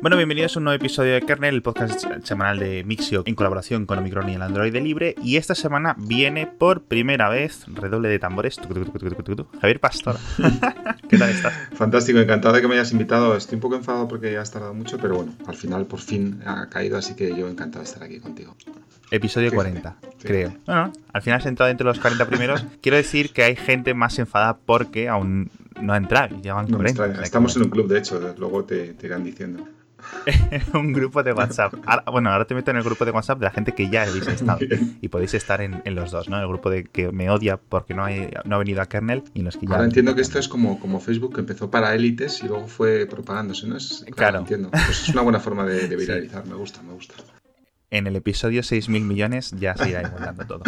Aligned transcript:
Bueno, 0.00 0.16
bienvenidos 0.16 0.54
a 0.54 0.60
un 0.60 0.64
nuevo 0.64 0.76
episodio 0.76 1.14
de 1.14 1.22
Kernel, 1.22 1.56
el 1.56 1.62
podcast 1.62 2.04
semanal 2.22 2.60
de 2.60 2.84
Mixio 2.84 3.24
en 3.26 3.34
colaboración 3.34 3.84
con 3.84 3.98
Omicron 3.98 4.28
y 4.28 4.34
el 4.34 4.42
Android 4.42 4.72
de 4.72 4.80
Libre. 4.80 5.16
Y 5.24 5.38
esta 5.38 5.56
semana 5.56 5.96
viene 5.98 6.46
por 6.46 6.82
primera 6.82 7.28
vez, 7.28 7.64
redoble 7.66 8.08
de 8.08 8.20
tambores, 8.20 8.60
Javier 9.60 9.80
Pastor. 9.80 10.16
¿Qué 11.08 11.18
tal 11.18 11.30
estás? 11.30 11.52
Fantástico, 11.72 12.20
encantado 12.20 12.54
de 12.54 12.60
que 12.60 12.68
me 12.68 12.74
hayas 12.74 12.92
invitado. 12.92 13.36
Estoy 13.36 13.56
un 13.56 13.60
poco 13.60 13.74
enfadado 13.74 14.06
porque 14.06 14.32
ya 14.32 14.40
has 14.40 14.52
tardado 14.52 14.72
mucho, 14.72 14.98
pero 14.98 15.16
bueno, 15.16 15.34
al 15.48 15.56
final 15.56 15.86
por 15.86 15.98
fin 15.98 16.42
ha 16.46 16.68
caído, 16.68 16.96
así 16.96 17.16
que 17.16 17.36
yo 17.36 17.48
encantado 17.48 17.82
de 17.82 17.90
estar 17.90 18.04
aquí 18.04 18.20
contigo. 18.20 18.54
Episodio 19.10 19.52
40, 19.52 19.96
creo. 20.22 20.54
Bueno, 20.64 20.92
al 21.12 21.22
final 21.22 21.40
has 21.40 21.46
entrado 21.46 21.72
entre 21.72 21.84
los 21.84 21.98
40 21.98 22.24
primeros. 22.28 22.64
Quiero 22.82 22.96
decir 22.96 23.32
que 23.32 23.42
hay 23.42 23.56
gente 23.56 23.94
más 23.94 24.16
enfadada 24.20 24.58
porque 24.64 25.08
aún 25.08 25.50
no 25.82 25.92
ha 25.92 25.96
entrado 25.96 26.36
y 26.36 26.42
llevan 26.42 26.68
40. 26.68 27.20
Estamos 27.22 27.56
en 27.56 27.62
un 27.62 27.70
club, 27.70 27.88
de 27.88 27.98
hecho, 27.98 28.34
luego 28.38 28.64
te, 28.64 28.94
te 28.94 29.06
irán 29.08 29.24
diciendo. 29.24 29.66
un 30.74 30.92
grupo 30.92 31.22
de 31.22 31.32
WhatsApp. 31.32 31.74
bueno, 32.10 32.30
ahora 32.30 32.44
te 32.46 32.54
meto 32.54 32.70
en 32.70 32.78
el 32.78 32.82
grupo 32.82 33.04
de 33.04 33.10
WhatsApp 33.10 33.38
de 33.38 33.44
la 33.44 33.50
gente 33.50 33.72
que 33.72 33.88
ya 33.88 34.02
habéis 34.02 34.26
estado. 34.28 34.58
Y 35.00 35.08
podéis 35.08 35.34
estar 35.34 35.60
en, 35.60 35.82
los 35.94 36.10
dos, 36.10 36.28
¿no? 36.28 36.40
El 36.40 36.48
grupo 36.48 36.70
de 36.70 36.84
que 36.84 37.10
me 37.12 37.30
odia 37.30 37.56
porque 37.56 37.94
no, 37.94 38.04
hay, 38.04 38.30
no 38.44 38.56
ha 38.56 38.58
venido 38.58 38.82
a 38.82 38.86
kernel 38.86 39.24
y 39.34 39.42
los 39.42 39.56
que 39.56 39.66
ya. 39.66 39.74
Ahora 39.74 39.84
entiendo 39.84 40.14
que 40.14 40.22
esto 40.22 40.38
es 40.38 40.48
como, 40.48 40.78
como 40.80 41.00
Facebook 41.00 41.34
que 41.34 41.40
empezó 41.40 41.70
para 41.70 41.94
élites 41.94 42.42
y 42.42 42.48
luego 42.48 42.68
fue 42.68 43.06
propagándose, 43.06 43.66
¿no? 43.66 43.76
Es, 43.76 44.04
claro, 44.14 44.40
entiendo. 44.40 44.70
Pues 44.70 45.02
es 45.02 45.08
una 45.10 45.22
buena 45.22 45.40
forma 45.40 45.64
de, 45.64 45.86
viralizar, 45.96 46.46
me 46.46 46.54
gusta, 46.54 46.82
me 46.82 46.92
gusta 46.92 47.14
en 47.90 48.06
el 48.06 48.16
episodio 48.16 48.60
6.000 48.60 49.00
millones 49.00 49.54
ya 49.58 49.74
se 49.74 49.88
irá 49.88 50.02
igualando 50.02 50.44
todo. 50.46 50.62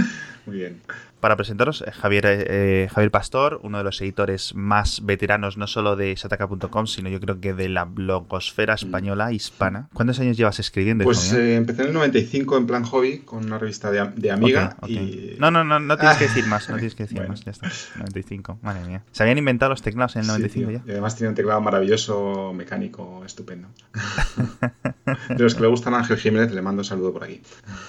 Muy 0.46 0.56
bien. 0.56 0.80
Para 1.20 1.36
presentaros, 1.36 1.84
eh, 1.86 1.92
Javier, 1.92 2.24
eh, 2.26 2.88
Javier 2.90 3.10
Pastor, 3.10 3.60
uno 3.62 3.78
de 3.78 3.84
los 3.84 4.00
editores 4.00 4.54
más 4.54 5.04
veteranos 5.04 5.58
no 5.58 5.66
solo 5.66 5.94
de 5.94 6.16
sataka.com, 6.16 6.86
sino 6.86 7.10
yo 7.10 7.20
creo 7.20 7.40
que 7.40 7.52
de 7.52 7.68
la 7.68 7.84
blogosfera 7.84 8.74
española 8.74 9.30
hispana. 9.30 9.90
¿Cuántos 9.92 10.18
años 10.20 10.38
llevas 10.38 10.58
escribiendo? 10.60 11.04
Pues 11.04 11.32
eh, 11.34 11.56
empecé 11.56 11.82
en 11.82 11.88
el 11.88 11.94
95 11.94 12.56
en 12.56 12.66
plan 12.66 12.84
hobby 12.84 13.18
con 13.18 13.44
una 13.44 13.58
revista 13.58 13.90
de, 13.90 14.30
Amiga. 14.30 14.76
Y... 14.86 15.36
No, 15.38 15.50
no, 15.50 15.62
no, 15.62 15.78
no 15.78 15.98
tienes 15.98 16.16
que 16.16 16.24
decir 16.24 16.46
más, 16.46 16.70
no 16.70 16.76
tienes 16.76 16.94
que 16.94 17.02
decir 17.02 17.28
más, 17.28 17.44
ya 17.44 17.50
está. 17.50 17.68
95, 17.98 18.58
madre 18.62 18.86
mía. 18.86 19.02
¿Se 19.12 19.22
habían 19.22 19.36
inventado 19.38 19.70
los 19.70 19.82
teclados 19.82 20.16
en 20.16 20.22
el 20.22 20.28
95 20.28 20.70
ya? 20.70 20.82
Y 20.86 20.90
además 20.92 21.16
tiene 21.16 21.30
un 21.30 21.34
teclado 21.34 21.60
maravilloso, 21.60 22.52
mecánico, 22.54 23.22
estupendo. 23.26 23.68
de 25.28 25.42
los 25.42 25.54
que 25.54 25.60
le 25.60 25.66
gustan 25.66 25.94
a 25.94 25.98
Ángel 25.98 26.16
Jiménez, 26.16 26.52
le 26.52 26.62
mando 26.62 26.80
un 26.80 26.84
saludo 26.84 27.12
por 27.12 27.24
aquí. 27.24 27.42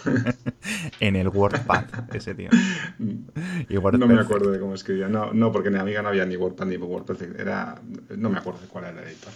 en 1.00 1.16
el 1.16 1.30
WordPad, 1.30 1.86
ese 2.14 2.36
tío. 2.36 2.50
no 3.98 4.08
me 4.08 4.20
acuerdo 4.20 4.52
de 4.52 4.60
cómo 4.60 4.74
escribía. 4.74 5.08
No, 5.08 5.34
no, 5.34 5.52
porque 5.52 5.70
en 5.70 5.76
mi 5.76 5.80
amiga 5.80 6.02
no 6.02 6.10
había 6.10 6.26
ni 6.26 6.36
WordPad 6.36 6.66
ni 6.66 6.78
WordPerfect. 6.78 7.40
Era, 7.40 7.82
no 8.18 8.30
me 8.30 8.38
acuerdo 8.38 8.62
de 8.62 8.68
cuál 8.68 8.86
era 8.86 9.02
el 9.02 9.08
editor. 9.08 9.32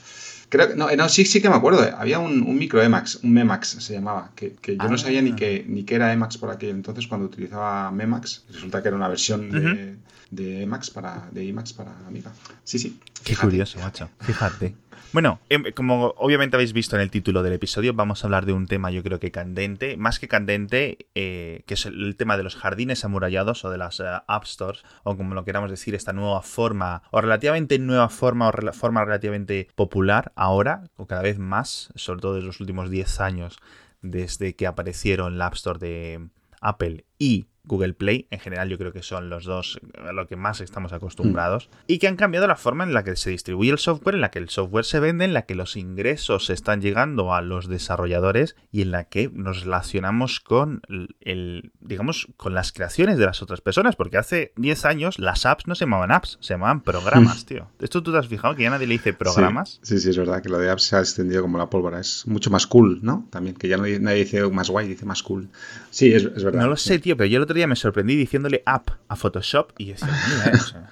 Creo 0.50 0.70
que, 0.70 0.76
no, 0.76 0.90
no, 0.96 1.10
sí, 1.10 1.26
sí 1.26 1.42
que 1.42 1.50
me 1.50 1.56
acuerdo. 1.56 1.82
Había 1.98 2.20
un, 2.20 2.44
un 2.44 2.58
micro 2.58 2.82
Emacs, 2.82 3.20
un 3.24 3.34
Memax 3.34 3.68
se 3.68 3.94
llamaba, 3.94 4.32
que, 4.36 4.54
que 4.54 4.78
yo 4.78 4.88
no 4.88 4.98
sabía 4.98 5.22
ni 5.22 5.32
ah. 5.32 5.36
que, 5.36 5.66
ni 5.68 5.84
que 5.84 5.96
era 5.96 6.14
Emacs 6.14 6.38
por 6.38 6.52
aquel 6.52 6.70
entonces 6.70 7.08
cuando 7.08 7.26
utilizaba 7.26 7.92
Memax. 7.92 8.46
Resulta 8.52 8.82
que 8.82 8.90
era 8.90 8.98
una 8.98 9.08
versión 9.08 9.50
de, 9.50 9.96
de 10.30 10.64
Emacs 10.64 10.92
para, 10.92 11.30
de 11.32 11.50
Emacs 11.50 11.74
para 11.74 11.98
Amiga. 12.08 12.32
Sí, 12.64 12.80
sí. 12.80 13.00
Qué 13.24 13.36
curioso, 13.36 13.80
macho. 13.80 14.10
Fíjate. 14.20 14.76
Bueno, 15.16 15.40
em, 15.48 15.72
como 15.72 16.14
obviamente 16.18 16.58
habéis 16.58 16.74
visto 16.74 16.98
en 16.98 17.02
el 17.02 17.10
título 17.10 17.42
del 17.42 17.54
episodio, 17.54 17.94
vamos 17.94 18.22
a 18.22 18.28
hablar 18.28 18.46
de 18.46 18.52
un 18.52 18.68
tema 18.68 18.92
yo 18.92 19.02
creo 19.02 19.18
que 19.18 19.32
candente, 19.32 19.96
más 19.96 20.20
que 20.20 20.28
candente, 20.28 21.08
eh, 21.16 21.64
que 21.68 21.76
es 21.76 21.86
el, 21.86 22.18
tema 22.18 22.36
de 22.36 22.44
los 22.44 22.58
jardines 22.58 23.06
amurallados 23.06 23.64
o 23.64 23.70
de 23.70 23.78
las 23.78 24.02
eh, 24.02 24.04
App 24.28 24.44
Stores, 24.44 24.84
o 25.06 25.16
como 25.16 25.34
lo 25.34 25.46
queramos 25.46 25.72
decir, 25.72 25.96
esta 25.96 26.12
nueva 26.12 26.42
forma, 26.42 27.02
o 27.12 27.22
relativamente 27.22 27.80
nueva 27.80 28.10
forma, 28.10 28.50
o 28.50 28.74
forma 28.74 29.06
relativamente 29.06 29.70
popular 29.76 30.34
ahora, 30.36 30.90
o 30.98 31.08
cada 31.08 31.22
vez 31.22 31.40
más, 31.40 31.94
sobre 31.96 32.20
todo 32.20 32.38
en 32.38 32.48
los 32.48 32.60
últimos 32.60 32.90
10 32.90 33.22
años, 33.22 33.60
desde 34.02 34.58
que 34.58 34.68
aparecieron 34.68 35.38
la 35.38 35.46
App 35.46 35.54
Store 35.54 35.80
de 35.80 36.28
Apple 36.60 37.06
y 37.18 37.48
Google 37.68 37.94
Play, 37.94 38.28
en 38.32 38.40
general 38.40 38.70
yo 38.70 38.78
creo 38.78 38.94
que 38.94 39.02
son 39.02 39.30
los 39.30 39.46
dos 39.46 39.80
a 40.04 40.12
lo 40.12 40.28
que 40.28 40.36
más 40.36 40.62
estamos 40.62 40.94
acostumbrados, 40.94 41.70
mm. 41.70 41.76
y 41.88 42.00
que 42.00 42.08
han 42.08 42.16
cambiado 42.16 42.48
la 42.48 42.56
forma 42.56 42.84
en 42.84 42.94
la 42.94 43.04
que 43.04 43.16
se 43.16 43.30
distribuye 43.30 43.72
el 43.72 43.78
software, 43.78 44.16
en 44.16 44.22
la 44.22 44.32
que 44.32 44.40
el 44.40 44.50
software 44.50 44.86
se 44.86 45.00
vende, 45.00 45.26
en 45.26 45.34
la 45.34 45.44
que 45.44 45.56
los 45.56 45.76
ingresos 45.76 46.50
están 46.50 46.82
llegando 46.82 47.34
a 47.34 47.42
los 47.42 47.68
desarrolladores 47.68 48.56
y 48.72 48.82
en 48.82 48.92
la 48.92 49.06
que 49.06 49.30
nos 49.34 49.62
relacionamos 49.62 50.40
con 50.40 50.82
el, 51.22 51.72
digamos, 51.80 52.28
con 52.38 52.54
las 52.54 52.72
creaciones 52.72 53.18
de 53.18 53.26
las 53.26 53.42
otras 53.42 53.62
personas, 53.62 53.96
porque 53.96 54.18
hace 54.18 54.54
10 54.58 54.86
años 54.86 55.20
las 55.20 55.46
apps 55.46 55.68
no 55.68 55.76
se 55.76 55.86
llamaban 55.86 56.12
apps, 56.12 56.38
se 56.42 56.54
llamaban 56.54 56.82
programas, 56.82 57.46
tío. 57.46 57.68
¿Esto 57.80 58.04
tú 58.04 58.12
te 58.12 58.20
has 58.20 58.28
fijado 58.28 58.56
que 58.56 58.64
ya 58.64 58.70
nadie 58.70 58.88
le 58.88 58.94
dice 58.94 59.14
programas? 59.14 59.80
Sí, 59.82 60.00
sí, 60.00 60.10
es 60.10 60.18
verdad 60.18 60.42
que 60.42 60.50
lo 60.50 60.60
de 60.60 60.70
apps 60.70 60.84
se 60.84 60.96
ha 60.96 61.00
extendido 61.00 61.42
como 61.42 61.58
la 61.58 61.70
pólvora, 61.70 62.00
es 62.00 62.28
mucho 62.28 62.50
más 62.50 62.68
cool, 62.68 63.00
¿no? 63.02 63.28
También, 63.32 63.56
que 63.56 63.68
ya 63.68 63.78
nadie, 63.78 64.00
dice 64.00 64.48
más 64.50 64.70
guay, 64.70 64.88
dice 64.88 65.06
más 65.06 65.24
cool. 65.24 65.50
Sí, 65.90 66.14
es, 66.14 66.24
verdad. 66.44 66.62
No 66.62 66.68
lo 66.68 66.78
sé, 66.78 67.00
tío, 67.06 67.16
pero 67.16 67.28
yo 67.28 67.38
el 67.38 67.44
otro 67.44 67.54
día 67.54 67.68
me 67.68 67.76
sorprendí 67.76 68.16
diciéndole 68.16 68.64
app 68.66 68.90
a 69.10 69.16
Photoshop 69.16 69.74
y 69.78 69.92
decía, 69.92 70.10
mira, 70.28 70.90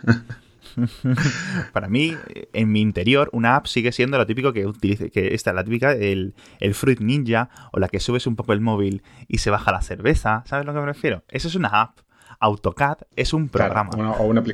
Para 1.74 1.90
mí, 1.90 2.16
en 2.54 2.72
mi 2.72 2.82
interior, 2.82 3.30
una 3.34 3.56
app 3.56 3.66
sigue 3.66 3.92
siendo 3.92 4.20
lo 4.20 4.28
típico 4.28 4.54
que 4.54 4.68
utilice, 4.68 5.10
que 5.10 5.34
esta, 5.34 5.54
la 5.54 5.64
típica, 5.64 5.94
el, 5.94 6.36
el 6.60 6.76
Fruit 6.76 7.00
Ninja, 7.00 7.50
o 7.72 7.80
la 7.80 7.88
que 7.90 8.00
subes 8.00 8.28
un 8.28 8.36
poco 8.36 8.54
el 8.54 8.62
móvil 8.62 9.02
y 9.28 9.40
se 9.40 9.50
baja 9.50 9.72
la 9.72 9.82
cerveza. 9.82 10.44
¿Sabes 10.46 10.68
lo 10.68 10.74
que 10.74 10.80
me 10.82 10.86
refiero? 10.86 11.24
Eso 11.30 11.48
es 11.48 11.56
una 11.56 11.70
app. 11.70 12.00
AutoCAD 12.40 12.98
es 13.16 13.34
un 13.34 13.50
programa. 13.50 13.92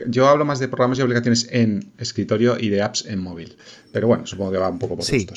Yo 0.08 0.30
hablo 0.30 0.46
más 0.46 0.60
de 0.60 0.70
programas 0.70 1.00
y 1.00 1.02
aplicaciones 1.02 1.50
en 1.52 1.92
escritorio 1.98 2.58
y 2.58 2.70
de 2.70 2.84
apps 2.84 3.06
en 3.06 3.20
móvil. 3.20 3.58
Pero 3.92 4.08
bueno, 4.08 4.26
supongo 4.26 4.52
que 4.52 4.58
va 4.60 4.70
un 4.70 4.80
poco 4.80 4.96
por 4.96 5.04
sí. 5.04 5.28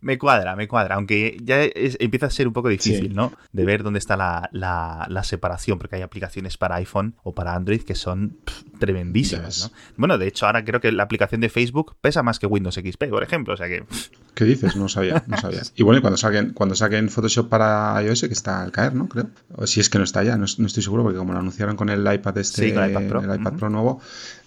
Me 0.00 0.18
cuadra, 0.18 0.56
me 0.56 0.66
cuadra, 0.66 0.94
aunque 0.94 1.36
ya 1.42 1.62
empieza 1.74 2.26
a 2.26 2.30
ser 2.30 2.46
un 2.46 2.52
poco 2.52 2.68
difícil, 2.68 3.14
¿no? 3.14 3.32
De 3.52 3.64
ver 3.64 3.82
dónde 3.82 3.98
está 3.98 4.16
la, 4.16 4.48
la, 4.52 5.24
separación, 5.24 5.78
porque 5.78 5.96
hay 5.96 6.02
aplicaciones 6.02 6.56
para 6.56 6.76
iPhone 6.76 7.14
o 7.22 7.34
para 7.34 7.54
Android 7.54 7.82
que 7.82 7.94
son 7.94 8.38
tremendísimas, 8.78 9.70
¿no? 9.70 9.76
Bueno, 9.96 10.18
de 10.18 10.28
hecho, 10.28 10.46
ahora 10.46 10.64
creo 10.64 10.80
que 10.80 10.90
la 10.92 11.02
aplicación 11.02 11.40
de 11.40 11.48
Facebook 11.48 11.96
pesa 12.00 12.22
más 12.22 12.38
que 12.38 12.46
Windows 12.46 12.74
XP, 12.74 13.04
por 13.10 13.22
ejemplo, 13.22 13.54
o 13.54 13.56
sea 13.56 13.68
que... 13.68 13.84
¿Qué 14.34 14.44
dices? 14.44 14.76
No 14.76 14.88
sabía, 14.88 15.22
no 15.26 15.36
sabía. 15.36 15.60
Y 15.76 15.82
bueno, 15.82 15.98
y 15.98 16.00
cuando 16.00 16.16
saquen, 16.16 16.52
cuando 16.52 16.74
saquen 16.74 17.08
Photoshop 17.08 17.48
para 17.48 18.02
iOS, 18.02 18.22
que 18.22 18.32
está 18.32 18.62
al 18.62 18.72
caer, 18.72 18.94
¿no? 18.94 19.08
Creo. 19.08 19.28
O 19.54 19.66
si 19.66 19.80
es 19.80 19.88
que 19.88 19.98
no 19.98 20.04
está 20.04 20.22
ya, 20.22 20.36
no, 20.36 20.44
estoy 20.44 20.82
seguro, 20.82 21.02
porque 21.02 21.18
como 21.18 21.32
lo 21.32 21.38
anunciaron 21.38 21.76
con 21.76 21.88
el 21.88 22.00
iPad 22.00 22.38
este, 22.38 22.68
el 22.68 22.90
iPad 22.90 23.08
Pro, 23.08 23.20
el 23.20 23.40
iPad 23.40 23.52
Pro 23.54 23.70
nuevo, 23.70 24.00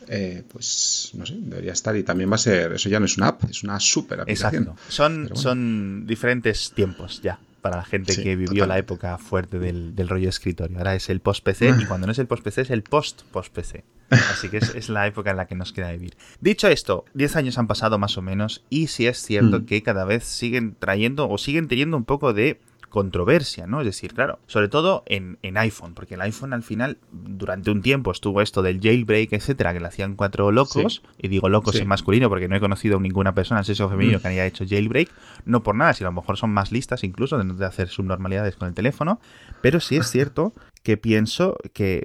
eh, 0.08 0.44
pues 0.52 1.12
no 1.14 1.26
sé, 1.26 1.36
debería 1.38 1.74
estar. 1.74 1.96
Y 1.96 2.04
también 2.04 2.32
va 2.32 2.36
a 2.36 2.40
ser, 2.40 2.74
eso 2.74 2.90
ya 2.90 3.00
no 3.00 3.06
es 3.06 3.18
una 3.18 3.30
app, 3.30 3.44
es 3.50 3.64
una 3.64 3.80
super 3.80 4.22
aplicación. 4.22 4.64
Exacto. 4.64 4.82
Son, 4.90 5.30
son 5.36 6.06
diferentes 6.06 6.72
tiempos 6.72 7.22
ya 7.22 7.40
para 7.64 7.78
la 7.78 7.86
gente 7.86 8.22
que 8.22 8.36
vivió 8.36 8.66
la 8.66 8.78
época 8.78 9.18
fuerte 9.18 9.58
del, 9.58 9.96
rollo 10.08 10.28
escritorio. 10.28 10.78
Ahora 10.78 10.96
es 10.96 11.10
el 11.10 11.22
post-PC 11.22 11.74
y 11.80 11.86
cuando 11.86 12.06
no 12.06 12.12
es 12.12 12.20
el 12.20 12.28
post-PC 12.28 12.62
es 12.62 12.70
el 12.70 12.84
post-post-PC. 12.84 13.86
Así 14.10 14.50
que 14.50 14.58
es, 14.58 14.90
la 14.90 15.08
época 15.08 15.32
en 15.32 15.38
la 15.38 15.48
que 15.48 15.56
nos 15.56 15.72
queda 15.72 15.92
vivir. 15.94 16.16
Dicho 16.42 16.68
esto, 16.68 17.06
10 17.14 17.38
años 17.38 17.58
han 17.58 17.68
pasado 17.68 17.98
más 17.98 18.18
o 18.18 18.22
menos 18.22 18.64
y 18.70 18.88
sí 18.88 19.08
es 19.08 19.18
cierto 19.20 19.62
mm. 19.62 19.66
que 19.66 19.82
cada 19.82 20.04
vez 20.04 20.26
siguen 20.26 20.76
trayendo 20.78 21.30
o 21.30 21.38
siguen 21.38 21.70
teniendo 21.70 21.96
un 21.96 22.04
poco 22.04 22.34
de 22.34 22.60
controversia, 22.94 23.66
¿no? 23.66 23.80
Es 23.82 23.88
decir, 23.88 24.14
claro, 24.14 24.38
sobre 24.46 24.68
todo 24.68 25.02
en, 25.08 25.40
iPhone, 25.58 25.96
porque 25.96 26.14
el 26.14 26.22
iPhone 26.22 26.54
al 26.54 26.62
final, 26.62 27.00
durante 27.12 27.72
un 27.72 27.82
tiempo 27.82 28.12
estuvo 28.12 28.40
esto 28.40 28.62
del 28.62 28.80
jailbreak, 28.80 29.34
etcétera, 29.34 29.74
que 29.74 29.80
le 29.80 29.88
hacían 29.88 30.16
cuatro 30.16 30.52
locos, 30.52 31.02
y 31.18 31.28
digo 31.28 31.50
locos 31.50 31.76
en 31.78 31.88
masculino 31.88 32.30
porque 32.30 32.48
no 32.48 32.56
he 32.56 32.60
conocido 32.60 32.98
a 32.98 33.00
ninguna 33.00 33.34
persona 33.34 33.64
sexo 33.64 33.90
femenino 33.90 34.20
mm. 34.20 34.22
que 34.22 34.28
haya 34.28 34.46
hecho 34.46 34.64
jailbreak, 34.68 35.10
no 35.46 35.64
por 35.64 35.74
nada, 35.74 35.96
si 35.96 36.04
a 36.04 36.08
lo 36.08 36.12
mejor 36.12 36.38
son 36.38 36.52
más 36.52 36.72
listas 36.72 37.04
incluso 37.04 37.40
de 37.40 37.46
no 37.46 37.56
de 37.56 37.66
hacer 37.66 37.90
subnormalidades 37.90 38.58
con 38.58 38.68
el 38.68 38.76
teléfono, 38.76 39.20
pero 39.62 39.80
sí 39.80 39.96
es 39.96 40.12
cierto 40.12 40.54
que 40.84 40.98
pienso 40.98 41.58
que, 41.74 42.04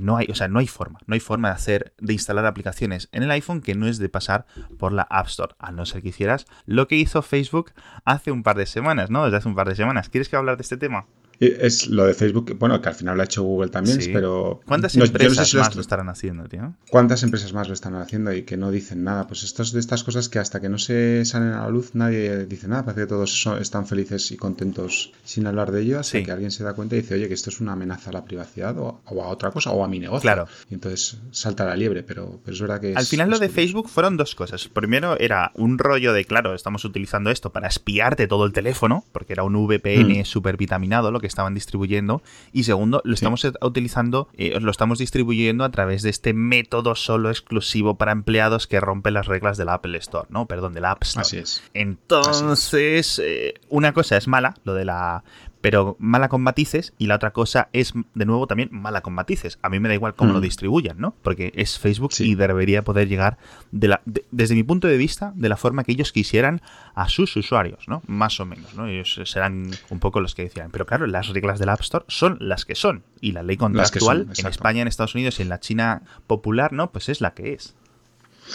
no 0.00 0.16
hay, 0.16 0.26
o 0.30 0.34
sea, 0.34 0.48
no 0.48 0.58
hay 0.58 0.66
forma, 0.66 0.98
no 1.06 1.14
hay 1.14 1.20
forma 1.20 1.48
de 1.48 1.54
hacer, 1.54 1.94
de 1.98 2.12
instalar 2.12 2.44
aplicaciones 2.44 3.08
en 3.12 3.22
el 3.22 3.30
iPhone 3.30 3.60
que 3.60 3.76
no 3.76 3.86
es 3.86 3.98
de 3.98 4.08
pasar 4.08 4.46
por 4.78 4.92
la 4.92 5.02
App 5.02 5.28
Store, 5.28 5.54
a 5.58 5.70
no 5.70 5.86
ser 5.86 6.02
que 6.02 6.08
hicieras 6.08 6.46
lo 6.66 6.88
que 6.88 6.96
hizo 6.96 7.22
Facebook 7.22 7.72
hace 8.04 8.32
un 8.32 8.42
par 8.42 8.56
de 8.56 8.66
semanas, 8.66 9.10
¿no? 9.10 9.24
Desde 9.24 9.38
hace 9.38 9.48
un 9.48 9.54
par 9.54 9.68
de 9.68 9.76
semanas. 9.76 10.08
¿Quieres 10.08 10.28
que 10.28 10.36
hablar 10.36 10.56
de 10.56 10.62
este 10.62 10.76
tema? 10.76 11.06
Es 11.40 11.88
lo 11.88 12.06
de 12.06 12.14
Facebook, 12.14 12.56
bueno, 12.58 12.80
que 12.80 12.88
al 12.88 12.94
final 12.94 13.16
lo 13.16 13.22
ha 13.22 13.24
hecho 13.24 13.42
Google 13.42 13.70
también, 13.70 13.98
pero... 14.12 14.60
¿Cuántas 14.66 14.96
empresas 14.96 15.54
más 15.54 15.74
lo 15.74 15.80
estarán 15.80 16.08
haciendo, 16.08 16.44
tío? 16.44 16.74
¿Cuántas 16.90 17.22
empresas 17.22 17.52
más 17.52 17.68
lo 17.68 17.74
están 17.74 17.94
haciendo 17.96 18.32
y 18.32 18.42
que 18.42 18.56
no 18.56 18.70
dicen 18.70 19.04
nada? 19.04 19.26
Pues 19.26 19.42
esto 19.42 19.62
es 19.62 19.72
de 19.72 19.80
estas 19.80 20.04
cosas 20.04 20.28
que 20.28 20.38
hasta 20.38 20.60
que 20.60 20.68
no 20.68 20.78
se 20.78 21.24
salen 21.24 21.50
a 21.50 21.62
la 21.62 21.68
luz 21.68 21.94
nadie 21.94 22.46
dice 22.46 22.68
nada. 22.68 22.84
Parece 22.84 23.02
que 23.02 23.06
todos 23.06 23.46
están 23.60 23.86
felices 23.86 24.30
y 24.30 24.36
contentos 24.36 25.12
sin 25.24 25.46
hablar 25.46 25.72
de 25.72 25.82
ello, 25.82 26.00
hasta 26.00 26.22
que 26.22 26.32
alguien 26.32 26.50
se 26.50 26.64
da 26.64 26.74
cuenta 26.74 26.96
y 26.96 27.02
dice, 27.02 27.14
oye, 27.14 27.28
que 27.28 27.34
esto 27.34 27.50
es 27.50 27.60
una 27.60 27.72
amenaza 27.72 28.10
a 28.10 28.12
la 28.12 28.24
privacidad 28.24 28.76
o, 28.78 29.00
a 29.06 29.28
otra 29.28 29.50
cosa 29.50 29.70
o 29.70 29.84
a 29.84 29.88
mi 29.88 29.98
negocio. 29.98 30.22
Claro. 30.22 30.48
Y 30.70 30.74
entonces 30.74 31.18
salta 31.30 31.64
la 31.64 31.76
liebre, 31.76 32.02
pero, 32.02 32.40
es 32.46 32.60
verdad 32.60 32.80
que... 32.80 32.94
al 32.94 33.06
final 33.06 33.30
lo 33.30 33.38
de 33.38 33.48
Facebook 33.48 33.88
fueron 33.88 34.16
dos 34.16 34.34
cosas. 34.34 34.68
Primero 34.68 35.18
era 35.18 35.52
un 35.54 35.78
rollo 35.78 36.12
de, 36.12 36.24
claro, 36.24 36.54
estamos 36.54 36.84
utilizando 36.84 37.30
esto 37.30 37.50
para 37.50 37.68
espiarte 37.68 38.26
todo 38.26 38.46
el 38.46 38.52
teléfono, 38.52 39.04
porque 39.12 39.32
era 39.32 39.42
un 39.42 39.54
VPN 39.66 40.20
mm. 40.20 40.24
súper 40.24 40.56
vitaminado 40.56 41.10
lo 41.10 41.20
que 41.20 41.25
que 41.26 41.28
estaban 41.28 41.54
distribuyendo. 41.54 42.22
Y 42.52 42.64
segundo, 42.64 43.02
lo 43.04 43.14
estamos 43.14 43.46
utilizando, 43.60 44.28
eh, 44.36 44.58
lo 44.60 44.70
estamos 44.70 44.98
distribuyendo 44.98 45.64
a 45.64 45.70
través 45.70 46.02
de 46.02 46.10
este 46.10 46.32
método 46.32 46.94
solo 46.94 47.30
exclusivo 47.30 47.96
para 47.96 48.12
empleados 48.12 48.66
que 48.66 48.80
rompe 48.80 49.10
las 49.10 49.26
reglas 49.26 49.58
del 49.58 49.68
Apple 49.68 49.98
Store, 49.98 50.26
¿no? 50.30 50.46
Perdón, 50.46 50.74
del 50.74 50.84
App 50.84 51.02
Store. 51.02 51.22
Así 51.22 51.38
es. 51.38 51.62
Entonces, 51.74 53.20
eh, 53.22 53.54
una 53.68 53.92
cosa 53.92 54.16
es 54.16 54.28
mala, 54.28 54.54
lo 54.64 54.74
de 54.74 54.84
la 54.84 55.24
pero 55.66 55.96
mala 55.98 56.28
con 56.28 56.42
matices 56.42 56.94
y 56.96 57.08
la 57.08 57.16
otra 57.16 57.32
cosa 57.32 57.70
es 57.72 57.92
de 58.14 58.24
nuevo 58.24 58.46
también 58.46 58.68
mala 58.70 59.00
con 59.00 59.14
matices. 59.14 59.58
A 59.62 59.68
mí 59.68 59.80
me 59.80 59.88
da 59.88 59.96
igual 59.96 60.14
cómo 60.14 60.32
lo 60.32 60.38
mm. 60.38 60.42
distribuyan, 60.42 61.00
¿no? 61.00 61.16
Porque 61.22 61.50
es 61.56 61.80
Facebook 61.80 62.12
y 62.20 62.36
debería 62.36 62.82
poder 62.82 63.08
llegar 63.08 63.36
de 63.72 63.88
la, 63.88 64.00
desde 64.30 64.54
mi 64.54 64.62
punto 64.62 64.86
de 64.86 64.96
vista 64.96 65.32
de 65.34 65.48
la 65.48 65.56
forma 65.56 65.82
que 65.82 65.90
ellos 65.90 66.12
quisieran 66.12 66.62
a 66.94 67.08
sus 67.08 67.34
usuarios, 67.34 67.88
¿no? 67.88 68.00
Más 68.06 68.38
o 68.38 68.46
menos, 68.46 68.74
¿no? 68.74 68.86
Ellos 68.86 69.20
serán 69.24 69.72
un 69.90 69.98
poco 69.98 70.20
los 70.20 70.36
que 70.36 70.42
decían. 70.44 70.70
Pero 70.70 70.86
claro, 70.86 71.08
las 71.08 71.30
reglas 71.30 71.58
del 71.58 71.70
App 71.70 71.80
Store 71.80 72.04
son 72.06 72.36
las 72.38 72.64
que 72.64 72.76
son 72.76 73.02
y 73.20 73.32
la 73.32 73.42
ley 73.42 73.56
contractual 73.56 74.28
en 74.38 74.46
España, 74.46 74.82
en 74.82 74.86
Estados 74.86 75.16
Unidos 75.16 75.40
y 75.40 75.42
en 75.42 75.48
la 75.48 75.58
China 75.58 76.02
popular, 76.28 76.72
¿no? 76.72 76.92
Pues 76.92 77.08
es 77.08 77.20
la 77.20 77.34
que 77.34 77.54
es. 77.54 77.74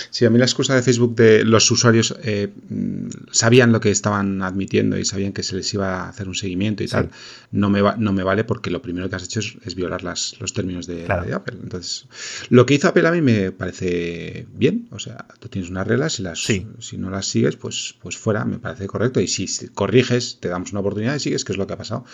Sí, 0.10 0.26
a 0.26 0.30
mí 0.30 0.38
la 0.40 0.46
excusa 0.46 0.76
de 0.76 0.82
Facebook 0.82 1.16
de 1.16 1.44
los 1.44 1.70
usuarios 1.70 2.16
eh, 2.24 2.50
mm, 2.70 3.08
sabían 3.32 3.72
lo 3.72 3.80
que 3.80 3.92
estaban 3.92 4.42
admitiendo 4.42 4.98
y 4.98 5.06
sabían 5.06 5.34
que 5.34 5.44
se 5.44 5.56
les 5.56 5.74
iba 5.74 6.02
a 6.02 6.10
hacer 6.10 6.28
un 6.28 6.36
seguimiento 6.36 6.84
y 6.84 6.88
tal, 6.88 7.10
no 7.52 7.70
me, 7.70 7.82
va, 7.82 7.96
no 7.98 8.14
me 8.14 8.24
vale 8.24 8.44
porque 8.44 8.70
lo 8.72 8.82
primero 8.82 9.10
que 9.10 9.16
has 9.16 9.24
hecho 9.24 9.40
es, 9.40 9.76
violar 9.76 10.04
las, 10.04 10.36
los 10.40 10.54
términos 10.54 10.88
de, 10.88 11.06
Apple. 11.34 11.58
Entonces, 11.62 12.08
lo 12.50 12.66
que 12.66 12.76
hizo 12.76 12.88
Apple 12.88 13.08
a 13.08 13.12
mí 13.12 13.22
me 13.22 13.52
parece 13.52 14.48
bien. 14.54 14.88
O 14.92 15.00
sea, 15.00 15.26
tú 15.40 15.50
tienes 15.50 15.70
unas 15.70 15.88
reglas 15.88 16.20
y 16.20 16.24
las, 16.24 16.40
si 16.40 16.98
no 16.98 17.10
las 17.10 17.28
sigues, 17.28 17.56
pues, 17.56 17.96
pues 18.02 18.18
fuera, 18.18 18.46
me 18.46 18.60
parece 18.60 18.88
correcto. 18.88 19.20
Y 19.20 19.28
si 19.28 19.48
corriges, 19.70 20.40
te 20.40 20.50
damos 20.50 20.72
una 20.72 20.82
oportunidad 20.82 21.16
y 21.16 21.20
sigues, 21.20 21.46
que 21.46 21.54
es 21.54 21.58
lo 21.58 21.68
que 21.68 21.74
ha 21.74 21.78
pasado. 21.78 22.06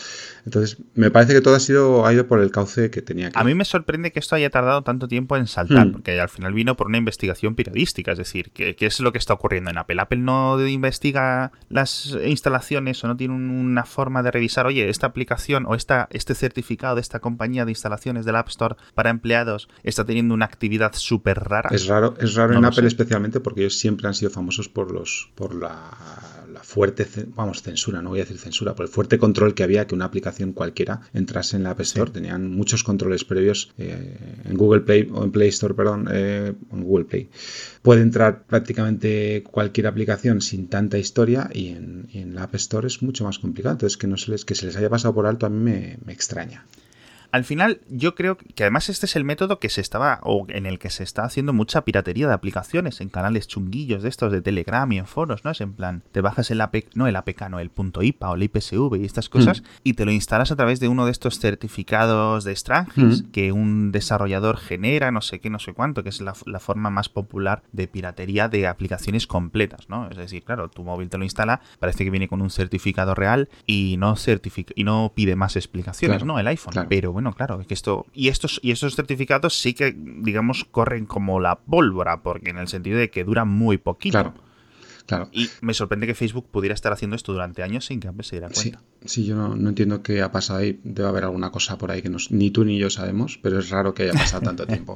Entonces, 0.46 0.78
me 0.96 1.12
parece 1.12 1.34
que 1.34 1.42
todo 1.42 1.56
ha, 1.56 1.60
sido, 1.60 2.06
ha 2.06 2.14
ido 2.14 2.28
por 2.28 2.42
el 2.42 2.52
cauce 2.52 2.90
que 2.90 3.02
tenía 3.02 3.32
que 3.32 3.40
A 3.40 3.44
mí 3.44 3.54
me 3.54 3.66
sorprende 3.66 4.12
que 4.12 4.20
esto 4.20 4.36
haya 4.36 4.50
tardado 4.50 4.82
tanto 4.84 5.08
tiempo 5.08 5.38
en 5.38 5.48
saltar, 5.48 5.88
hmm. 5.88 5.92
porque 5.92 6.20
al 6.20 6.30
final 6.30 6.54
vino 6.54 6.76
por 6.76 6.88
una 6.88 6.98
investigación 6.98 7.56
es 7.74 8.18
decir, 8.18 8.52
¿qué, 8.52 8.76
es 8.80 9.00
lo 9.00 9.12
que 9.12 9.18
está 9.18 9.34
ocurriendo 9.34 9.70
en 9.70 9.78
Apple? 9.78 10.00
Apple 10.00 10.20
no 10.20 10.66
investiga 10.68 11.52
las 11.70 12.18
instalaciones 12.26 13.04
o 13.04 13.08
no 13.08 13.18
tiene 13.18 13.34
una 13.34 13.86
forma 13.86 14.24
de 14.24 14.32
revisar, 14.32 14.66
oye, 14.66 14.90
esta 14.90 15.08
aplicación 15.08 15.66
o 15.66 15.76
esta, 15.76 16.08
este 16.12 16.36
certificado 16.36 16.96
de 16.96 17.02
esta 17.02 17.20
compañía 17.20 17.66
de 17.66 17.72
instalaciones 17.72 18.26
del 18.26 18.36
App 18.36 18.50
Store 18.50 18.76
para 18.94 19.10
empleados 19.10 19.70
está 19.84 20.06
teniendo 20.06 20.34
una 20.34 20.46
actividad 20.46 20.94
súper 20.94 21.40
rara. 21.40 21.70
Es 21.72 21.88
raro, 21.88 22.16
es 22.20 22.36
raro 22.36 22.56
en 22.56 22.66
Apple 22.66 22.88
especialmente 22.88 23.40
porque 23.40 23.62
ellos 23.62 23.78
siempre 23.78 24.08
han 24.08 24.14
sido 24.14 24.32
famosos 24.32 24.70
por 24.70 24.92
los 24.92 25.30
por 25.36 25.56
la 25.56 25.92
fuerte, 26.64 27.08
vamos, 27.36 27.62
censura, 27.62 28.02
no 28.02 28.10
voy 28.10 28.20
a 28.20 28.24
decir 28.24 28.38
censura, 28.38 28.76
por 28.76 28.86
el 28.86 28.92
fuerte 28.92 29.18
control 29.18 29.54
que 29.54 29.64
había 29.64 29.88
que 29.88 29.96
una 29.96 30.06
aplicación 30.06 30.54
cualquiera 30.54 31.02
entrase 31.14 31.58
en 31.58 31.64
la 31.64 31.72
App 31.72 31.82
Store. 31.82 32.12
Tenían 32.12 32.52
muchos 32.52 32.84
controles 32.84 33.24
previos 33.24 33.72
eh, 33.78 34.18
en 34.46 34.58
Google 34.58 34.82
Play 34.82 35.10
o 35.14 35.24
en 35.24 35.32
Play 35.32 35.50
Store, 35.50 35.74
perdón, 35.74 36.08
eh, 36.12 36.54
en 36.72 36.84
Google 36.84 37.06
Play. 37.06 37.30
Puede 37.82 38.02
entrar 38.02 38.44
prácticamente 38.44 39.44
cualquier 39.44 39.88
aplicación 39.88 40.42
sin 40.42 40.68
tanta 40.68 40.98
historia 40.98 41.50
y 41.54 41.70
en, 41.70 42.08
la 42.34 42.44
App 42.44 42.56
Store 42.56 42.88
es 42.88 43.02
mucho 43.02 43.24
más 43.24 43.40
complicado. 43.40 43.74
Entonces, 43.74 43.98
que, 43.98 44.08
no 44.08 44.18
se 44.18 44.32
les, 44.32 44.46
que 44.46 44.56
se 44.56 44.66
les 44.66 44.76
haya 44.76 44.90
pasado 44.90 45.14
por 45.14 45.26
alto 45.26 45.46
a 45.46 45.50
mí 45.50 45.60
me 45.60 46.14
extraña. 46.14 46.66
Al 47.32 47.44
final, 47.44 47.82
yo 47.90 48.16
creo 48.16 48.38
que 48.38 48.64
además 48.64 48.90
este 48.90 49.06
es 49.06 49.16
el 49.16 49.24
método 49.24 49.60
que 49.60 49.70
se 49.70 49.82
estaba, 49.82 50.20
o 50.24 50.46
en 50.50 50.66
el 50.66 50.80
que 50.80 50.90
se 50.90 51.04
está 51.04 51.24
haciendo 51.24 51.54
mucha 51.54 51.84
piratería 51.84 52.28
de 52.28 52.34
aplicaciones 52.34 53.02
en 53.02 53.10
canales 53.10 53.48
chunguillos 53.48 54.04
de 54.04 54.10
estos 54.10 54.32
de 54.32 54.42
Telegram 54.42 54.90
y 54.92 54.98
en 54.98 55.06
foros, 55.06 55.44
¿no? 55.44 55.52
Es 55.52 55.62
en 55.62 55.74
plan, 55.74 56.04
te 56.12 56.22
bajas 56.22 56.52
el 56.52 56.62
APK, 56.62 56.96
no 56.96 57.08
el 57.08 57.16
APK, 57.16 57.50
no, 57.50 57.60
el 57.60 57.70
punto 57.70 58.02
IPA 58.02 58.32
o 58.32 58.36
el 58.36 58.44
IPSV 58.44 58.96
y 58.96 59.06
estas 59.06 59.30
cosas, 59.30 59.62
mm. 59.62 59.66
y 59.84 59.94
te 59.94 60.06
lo 60.06 60.12
instalas 60.12 60.52
a 60.52 60.56
través 60.56 60.80
de 60.80 60.88
uno 60.88 61.06
de 61.06 61.12
estos 61.12 61.40
certificados 61.40 62.44
de 62.44 62.56
Strangis 62.56 63.24
mm. 63.24 63.32
que 63.32 63.52
un 63.52 63.92
desarrollador 63.92 64.58
genera, 64.58 65.12
no 65.12 65.22
sé 65.22 65.40
qué, 65.40 65.50
no 65.50 65.60
sé 65.60 65.74
cuánto, 65.74 66.04
que 66.04 66.10
es 66.10 66.22
la, 66.22 66.34
forma 66.60 66.90
más 66.90 67.10
popular 67.10 67.64
de 67.72 67.88
piratería 67.88 68.50
de 68.50 68.68
aplicaciones 68.68 69.28
completas, 69.28 69.90
¿no? 69.90 70.10
Es 70.10 70.18
decir, 70.18 70.44
claro, 70.44 70.70
tu 70.70 70.84
móvil 70.84 71.10
te 71.10 71.18
lo 71.18 71.24
instala, 71.24 71.62
parece 71.80 72.04
que 72.04 72.10
viene 72.10 72.28
con 72.28 72.42
un 72.42 72.50
certificado 72.50 73.16
real 73.16 73.50
y 73.66 73.96
no 73.98 74.16
certifica 74.16 74.74
y 74.76 74.84
no 74.84 75.12
pide 75.14 75.36
más 75.36 75.56
explicaciones, 75.56 76.24
¿no? 76.24 76.40
El 76.40 76.48
iPhone, 76.48 76.88
pero 76.90 77.12
bueno, 77.18 77.34
claro, 77.34 77.66
que 77.68 77.74
esto. 77.74 78.06
Y 78.14 78.28
estos, 78.28 78.60
y 78.62 78.70
estos 78.70 78.96
certificados 78.96 79.60
sí 79.60 79.74
que, 79.74 79.92
digamos, 79.98 80.66
corren 80.66 81.08
como 81.08 81.40
la 81.40 81.56
pólvora, 81.56 82.22
porque 82.22 82.52
en 82.52 82.60
el 82.60 82.68
sentido 82.68 83.00
de 83.00 83.10
que 83.10 83.24
duran 83.24 83.48
muy 83.48 83.80
poquito. 83.80 84.22
Claro. 84.22 84.34
Claro. 85.08 85.30
Y 85.32 85.50
me 85.62 85.74
sorprende 85.74 86.06
que 86.06 86.14
Facebook 86.14 86.48
pudiera 86.52 86.76
estar 86.76 86.92
haciendo 86.92 87.16
esto 87.16 87.32
durante 87.32 87.64
años 87.64 87.86
sin 87.86 88.00
que 88.00 88.10
Apple 88.10 88.24
se 88.24 88.36
diera 88.36 88.50
cuenta. 88.54 88.82
Sí, 89.06 89.26
yo 89.26 89.36
no, 89.36 89.70
entiendo 89.70 90.04
qué 90.04 90.22
ha 90.22 90.32
pasado 90.32 90.60
ahí. 90.60 90.80
Debe 90.84 91.08
haber 91.08 91.24
alguna 91.24 91.50
cosa 91.50 91.78
por 91.78 91.92
ahí 91.92 92.02
que 92.02 92.12
ni 92.30 92.52
tú 92.52 92.66
ni 92.66 92.78
yo 92.78 92.90
sabemos, 92.90 93.40
pero 93.42 93.60
es 93.60 93.70
raro 93.70 93.94
que 93.94 94.04
haya 94.04 94.14
pasado 94.14 94.44
tanto 94.44 94.68
tiempo. 94.68 94.96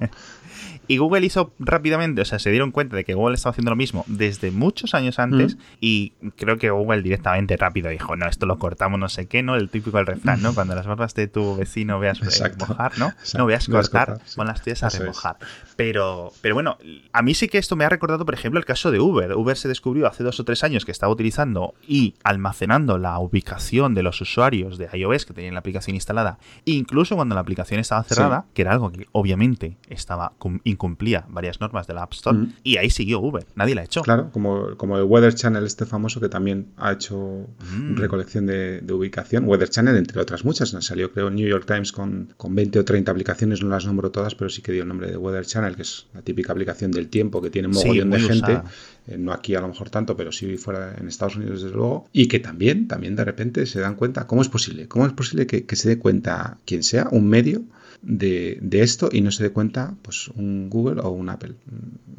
y 0.87 0.97
Google 0.97 1.25
hizo 1.25 1.53
rápidamente, 1.59 2.21
o 2.21 2.25
sea, 2.25 2.39
se 2.39 2.51
dieron 2.51 2.71
cuenta 2.71 2.97
de 2.97 3.05
que 3.05 3.13
Google 3.13 3.35
estaba 3.35 3.51
haciendo 3.51 3.71
lo 3.71 3.77
mismo 3.77 4.03
desde 4.07 4.51
muchos 4.51 4.93
años 4.93 5.17
antes 5.17 5.55
mm. 5.55 5.59
y 5.79 6.13
creo 6.35 6.57
que 6.57 6.69
Google 6.71 7.01
directamente 7.01 7.55
rápido 7.55 7.89
dijo, 7.89 8.17
no, 8.17 8.27
esto 8.27 8.45
lo 8.45 8.59
cortamos 8.59 8.99
no 8.99 9.07
sé 9.07 9.27
qué, 9.27 9.43
¿no? 9.43 9.55
El 9.55 9.69
típico 9.69 9.97
el 9.99 10.05
refrán, 10.05 10.41
¿no? 10.41 10.53
Cuando 10.53 10.75
las 10.75 10.87
barbas 10.87 11.13
de 11.15 11.27
tu 11.27 11.55
vecino 11.55 11.99
veas 11.99 12.19
remojar, 12.39 12.97
¿no? 12.99 13.13
No 13.37 13.45
veas 13.45 13.67
cortar, 13.67 14.19
pon 14.35 14.47
las 14.47 14.61
tuyas 14.61 14.83
a 14.83 14.89
remojar. 14.89 15.37
Pero, 15.77 16.33
pero 16.41 16.55
bueno, 16.55 16.77
a 17.13 17.21
mí 17.21 17.33
sí 17.33 17.47
que 17.47 17.57
esto 17.57 17.75
me 17.75 17.85
ha 17.85 17.89
recordado, 17.89 18.25
por 18.25 18.33
ejemplo, 18.33 18.59
el 18.59 18.65
caso 18.65 18.91
de 18.91 18.99
Uber. 18.99 19.33
Uber 19.33 19.57
se 19.57 19.67
descubrió 19.67 20.00
hace 20.07 20.23
dos 20.23 20.39
o 20.39 20.43
tres 20.43 20.63
años 20.63 20.85
que 20.85 20.91
estaba 20.91 21.11
utilizando 21.11 21.73
y 21.87 22.15
almacenando 22.23 22.97
la 22.97 23.19
ubicación 23.19 23.93
de 23.93 24.03
los 24.03 24.21
usuarios 24.21 24.77
de 24.77 24.89
iOS 24.93 25.25
que 25.25 25.33
tenían 25.33 25.53
la 25.53 25.59
aplicación 25.59 25.95
instalada, 25.95 26.39
incluso 26.65 27.15
cuando 27.15 27.35
la 27.35 27.41
aplicación 27.41 27.79
estaba 27.79 28.03
cerrada, 28.03 28.45
que 28.53 28.61
era 28.61 28.71
algo 28.71 28.91
que 28.91 29.07
obviamente 29.11 29.77
estaba 29.89 30.33
incumplía 30.63 31.25
varias 31.29 31.59
normas 31.59 31.87
de 31.87 31.93
la 31.93 32.03
App 32.03 32.13
Store, 32.13 32.37
mm. 32.37 32.53
y 32.63 32.77
ahí 32.77 32.89
siguió 32.89 33.19
Uber, 33.19 33.45
nadie 33.55 33.75
la 33.75 33.81
ha 33.81 33.83
hecho. 33.85 34.01
Claro, 34.01 34.31
como, 34.31 34.75
como 34.77 34.97
el 34.97 35.03
Weather 35.03 35.33
Channel 35.33 35.63
este 35.65 35.85
famoso 35.85 36.19
que 36.19 36.29
también 36.29 36.67
ha 36.77 36.91
hecho 36.91 37.47
mm. 37.75 37.95
recolección 37.95 38.45
de, 38.45 38.81
ubicación, 38.91 39.47
Weather 39.47 39.69
Channel 39.69 39.95
entre 39.95 40.19
otras 40.19 40.43
muchas, 40.43 40.75
salió 40.81 41.11
creo 41.11 41.29
New 41.29 41.47
York 41.47 41.65
Times 41.65 41.91
con, 41.91 42.33
con 42.37 42.55
20 42.55 42.79
o 42.79 42.85
30 42.85 43.11
aplicaciones, 43.11 43.63
no 43.63 43.69
las 43.69 43.85
nombro 43.85 44.11
todas, 44.11 44.35
pero 44.35 44.49
sí 44.49 44.61
que 44.61 44.71
dio 44.71 44.83
el 44.83 44.87
nombre 44.87 45.09
de 45.09 45.17
Weather 45.17 45.45
Channel, 45.45 45.75
que 45.75 45.83
es 45.83 46.07
la 46.13 46.21
típica 46.21 46.53
aplicación 46.53 46.91
del 46.91 47.09
tiempo 47.09 47.41
que 47.41 47.49
tiene 47.49 47.67
un 47.67 47.73
mogollón 47.73 48.09
de 48.09 48.19
gente. 48.19 48.61
No 49.17 49.31
aquí 49.31 49.55
a 49.55 49.61
lo 49.61 49.67
mejor 49.67 49.89
tanto, 49.89 50.15
pero 50.15 50.31
sí 50.31 50.57
fuera 50.57 50.95
en 50.97 51.07
Estados 51.07 51.35
Unidos 51.35 51.63
desde 51.63 51.75
luego, 51.75 52.07
y 52.11 52.27
que 52.27 52.39
también, 52.39 52.87
también 52.87 53.15
de 53.15 53.25
repente 53.25 53.65
se 53.65 53.79
dan 53.79 53.95
cuenta, 53.95 54.27
¿cómo 54.27 54.41
es 54.41 54.49
posible? 54.49 54.87
¿Cómo 54.87 55.05
es 55.05 55.13
posible 55.13 55.47
que, 55.47 55.75
se 55.75 55.89
dé 55.89 55.97
cuenta 55.97 56.57
quien 56.65 56.83
sea, 56.83 57.07
un 57.11 57.27
medio, 57.27 57.63
de, 58.01 58.59
esto 58.71 59.09
y 59.11 59.21
no 59.21 59.31
se 59.31 59.43
dé 59.43 59.49
cuenta 59.51 59.93
pues 60.01 60.27
un 60.29 60.69
Google 60.69 61.01
o 61.01 61.09
un 61.09 61.29
Apple? 61.29 61.53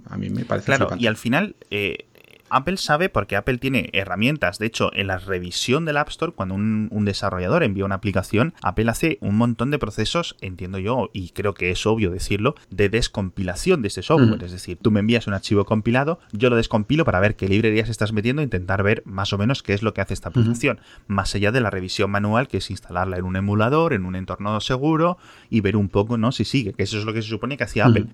A 0.06 0.16
mí 0.16 0.30
me 0.30 0.44
parece 0.44 0.66
Claro, 0.66 0.88
y 0.98 1.06
al 1.06 1.16
final... 1.16 1.56
Eh, 1.70 2.06
Apple 2.52 2.76
sabe 2.76 3.08
porque 3.08 3.36
Apple 3.36 3.58
tiene 3.58 3.90
herramientas. 3.92 4.58
De 4.58 4.66
hecho, 4.66 4.90
en 4.94 5.06
la 5.06 5.18
revisión 5.18 5.84
del 5.84 5.96
App 5.96 6.08
Store, 6.08 6.32
cuando 6.32 6.54
un, 6.54 7.04
desarrollador 7.04 7.64
envía 7.64 7.84
una 7.84 7.96
aplicación, 7.96 8.54
Apple 8.62 8.88
hace 8.90 9.18
un 9.20 9.36
montón 9.36 9.70
de 9.70 9.78
procesos, 9.78 10.36
entiendo 10.40 10.78
yo, 10.78 11.10
y 11.12 11.30
creo 11.30 11.54
que 11.54 11.70
es 11.70 11.84
obvio 11.84 12.10
decirlo, 12.10 12.54
de 12.70 12.88
descompilación 12.88 13.82
de 13.82 13.88
ese 13.88 14.02
software. 14.02 14.42
Es 14.44 14.52
decir, 14.52 14.78
tú 14.80 14.90
me 14.90 15.00
envías 15.00 15.26
un 15.26 15.34
archivo 15.34 15.64
compilado, 15.64 16.20
yo 16.32 16.50
lo 16.50 16.56
descompilo 16.56 17.04
para 17.04 17.20
ver 17.20 17.34
qué 17.34 17.48
librerías 17.48 17.88
estás 17.88 18.12
metiendo 18.12 18.42
e 18.42 18.44
intentar 18.44 18.82
ver 18.82 19.02
más 19.04 19.32
o 19.32 19.38
menos 19.38 19.62
qué 19.62 19.74
es 19.74 19.82
lo 19.82 19.94
que 19.94 20.00
hace 20.00 20.14
esta 20.14 20.28
aplicación. 20.28 20.80
Más 21.06 21.34
allá 21.34 21.50
de 21.50 21.60
la 21.60 21.70
revisión 21.70 22.10
manual, 22.10 22.48
que 22.48 22.58
es 22.58 22.70
instalarla 22.70 23.16
en 23.16 23.24
un 23.24 23.36
emulador, 23.36 23.92
en 23.92 24.04
un 24.04 24.14
entorno 24.14 24.60
seguro 24.60 25.18
y 25.50 25.60
ver 25.60 25.76
un 25.76 25.88
poco, 25.88 26.18
¿no? 26.18 26.32
Si 26.32 26.44
sigue, 26.44 26.72
que 26.72 26.84
eso 26.84 26.98
es 26.98 27.04
lo 27.04 27.12
que 27.12 27.22
se 27.22 27.28
supone 27.28 27.56
que 27.56 27.64
hacía 27.64 27.86
Apple. 27.86 28.06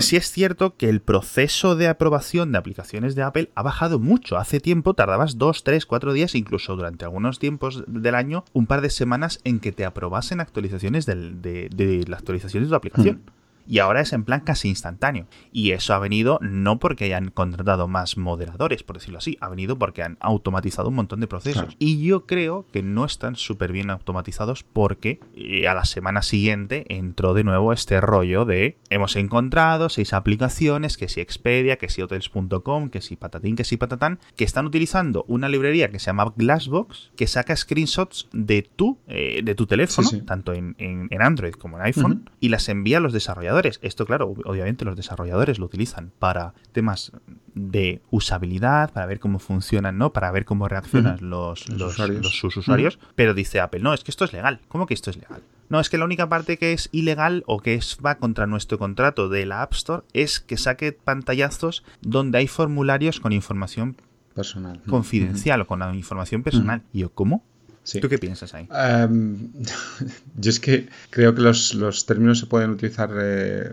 Sí 0.00 0.16
es 0.16 0.30
cierto 0.30 0.76
que 0.76 0.88
el 0.88 1.00
proceso 1.00 1.76
de 1.76 1.88
aprobación 1.88 2.52
de 2.52 2.58
aplicaciones 2.58 3.14
de 3.14 3.22
Apple 3.22 3.50
ha 3.54 3.62
bajado 3.62 3.98
mucho. 3.98 4.38
Hace 4.38 4.60
tiempo 4.60 4.94
tardabas 4.94 5.36
dos, 5.36 5.62
tres, 5.62 5.84
cuatro 5.84 6.12
días, 6.12 6.34
incluso 6.34 6.74
durante 6.74 7.04
algunos 7.04 7.38
tiempos 7.38 7.84
del 7.86 8.14
año, 8.14 8.44
un 8.52 8.66
par 8.66 8.80
de 8.80 8.90
semanas 8.90 9.40
en 9.44 9.60
que 9.60 9.72
te 9.72 9.84
aprobasen 9.84 10.40
actualizaciones 10.40 11.04
de, 11.06 11.14
de, 11.70 12.04
las 12.08 12.20
actualizaciones 12.20 12.68
de 12.68 12.72
tu 12.72 12.76
aplicación. 12.76 13.16
Mm 13.16 13.43
y 13.66 13.78
ahora 13.78 14.00
es 14.00 14.12
en 14.12 14.24
plan 14.24 14.40
casi 14.40 14.68
instantáneo. 14.68 15.26
Y 15.52 15.72
eso 15.72 15.94
ha 15.94 15.98
venido 15.98 16.38
no 16.42 16.78
porque 16.78 17.04
hayan 17.04 17.30
contratado 17.30 17.88
más 17.88 18.16
moderadores, 18.16 18.82
por 18.82 18.96
decirlo 18.96 19.18
así, 19.18 19.36
ha 19.40 19.48
venido 19.48 19.78
porque 19.78 20.02
han 20.02 20.16
automatizado 20.20 20.88
un 20.88 20.96
montón 20.96 21.20
de 21.20 21.26
procesos. 21.26 21.76
Y 21.78 22.04
yo 22.04 22.26
creo 22.26 22.66
que 22.72 22.82
no 22.82 23.04
están 23.04 23.36
súper 23.36 23.72
bien 23.72 23.90
automatizados 23.90 24.62
porque 24.62 25.20
eh, 25.34 25.68
a 25.68 25.74
la 25.74 25.84
semana 25.84 26.22
siguiente 26.22 26.84
entró 26.88 27.34
de 27.34 27.44
nuevo 27.44 27.72
este 27.72 28.00
rollo 28.00 28.44
de 28.44 28.76
hemos 28.90 29.16
encontrado 29.16 29.88
seis 29.88 30.12
aplicaciones, 30.12 30.96
que 30.96 31.08
si 31.08 31.20
Expedia, 31.20 31.76
que 31.76 31.88
si 31.88 32.02
hotels.com, 32.02 32.90
que 32.90 33.00
si 33.00 33.16
patatín, 33.16 33.56
que 33.56 33.64
si 33.64 33.76
patatán, 33.76 34.18
que 34.36 34.44
están 34.44 34.66
utilizando 34.66 35.24
una 35.28 35.48
librería 35.48 35.90
que 35.90 35.98
se 35.98 36.06
llama 36.06 36.32
Glassbox, 36.36 37.12
que 37.16 37.26
saca 37.26 37.56
screenshots 37.56 38.28
de 38.32 38.62
tu, 38.62 38.98
eh, 39.08 39.40
de 39.42 39.54
tu 39.54 39.66
teléfono, 39.66 40.08
tanto 40.26 40.52
en, 40.52 40.74
Android 41.20 41.54
como 41.54 41.78
en 41.78 41.84
iPhone, 41.84 42.30
y 42.40 42.48
las 42.48 42.68
envía 42.68 42.98
a 42.98 43.00
los 43.00 43.12
desarrolladores 43.12 43.53
desarrolladores. 43.54 43.78
Esto, 43.82 44.06
claro, 44.06 44.34
obviamente 44.44 44.84
los 44.84 44.96
desarrolladores 44.96 45.58
lo 45.58 45.66
utilizan 45.66 46.12
para 46.18 46.54
temas 46.72 47.12
de 47.54 48.02
usabilidad, 48.10 48.92
para 48.92 49.06
ver 49.06 49.20
cómo 49.20 49.38
funcionan, 49.38 49.98
¿no? 49.98 50.12
Para 50.12 50.30
ver 50.30 50.44
cómo 50.44 50.68
reaccionan 50.68 51.18
los, 51.20 51.68
usuarios. 51.68 52.28
sus 52.28 52.56
usuarios. 52.56 52.98
Pero 53.14 53.34
dice 53.34 53.60
Apple, 53.60 53.80
no, 53.80 53.94
es 53.94 54.04
que 54.04 54.10
esto 54.10 54.24
es 54.24 54.32
legal. 54.32 54.60
¿Cómo 54.68 54.86
que 54.86 54.94
esto 54.94 55.10
es 55.10 55.16
legal? 55.16 55.42
No, 55.68 55.80
es 55.80 55.88
que 55.88 55.98
la 55.98 56.04
única 56.04 56.28
parte 56.28 56.58
que 56.58 56.72
es 56.72 56.88
ilegal 56.92 57.42
o 57.46 57.60
que 57.60 57.74
es, 57.74 57.98
va 58.04 58.16
contra 58.16 58.46
nuestro 58.46 58.78
contrato 58.78 59.28
de 59.28 59.46
la 59.46 59.62
App 59.62 59.72
Store 59.72 60.02
es 60.12 60.40
que 60.40 60.56
saque 60.56 60.92
pantallazos 60.92 61.84
donde 62.02 62.38
hay 62.38 62.48
formularios 62.48 63.20
con 63.20 63.32
información 63.32 63.96
personal. 64.34 64.80
Confidencial 64.88 65.60
o 65.60 65.66
con 65.66 65.78
la 65.78 65.94
información 65.94 66.42
personal. 66.42 66.82
Y 66.92 67.00
yo, 67.00 67.10
¿cómo? 67.10 67.44
¿Tú 68.00 68.08
qué 68.08 68.18
piensas 68.18 68.54
ahí? 68.54 68.66
Em, 68.72 69.50
yo 70.36 70.50
es 70.50 70.58
que 70.60 70.88
creo 71.10 71.34
que 71.34 71.42
los, 71.42 72.06
términos 72.06 72.38
se 72.38 72.46
pueden 72.46 72.70
utilizar 72.70 73.10
eh, 73.16 73.72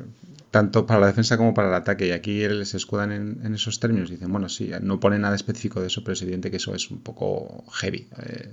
tanto 0.52 0.86
para 0.86 1.00
la 1.00 1.08
defensa 1.08 1.38
como 1.38 1.54
para 1.54 1.70
el 1.70 1.74
ataque. 1.74 2.08
Y 2.08 2.12
aquí 2.12 2.44
se 2.66 2.78
escudan 2.78 3.12
en, 3.12 3.56
esos 3.56 3.80
términos 3.80 4.10
y 4.10 4.14
dicen, 4.14 4.32
bueno, 4.32 4.50
sí, 4.50 4.72
no 4.82 5.00
pone 5.00 5.18
nada 5.18 5.36
específico 5.36 5.80
de 5.80 5.88
eso, 5.88 6.04
pero 6.04 6.14
es 6.14 6.22
evidente 6.22 6.52
que 6.52 6.58
eso 6.58 6.76
es 6.76 6.92
un 6.92 7.00
poco 7.00 7.64
heavy. 7.72 8.08
Eh, 8.22 8.50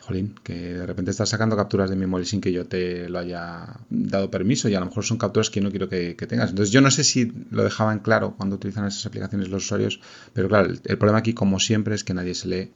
jolín, 0.00 0.34
que 0.42 0.74
de 0.74 0.86
repente 0.86 1.10
estás 1.10 1.28
sacando 1.28 1.56
capturas 1.56 1.90
de 1.90 1.96
memory 1.96 2.24
sin 2.24 2.40
que 2.40 2.52
yo 2.52 2.66
te 2.66 3.08
lo 3.08 3.18
haya 3.18 3.66
dado 3.90 4.30
permiso 4.30 4.68
y 4.68 4.74
a 4.74 4.80
lo 4.80 4.86
mejor 4.86 5.04
son 5.04 5.18
capturas 5.18 5.50
que 5.50 5.60
yo 5.60 5.64
no 5.64 5.70
quiero 5.70 5.88
que, 5.88 6.14
tengas. 6.14 6.50
Entonces 6.50 6.72
yo 6.72 6.80
no 6.80 6.90
sé 6.90 7.04
si 7.04 7.32
lo 7.50 7.64
dejaban 7.64 7.98
claro 7.98 8.34
cuando 8.36 8.56
utilizan 8.56 8.86
esas 8.86 9.04
aplicaciones 9.04 9.48
los 9.48 9.64
usuarios, 9.64 10.00
pero 10.32 10.48
claro, 10.48 10.70
el, 10.70 10.98
problema 10.98 11.18
aquí 11.18 11.34
como 11.34 11.60
siempre 11.60 11.94
es 11.94 12.04
que 12.04 12.14
nadie 12.14 12.34
se 12.34 12.48
lee 12.48 12.70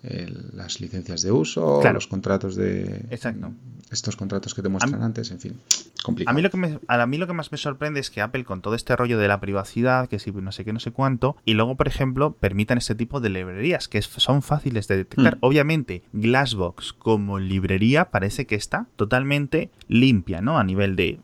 las 0.53 0.81
licencias 0.81 1.23
de 1.23 1.33
uso, 1.33 1.81
los 1.93 2.07
contratos 2.07 2.57
de... 2.57 3.07
Exacto. 3.11 3.53
Estos 3.91 4.15
contratos 4.15 4.55
que 4.55 4.63
te 4.63 4.69
muestran 4.69 5.03
antes, 5.03 5.33
en 5.33 5.41
fin, 5.41 5.61
complicado. 6.05 6.33
A 6.33 6.37
mí, 6.37 6.43
lo 6.43 6.51
que 6.51 6.79
a 6.87 7.07
mí 7.07 7.19
lo 7.19 7.27
que 7.27 7.33
más 7.33 7.51
me 7.51 7.59
sorprende 7.59 7.99
es 7.99 8.09
que 8.09 8.21
Apple 8.21 8.45
con 8.51 8.63
todo 8.63 8.75
este 8.75 8.97
rollo 8.97 9.17
de 9.17 9.29
la 9.29 9.39
privacidad, 9.39 10.09
que 10.09 10.19
si 10.19 10.33
no 10.33 10.51
sé 10.51 10.65
qué, 10.65 10.73
no 10.73 10.81
sé 10.81 10.91
cuánto, 10.91 11.37
y 11.45 11.55
luego, 11.55 11.77
por 11.77 11.87
ejemplo, 11.87 12.33
permitan 12.33 12.79
este 12.79 12.97
tipo 12.97 13.21
de 13.21 13.31
librerías 13.31 13.87
que 13.87 14.03
son 14.03 14.43
fáciles 14.43 14.89
de 14.89 14.97
detectar. 14.97 15.37
Hmm. 15.37 15.39
Obviamente, 15.43 16.03
Glassbox 16.13 16.93
como 16.93 17.39
librería 17.39 18.11
parece 18.11 18.49
que 18.49 18.57
está 18.57 18.89
totalmente 18.97 19.71
limpia, 19.87 20.41
¿no? 20.41 20.59
A 20.59 20.65
nivel 20.65 20.97
de... 20.97 21.21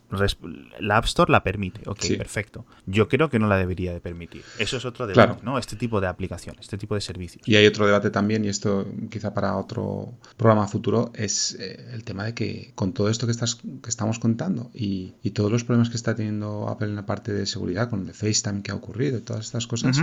La 0.79 0.99
App 0.99 1.07
Store 1.07 1.33
la 1.33 1.43
permite, 1.43 1.81
ok, 1.87 2.17
perfecto. 2.17 2.65
Yo 2.87 3.09
creo 3.09 3.29
que 3.29 3.41
no 3.41 3.49
la 3.49 3.57
debería 3.57 3.93
de 3.93 4.01
permitir. 4.01 4.45
Eso 4.61 4.77
es 4.77 4.85
otro 4.85 5.09
debate, 5.09 5.43
¿no? 5.43 5.59
Este 5.59 5.75
tipo 5.75 6.01
de 6.01 6.07
aplicación, 6.07 6.55
este 6.61 6.79
tipo 6.79 6.95
de 6.95 7.01
servicios. 7.01 7.43
Y 7.49 7.57
hay 7.57 7.67
otro 7.67 7.87
debate 7.87 8.11
también, 8.11 8.45
y 8.45 8.49
esto 8.51 8.87
quizá 9.11 9.35
para 9.35 9.57
otro 9.57 10.13
programa 10.37 10.69
futuro, 10.69 11.11
es 11.17 11.57
eh, 11.59 11.91
el 11.93 12.05
tema 12.05 12.23
de 12.23 12.35
que 12.35 12.71
con 12.77 12.93
todo 12.93 13.11
esto 13.11 13.27
que, 13.27 13.33
estás, 13.33 13.57
que 13.57 13.89
estamos 13.89 14.21
contando 14.21 14.71
y, 14.73 15.15
todos 15.37 15.53
los 15.53 15.65
problemas 15.65 15.91
que 15.91 15.97
está 15.97 16.15
teniendo 16.15 16.67
Apple 16.69 16.89
en 16.89 16.97
la 16.97 17.05
parte 17.05 17.16
de 17.23 17.47
seguridad, 17.47 17.91
con 17.91 18.07
el 18.07 18.15
FaceTime 18.15 18.63
que 18.63 18.71
ha 18.71 18.75
ocurrido 18.75 19.19
y 19.19 19.21
todas 19.21 19.47
estas 19.47 19.67
cosas, 19.67 20.01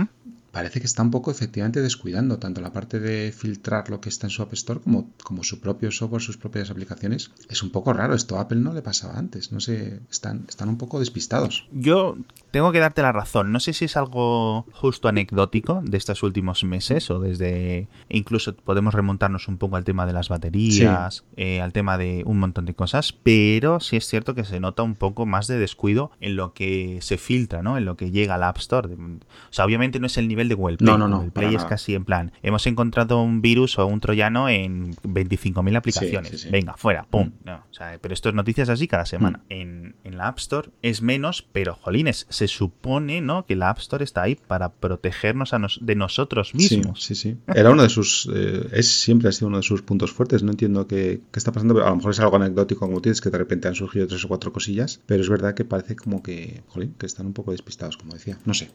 parece 0.52 0.80
que 0.80 0.86
está 0.86 1.02
un 1.02 1.10
poco 1.10 1.30
efectivamente 1.30 1.80
descuidando 1.80 2.38
tanto 2.38 2.60
la 2.60 2.72
parte 2.72 3.00
de 3.00 3.32
filtrar 3.32 3.90
lo 3.90 4.00
que 4.00 4.08
está 4.08 4.26
en 4.26 4.30
su 4.30 4.42
App 4.42 4.52
Store 4.52 4.80
como, 4.80 5.10
como 5.22 5.42
su 5.42 5.60
propio 5.60 5.90
software, 5.90 6.22
sus 6.22 6.36
propias 6.36 6.70
aplicaciones. 6.70 7.30
Es 7.48 7.62
un 7.62 7.70
poco 7.70 7.92
raro, 7.92 8.14
esto 8.14 8.38
a 8.38 8.42
Apple 8.42 8.58
no 8.58 8.72
le 8.72 8.82
pasaba 8.82 9.18
antes, 9.18 9.52
no 9.52 9.60
sé, 9.60 10.00
están, 10.10 10.44
están 10.48 10.68
un 10.68 10.78
poco 10.78 11.00
despistados. 11.00 11.66
Yo 11.72 12.16
tengo 12.54 12.70
que 12.70 12.78
darte 12.78 13.02
la 13.02 13.10
razón, 13.10 13.50
no 13.50 13.58
sé 13.58 13.72
si 13.72 13.86
es 13.86 13.96
algo 13.96 14.64
justo 14.70 15.08
anecdótico 15.08 15.82
de 15.84 15.98
estos 15.98 16.22
últimos 16.22 16.62
meses 16.62 17.10
o 17.10 17.18
desde, 17.18 17.88
incluso 18.08 18.54
podemos 18.54 18.94
remontarnos 18.94 19.48
un 19.48 19.58
poco 19.58 19.74
al 19.74 19.82
tema 19.82 20.06
de 20.06 20.12
las 20.12 20.28
baterías, 20.28 21.24
eh, 21.36 21.60
al 21.60 21.72
tema 21.72 21.98
de 21.98 22.22
un 22.24 22.38
montón 22.38 22.64
de 22.64 22.72
cosas, 22.74 23.12
pero 23.12 23.80
sí 23.80 23.96
es 23.96 24.06
cierto 24.06 24.36
que 24.36 24.44
se 24.44 24.60
nota 24.60 24.84
un 24.84 24.94
poco 24.94 25.26
más 25.26 25.48
de 25.48 25.58
descuido 25.58 26.12
en 26.20 26.36
lo 26.36 26.54
que 26.54 26.98
se 27.00 27.18
filtra, 27.18 27.60
¿no? 27.60 27.76
En 27.76 27.86
lo 27.86 27.96
que 27.96 28.12
llega 28.12 28.36
al 28.36 28.44
App 28.44 28.58
Store. 28.58 28.88
O 28.94 29.18
sea, 29.50 29.64
obviamente 29.64 29.98
no 29.98 30.06
es 30.06 30.16
el 30.16 30.28
nivel 30.28 30.48
de 30.48 30.54
Google 30.54 30.76
Play. 30.76 30.92
No, 30.92 30.96
no, 30.96 31.08
no. 31.08 31.22
El 31.24 31.32
Play 31.32 31.56
es 31.56 31.64
casi 31.64 31.96
en 31.96 32.04
plan, 32.04 32.30
hemos 32.44 32.68
encontrado 32.68 33.20
un 33.20 33.42
virus 33.42 33.80
o 33.80 33.86
un 33.86 33.98
troyano 33.98 34.48
en 34.48 34.94
25.000 34.94 35.76
aplicaciones. 35.76 36.48
Venga, 36.52 36.76
fuera, 36.76 37.04
pum. 37.10 37.26
Mm. 37.26 37.46
No, 37.46 37.54
o 37.56 37.74
sea, 37.74 37.98
pero 38.00 38.14
esto 38.14 38.28
es 38.28 38.36
noticias 38.36 38.68
así 38.68 38.86
cada 38.86 39.06
semana. 39.06 39.38
Mm. 39.38 39.52
En, 39.52 39.96
en, 40.04 40.16
la 40.16 40.28
App 40.28 40.38
Store 40.38 40.70
es 40.82 41.02
menos, 41.02 41.48
pero 41.50 41.74
jolines, 41.74 42.28
se 42.28 42.43
supone, 42.48 43.20
¿no? 43.20 43.46
Que 43.46 43.56
la 43.56 43.70
App 43.70 43.78
Store 43.78 44.04
está 44.04 44.22
ahí 44.22 44.36
para 44.36 44.72
protegernos 44.72 45.52
a 45.52 45.60
de 45.80 45.94
nosotros 45.94 46.54
mismos. 46.54 47.02
Sí, 47.02 47.14
sí, 47.14 47.36
Era 47.46 47.70
uno 47.70 47.82
de 47.82 47.88
sus, 47.88 48.28
eh, 48.34 48.68
es 48.72 48.88
siempre 49.00 49.28
ha 49.28 49.32
sido 49.32 49.48
uno 49.48 49.58
de 49.58 49.62
sus 49.62 49.82
puntos 49.82 50.12
fuertes. 50.12 50.42
No 50.42 50.50
entiendo 50.50 50.86
qué, 50.86 51.20
qué 51.30 51.38
está 51.38 51.52
pasando, 51.52 51.74
pero 51.74 51.86
a 51.86 51.90
lo 51.90 51.96
mejor 51.96 52.12
es 52.12 52.20
algo 52.20 52.36
anecdótico 52.36 52.80
como 52.80 53.00
tienes, 53.00 53.20
que 53.20 53.30
de 53.30 53.38
repente 53.38 53.68
han 53.68 53.74
surgido 53.74 54.06
tres 54.06 54.24
o 54.24 54.28
cuatro 54.28 54.52
cosillas, 54.52 55.00
pero 55.06 55.22
es 55.22 55.28
verdad 55.28 55.54
que 55.54 55.64
parece 55.64 55.96
como 55.96 56.22
que, 56.22 56.62
jolín, 56.68 56.94
que 56.98 57.06
están 57.06 57.26
un 57.26 57.32
poco 57.32 57.52
despistados, 57.52 57.96
como 57.96 58.14
decía. 58.14 58.38
No 58.44 58.54
sé. 58.54 58.70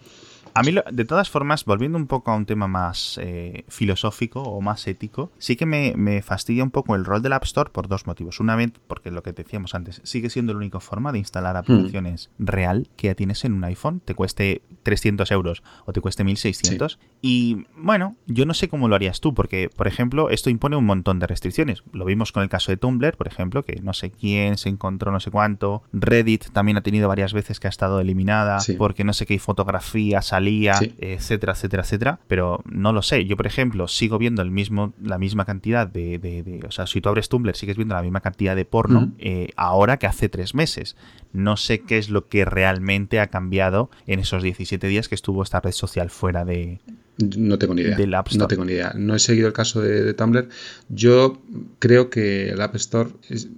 A 0.53 0.63
mí, 0.63 0.73
de 0.91 1.05
todas 1.05 1.29
formas, 1.29 1.65
volviendo 1.65 1.97
un 1.97 2.07
poco 2.07 2.31
a 2.31 2.35
un 2.35 2.45
tema 2.45 2.67
más 2.67 3.19
eh, 3.21 3.65
filosófico 3.67 4.41
o 4.41 4.61
más 4.61 4.87
ético, 4.87 5.31
sí 5.37 5.55
que 5.55 5.65
me, 5.65 6.21
fastidia 6.21 6.63
un 6.63 6.71
poco 6.71 6.95
el 6.95 7.05
rol 7.05 7.21
del 7.21 7.33
App 7.33 7.43
Store 7.43 7.69
por 7.71 7.87
dos 7.87 8.07
motivos. 8.07 8.39
Una 8.39 8.55
vez, 8.55 8.71
porque 8.87 9.11
lo 9.11 9.23
que 9.23 9.31
decíamos 9.31 9.75
antes, 9.75 10.01
sigue 10.03 10.29
siendo 10.29 10.53
la 10.53 10.57
única 10.57 10.79
forma 10.79 11.11
de 11.11 11.19
instalar 11.19 11.55
hmm. 11.55 11.59
aplicaciones 11.59 12.29
real 12.39 12.89
que 12.95 13.07
ya 13.07 13.15
tienes 13.15 13.45
en 13.45 13.58
un 13.59 13.65
iPhone, 13.65 14.01
te 14.03 14.15
cueste 14.15 14.61
300 14.83 15.29
euros 15.31 15.63
o 15.85 15.93
te 15.93 16.01
cueste 16.01 16.23
1600. 16.23 16.99
Y 17.21 17.65
bueno, 17.75 18.15
yo 18.25 18.45
no 18.45 18.53
sé 18.53 18.69
cómo 18.69 18.87
lo 18.87 18.95
harías 18.95 19.19
tú, 19.21 19.33
porque, 19.33 19.69
por 19.69 19.87
ejemplo, 19.87 20.29
esto 20.29 20.49
impone 20.49 20.75
un 20.75 20.85
montón 20.85 21.19
de 21.19 21.27
restricciones. 21.27 21.83
Lo 21.93 22.05
vimos 22.05 22.31
con 22.31 22.43
el 22.43 22.49
caso 22.49 22.71
de 22.71 22.77
Tumblr, 22.77 23.15
por 23.17 23.27
ejemplo, 23.27 23.63
que 23.63 23.79
no 23.81 23.93
sé 23.93 24.11
quién 24.11 24.57
se 24.57 24.69
encontró 24.69 25.11
no 25.11 25.19
sé 25.19 25.31
cuánto. 25.31 25.83
Reddit 25.93 26.51
también 26.51 26.77
ha 26.77 26.81
tenido 26.81 27.07
varias 27.07 27.33
veces 27.33 27.59
que 27.59 27.67
ha 27.67 27.69
estado 27.69 27.99
eliminada 27.99 28.59
porque 28.77 29.03
no 29.03 29.13
sé 29.13 29.25
qué 29.25 29.37
fotografía 29.39 30.21
salía, 30.21 30.79
etcétera, 30.99 31.53
etcétera, 31.53 31.83
etcétera. 31.83 32.19
Pero 32.27 32.61
no 32.65 32.93
lo 32.93 33.01
sé. 33.01 33.25
Yo, 33.25 33.37
por 33.37 33.47
ejemplo, 33.47 33.87
sigo 33.87 34.17
viendo 34.17 34.41
el 34.41 34.51
mismo, 34.51 34.93
la 35.01 35.17
misma 35.17 35.45
cantidad 35.45 35.87
de, 35.87 36.61
O 36.67 36.71
sea, 36.71 36.87
si 36.87 37.01
tú 37.01 37.09
abres 37.09 37.29
Tumblr, 37.29 37.55
sigues 37.55 37.77
viendo 37.77 37.95
la 37.95 38.01
misma 38.01 38.21
cantidad 38.21 38.55
de 38.55 38.65
porno 38.65 39.11
eh, 39.19 39.49
ahora 39.55 39.97
que 39.97 40.07
hace 40.07 40.29
tres 40.29 40.55
meses. 40.55 40.95
No 41.31 41.57
sé 41.57 41.81
qué 41.81 41.97
es 41.97 42.09
lo 42.09 42.27
que 42.27 42.45
realmente 42.45 43.19
ha 43.19 43.27
cambiado 43.27 43.89
en 44.07 44.19
esos 44.19 44.43
17 44.43 44.87
días 44.87 45.09
que 45.09 45.15
estuvo 45.15 45.43
esta 45.43 45.59
red 45.59 45.71
social 45.71 46.09
fuera 46.09 46.45
de, 46.45 46.79
no 47.19 47.59
tengo 47.59 47.75
ni 47.75 47.81
idea. 47.81 48.23
No 48.37 48.47
tengo 48.47 48.65
ni 48.65 48.73
idea. 48.73 48.93
No 48.95 49.13
he 49.13 49.19
seguido 49.19 49.47
el 49.47 49.53
caso 49.53 49.81
de, 49.81 50.13
Tumblr. 50.13 50.47
Yo 50.87 51.41
creo 51.79 52.09
que 52.09 52.49
el 52.49 52.61
App 52.61 52.75
Store, 52.75 53.09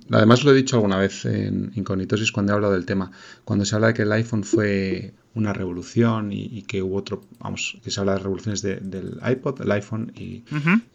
además 0.10 0.44
lo 0.44 0.52
he 0.52 0.56
dicho 0.56 0.78
alguna 0.78 0.98
vez 0.98 1.26
en 1.26 1.72
Incognitosis 1.76 2.32
cuando 2.32 2.52
he 2.52 2.56
hablado 2.56 2.74
del 2.74 2.86
tema, 2.86 3.12
cuando 3.46 3.66
se 3.66 3.76
habla 3.76 3.88
de 3.88 3.94
que 3.94 4.02
el 4.02 4.12
iPhone 4.12 4.44
fue 4.44 5.14
una 5.34 5.54
revolución 5.54 6.34
y, 6.34 6.64
que 6.64 6.82
hubo 6.82 6.98
otro, 6.98 7.24
vamos, 7.40 7.78
que 7.84 7.92
se 7.92 8.00
habla 8.00 8.14
de 8.14 8.20
revoluciones 8.20 8.62
del 8.64 9.20
iPod, 9.26 9.62
el 9.62 9.72
iPhone 9.72 10.12
y, 10.16 10.44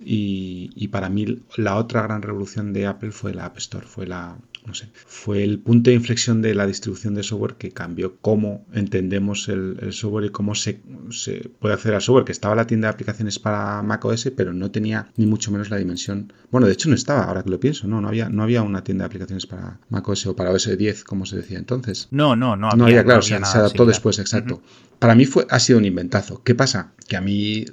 y, 0.01 0.89
para 0.89 1.09
mí 1.09 1.43
la 1.57 1.77
otra 1.77 2.03
gran 2.03 2.21
revolución 2.21 2.73
de 2.73 2.87
Apple 2.87 3.13
fue 3.13 3.31
el 3.31 3.39
App 3.39 3.57
Store, 3.59 3.87
fue 3.87 4.07
la, 4.07 4.37
no 4.67 4.75
sé, 4.75 4.89
fue 5.07 5.45
el 5.45 5.61
punto 5.61 5.91
de 5.91 5.97
inflexión 5.97 6.43
de 6.43 6.55
la 6.55 6.67
distribución 6.67 7.15
de 7.15 7.23
software 7.23 7.55
que 7.55 7.71
cambió 7.71 8.17
cómo 8.21 8.67
entendemos 8.73 9.49
el, 9.49 9.93
software 9.93 10.27
y 10.27 10.31
cómo 10.31 10.55
se, 10.55 10.81
se, 11.11 11.51
puede 11.61 11.75
hacer 11.75 11.95
al 11.95 12.03
software, 12.03 12.25
que 12.25 12.33
estaba 12.33 12.55
la 12.57 12.67
tienda 12.67 12.89
de 12.89 12.95
aplicaciones 12.95 13.39
para 13.39 13.83
macOS, 13.83 14.33
pero 14.37 14.53
no 14.53 14.71
tenía 14.71 15.09
ni 15.17 15.27
mucho 15.27 15.53
menos 15.53 15.71
la 15.71 15.77
dimensión. 15.77 16.33
Bueno, 16.51 16.67
de 16.67 16.73
hecho 16.73 16.89
no 16.89 16.95
estaba, 16.97 17.25
ahora 17.25 17.45
que 17.45 17.51
lo 17.51 17.61
pienso, 17.61 17.87
no, 17.87 18.01
no 18.01 18.09
había, 18.09 18.29
no 18.29 18.43
había 18.43 18.63
una 18.63 18.83
tienda 18.83 19.05
de 19.05 19.07
aplicaciones 19.07 19.47
para 19.47 19.79
macOS 19.89 20.27
o 20.27 20.37
para 20.37 20.51
OS 20.51 20.77
10, 20.77 21.05
como 21.05 21.27
se 21.27 21.37
decía 21.37 21.59
entonces. 21.59 22.09
No, 22.11 22.35
no, 22.35 22.57
no 22.57 22.69
había. 22.69 22.77
No 22.77 22.85
había, 22.87 23.05
claro, 23.05 23.23
se 23.23 23.35
adaptó 23.35 23.87
después, 23.87 24.19
exacto. 24.19 24.61
Para 24.99 25.15
mí 25.15 25.27
fue, 25.27 25.47
ha 25.51 25.61
sido 25.61 25.79
un 25.79 25.85
inventazo. 25.85 26.43
¿Qué 26.43 26.55
pasa? 26.55 26.93
Que 27.07 27.17
a 27.17 27.21
mí 27.21 27.67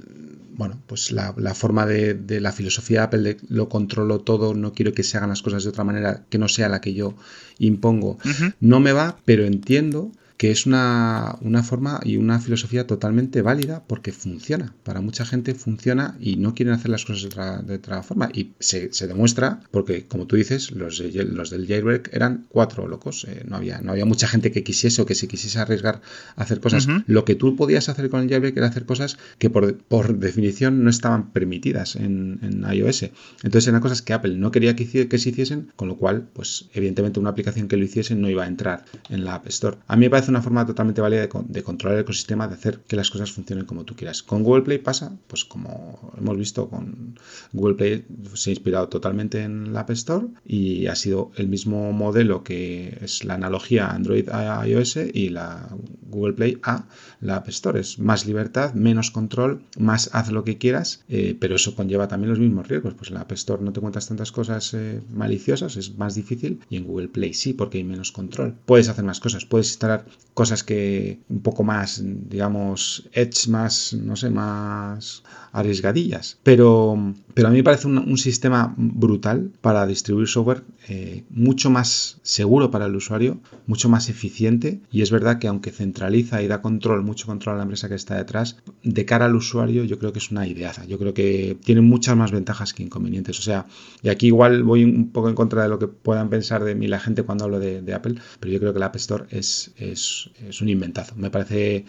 bueno, 0.56 0.82
pues 0.88 1.12
la, 1.12 1.34
forma 1.54 1.86
de, 1.86 2.14
de, 2.14 2.40
la 2.40 2.52
filosofía 2.52 3.00
de 3.00 3.04
Apple 3.06 3.38
lo 3.50 3.70
controlo 3.70 4.20
todo, 4.20 4.54
no 4.54 4.74
quiero 4.74 4.94
que 4.94 5.04
se 5.04 5.18
hagan 5.18 5.30
las 5.30 5.42
cosas 5.42 5.64
de 5.64 5.70
otra 5.70 5.84
manera 5.84 6.26
que 6.30 6.38
no 6.38 6.48
sea 6.48 6.70
la 6.70 6.82
que 6.82 6.94
yo 6.94 7.16
impongo. 7.60 8.18
No 8.60 8.80
me 8.80 8.92
va, 8.92 9.18
pero 9.26 9.46
entiendo 9.46 10.12
que 10.38 10.52
es 10.52 10.66
una, 10.66 11.38
forma 11.64 12.00
y 12.04 12.18
una 12.18 12.40
filosofía 12.40 12.88
totalmente 12.88 13.42
válida 13.42 13.84
porque 13.88 14.12
funciona. 14.12 14.74
Para 14.84 15.02
mucha 15.02 15.26
gente 15.26 15.54
funciona 15.56 16.18
y 16.20 16.36
no 16.38 16.54
quieren 16.54 16.74
hacer 16.74 16.90
las 16.90 17.06
cosas 17.06 17.30
de 17.66 17.76
otra, 17.76 18.04
forma. 18.04 18.30
Y 18.34 18.52
se, 18.60 18.90
demuestra 19.08 19.62
porque, 19.72 20.06
como 20.06 20.28
tú 20.28 20.36
dices, 20.36 20.72
los, 20.72 21.00
los 21.00 21.50
del 21.50 21.68
jailbreak 21.68 22.10
eran 22.14 22.46
cuatro 22.50 22.88
locos. 22.88 23.26
Eh, 23.30 23.44
no, 23.48 23.58
había, 23.58 23.82
no 23.82 23.92
había 23.92 24.06
mucha 24.06 24.28
gente 24.28 24.52
que 24.52 24.64
quisiese 24.64 25.02
o 25.02 25.06
que 25.06 25.16
se 25.16 25.28
quisiese 25.28 25.60
arriesgar 25.60 26.02
a 26.36 26.44
hacer 26.44 26.60
cosas. 26.60 26.88
Lo 27.08 27.26
que 27.26 27.36
tú 27.36 27.56
podías 27.56 27.90
hacer 27.90 28.10
con 28.10 28.22
el 28.22 28.30
jailbreak 28.30 28.58
era 28.58 28.68
hacer 28.68 28.86
cosas 28.86 29.18
que 29.38 29.50
por, 29.50 29.78
por 29.78 30.18
definición 30.18 30.84
no 30.84 30.90
estaban 30.90 31.32
permitidas 31.32 31.96
en, 31.96 32.40
en, 32.42 32.66
iOS. 32.74 33.04
Entonces 33.44 33.68
eran 33.68 33.82
cosas 33.82 34.02
que 34.02 34.14
Apple 34.14 34.36
no 34.38 34.52
quería 34.52 34.76
que, 34.76 35.08
que 35.08 35.18
se 35.18 35.30
hiciesen, 35.30 35.72
con 35.76 35.88
lo 35.88 35.98
cual, 35.98 36.28
pues 36.34 36.70
evidentemente 36.74 37.20
una 37.20 37.30
aplicación 37.30 37.68
que 37.68 37.78
lo 37.78 37.84
hiciese 37.84 38.16
no 38.16 38.30
iba 38.30 38.44
a 38.44 38.48
entrar 38.48 38.86
en 39.10 39.26
la 39.26 39.36
App 39.36 39.48
Store. 39.48 39.78
A 39.88 39.96
mí 39.96 40.06
me 40.06 40.10
parece 40.10 40.23
parece 40.24 40.32
una 40.32 40.42
forma 40.42 40.66
totalmente 40.66 41.02
válida 41.02 41.28
de, 41.28 41.64
controlar 41.64 41.98
el 41.98 42.04
ecosistema, 42.04 42.48
de 42.48 42.54
hacer 42.54 42.80
que 42.88 42.96
las 42.96 43.10
cosas 43.10 43.32
funcionen 43.32 43.66
como 43.66 43.84
tú 43.84 43.94
quieras. 43.96 44.24
Con 44.24 44.44
Google 44.44 44.64
Play 44.64 44.78
pasa, 44.78 45.12
pues 45.28 45.44
como 45.44 46.14
hemos 46.18 46.38
visto, 46.38 46.70
con 46.70 47.20
Google 47.52 47.76
Play 47.76 48.06
se 48.36 48.50
ha 48.50 48.54
inspirado 48.54 48.88
totalmente 48.88 49.42
en 49.44 49.74
la 49.74 49.82
App 49.82 49.90
Store 49.92 50.28
y 50.46 50.88
ha 50.88 50.96
sido 50.96 51.32
el 51.36 51.50
mismo 51.50 51.92
modelo 51.92 52.44
que 52.44 52.98
es 53.02 53.26
la 53.26 53.34
analogía 53.34 53.90
Android 53.90 54.30
a 54.30 54.66
iOS 54.66 54.98
y 55.14 55.30
la 55.30 55.68
Google 56.08 56.34
Play 56.34 56.58
a 56.64 56.86
la 57.20 57.38
App 57.38 57.50
Store. 57.50 57.80
Es 57.80 58.00
más 58.00 58.26
libertad, 58.26 58.74
menos 58.74 59.12
control, 59.12 59.62
más 59.78 60.10
haz 60.14 60.32
lo 60.32 60.46
que 60.46 60.58
quieras, 60.58 61.04
eh, 61.10 61.36
pero 61.38 61.56
eso 61.56 61.76
conlleva 61.76 62.08
también 62.08 62.30
los 62.30 62.40
mismos 62.40 62.70
riesgos. 62.70 62.94
Pues 62.94 63.10
en 63.10 63.16
la 63.16 63.22
App 63.22 63.32
Store 63.34 63.62
no 63.62 63.74
te 63.74 63.82
cuentas 63.82 64.08
tantas 64.08 64.32
cosas 64.32 64.74
eh, 64.74 65.02
maliciosas, 65.12 65.76
es 65.76 65.98
más 65.98 66.16
difícil, 66.16 66.62
y 66.70 66.78
en 66.78 66.86
Google 66.86 67.10
Play 67.10 67.34
sí, 67.34 67.54
porque 67.54 67.80
hay 67.80 67.84
menos 67.84 68.12
control. 68.12 68.56
Puedes 68.66 68.88
hacer 68.88 69.04
más 69.04 69.20
cosas, 69.20 69.46
puedes 69.46 69.68
instalar 69.68 70.06
cosas 70.34 70.64
que 70.64 71.20
un 71.30 71.42
poco 71.42 71.64
más, 71.64 72.02
digamos, 72.04 73.08
edge, 73.14 73.48
más, 73.50 73.94
no 73.94 74.16
sé, 74.16 74.30
más 74.30 75.24
arriesgadillas. 75.52 76.40
Pero, 76.44 77.14
pero 77.34 77.48
a 77.48 77.52
mí 77.52 77.58
me 77.58 77.64
parece 77.64 77.88
un, 77.88 78.18
sistema 78.18 78.74
brutal 78.78 79.52
para 79.62 79.86
distribuir 79.86 80.28
software 80.28 80.64
eh, 80.88 81.24
mucho 81.30 81.70
más 81.70 82.20
seguro 82.24 82.72
para 82.72 82.88
el 82.88 82.96
usuario, 82.96 83.40
mucho 83.68 83.90
más 83.90 84.10
eficiente. 84.10 84.82
Y 84.92 85.02
es 85.02 85.12
verdad 85.12 85.40
que 85.40 85.48
aunque 85.48 85.72
centraliza 85.72 86.42
y 86.42 86.48
da 86.48 86.62
control, 86.62 87.04
mucho 87.04 87.28
control 87.28 87.56
a 87.56 87.58
la 87.58 87.64
empresa 87.64 87.88
que 87.88 87.96
está 87.96 88.16
detrás, 88.16 88.58
de 88.84 89.06
cara 89.06 89.26
al 89.26 89.36
usuario 89.36 89.84
yo 89.84 90.00
creo 90.00 90.12
que 90.12 90.20
es 90.20 90.32
una 90.32 90.48
ideaza. 90.48 90.86
Yo 90.86 90.98
creo 90.98 91.14
que 91.14 91.58
tiene 91.64 91.82
muchas 91.82 92.18
más 92.18 92.32
ventajas 92.32 92.74
que 92.74 92.84
inconvenientes. 92.84 93.38
O 93.40 93.44
sea, 93.44 93.68
y 94.02 94.10
aquí 94.10 94.28
igual 94.28 94.64
voy 94.64 94.84
un 94.84 95.12
poco 95.12 95.30
en 95.30 95.36
contra 95.36 95.64
de 95.64 95.70
lo 95.70 95.78
que 95.78 95.88
puedan 95.88 96.30
pensar 96.30 96.64
de 96.64 96.76
mí 96.76 96.88
la 96.88 97.00
gente 97.00 97.24
cuando 97.24 97.46
hablo 97.46 97.60
de, 97.60 97.82
de 97.82 97.94
Apple, 97.94 98.16
pero 98.40 98.52
yo 98.52 98.60
creo 98.60 98.74
que 98.74 98.80
la 98.80 98.88
App 98.88 98.96
Store 98.96 99.26
es, 99.30 99.72
es, 99.78 100.03
es 100.48 100.62
un 100.62 100.70
inventazo. 100.70 101.16
Me 101.16 101.30
parece 101.30 101.86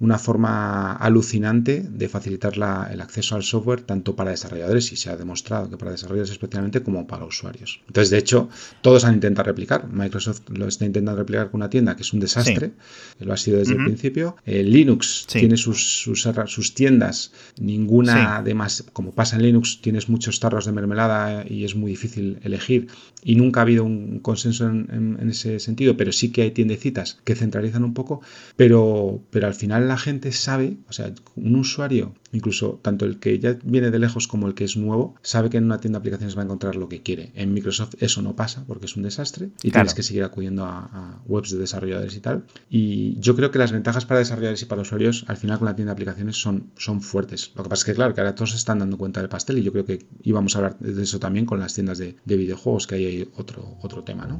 una 0.00 0.18
forma 0.18 0.92
alucinante 0.94 1.84
de 1.86 2.08
facilitar 2.08 2.54
el 2.90 3.00
acceso 3.02 3.36
al 3.36 3.42
software 3.42 3.82
tanto 3.82 4.16
para 4.16 4.30
desarrolladores 4.30 4.92
y 4.92 4.96
se 4.96 5.10
ha 5.10 5.16
demostrado 5.16 5.68
que 5.68 5.76
para 5.76 5.90
desarrolladores 5.90 6.32
especialmente 6.32 6.82
como 6.82 7.06
para 7.06 7.26
usuarios. 7.26 7.80
Entonces, 7.86 8.08
de 8.08 8.18
hecho, 8.18 8.48
todos 8.80 9.04
han 9.04 9.14
intentado 9.14 9.46
replicar. 9.46 9.88
Microsoft 9.92 10.40
lo 10.48 10.66
está 10.68 10.86
intentando 10.86 11.20
replicar 11.20 11.50
con 11.50 11.60
una 11.60 11.68
tienda 11.68 11.96
que 11.96 12.02
es 12.02 12.12
un 12.14 12.20
desastre, 12.20 12.72
lo 13.18 13.32
ha 13.34 13.36
sido 13.36 13.58
desde 13.58 13.74
el 13.74 13.84
principio. 13.84 14.36
Linux 14.46 15.26
tiene 15.26 15.58
sus, 15.58 16.02
sus, 16.02 16.74
tiendas, 16.74 17.32
ninguna 17.60 18.38
además, 18.38 18.84
como 18.94 19.12
pasa 19.12 19.36
en 19.36 19.42
Linux, 19.42 19.80
tienes 19.82 20.08
muchos 20.08 20.40
tarros 20.40 20.64
de 20.64 20.72
mermelada 20.72 21.44
y 21.46 21.64
es 21.64 21.74
muy 21.74 21.90
difícil 21.90 22.38
elegir. 22.42 22.88
Y 23.22 23.36
nunca 23.36 23.60
ha 23.60 23.64
habido 23.64 23.84
un 23.84 24.20
consenso 24.20 24.66
en, 24.66 25.18
en 25.20 25.28
ese 25.28 25.60
sentido, 25.60 25.98
pero 25.98 26.10
sí 26.10 26.32
que 26.32 26.40
hay 26.40 26.52
tiendecitas 26.52 27.18
que 27.24 27.34
centralizan 27.34 27.84
un 27.84 27.92
poco, 27.92 28.22
pero, 28.56 29.20
pero 29.30 29.46
al 29.46 29.54
final 29.54 29.89
la 29.90 29.98
gente 29.98 30.30
sabe, 30.30 30.76
o 30.88 30.92
sea, 30.92 31.12
un 31.34 31.56
usuario, 31.56 32.14
incluso 32.30 32.78
tanto 32.80 33.04
el 33.06 33.18
que 33.18 33.40
ya 33.40 33.58
viene 33.64 33.90
de 33.90 33.98
lejos 33.98 34.28
como 34.28 34.46
el 34.46 34.54
que 34.54 34.62
es 34.62 34.76
nuevo, 34.76 35.16
sabe 35.20 35.50
que 35.50 35.56
en 35.56 35.64
una 35.64 35.80
tienda 35.80 35.98
de 35.98 36.02
aplicaciones 36.02 36.36
va 36.36 36.42
a 36.42 36.44
encontrar 36.44 36.76
lo 36.76 36.88
que 36.88 37.02
quiere. 37.02 37.32
En 37.34 37.52
Microsoft 37.52 37.94
eso 37.98 38.22
no 38.22 38.36
pasa 38.36 38.64
porque 38.68 38.86
es 38.86 38.96
un 38.96 39.02
desastre 39.02 39.50
y 39.64 39.72
tienes 39.72 39.94
que 39.94 40.04
seguir 40.04 40.22
acudiendo 40.22 40.64
a, 40.64 41.20
webs 41.26 41.50
de 41.50 41.58
desarrolladores 41.58 42.14
y 42.14 42.20
tal. 42.20 42.44
Y 42.70 43.18
yo 43.18 43.34
creo 43.34 43.50
que 43.50 43.58
las 43.58 43.72
ventajas 43.72 44.06
para 44.06 44.20
desarrolladores 44.20 44.62
y 44.62 44.66
para 44.66 44.82
usuarios 44.82 45.24
al 45.26 45.36
final 45.36 45.58
con 45.58 45.66
la 45.66 45.74
tienda 45.74 45.90
de 45.90 45.94
aplicaciones 45.94 46.36
son, 46.36 46.70
son 46.76 47.00
fuertes. 47.00 47.50
Lo 47.56 47.64
que 47.64 47.68
pasa 47.68 47.80
es 47.80 47.84
que, 47.86 47.94
claro, 47.94 48.14
que 48.14 48.20
ahora 48.20 48.36
todos 48.36 48.52
se 48.52 48.58
están 48.58 48.78
dando 48.78 48.96
cuenta 48.96 49.18
del 49.18 49.28
pastel 49.28 49.58
y 49.58 49.62
yo 49.64 49.72
creo 49.72 49.84
que 49.84 50.06
íbamos 50.22 50.54
a 50.54 50.58
hablar 50.58 50.78
de 50.78 51.02
eso 51.02 51.18
también 51.18 51.46
con 51.46 51.58
las 51.58 51.74
tiendas 51.74 51.98
de, 51.98 52.14
de 52.24 52.36
videojuegos, 52.36 52.86
que 52.86 52.94
hay 52.94 53.28
otro, 53.36 53.76
otro 53.82 54.04
tema, 54.04 54.26
¿no? 54.26 54.38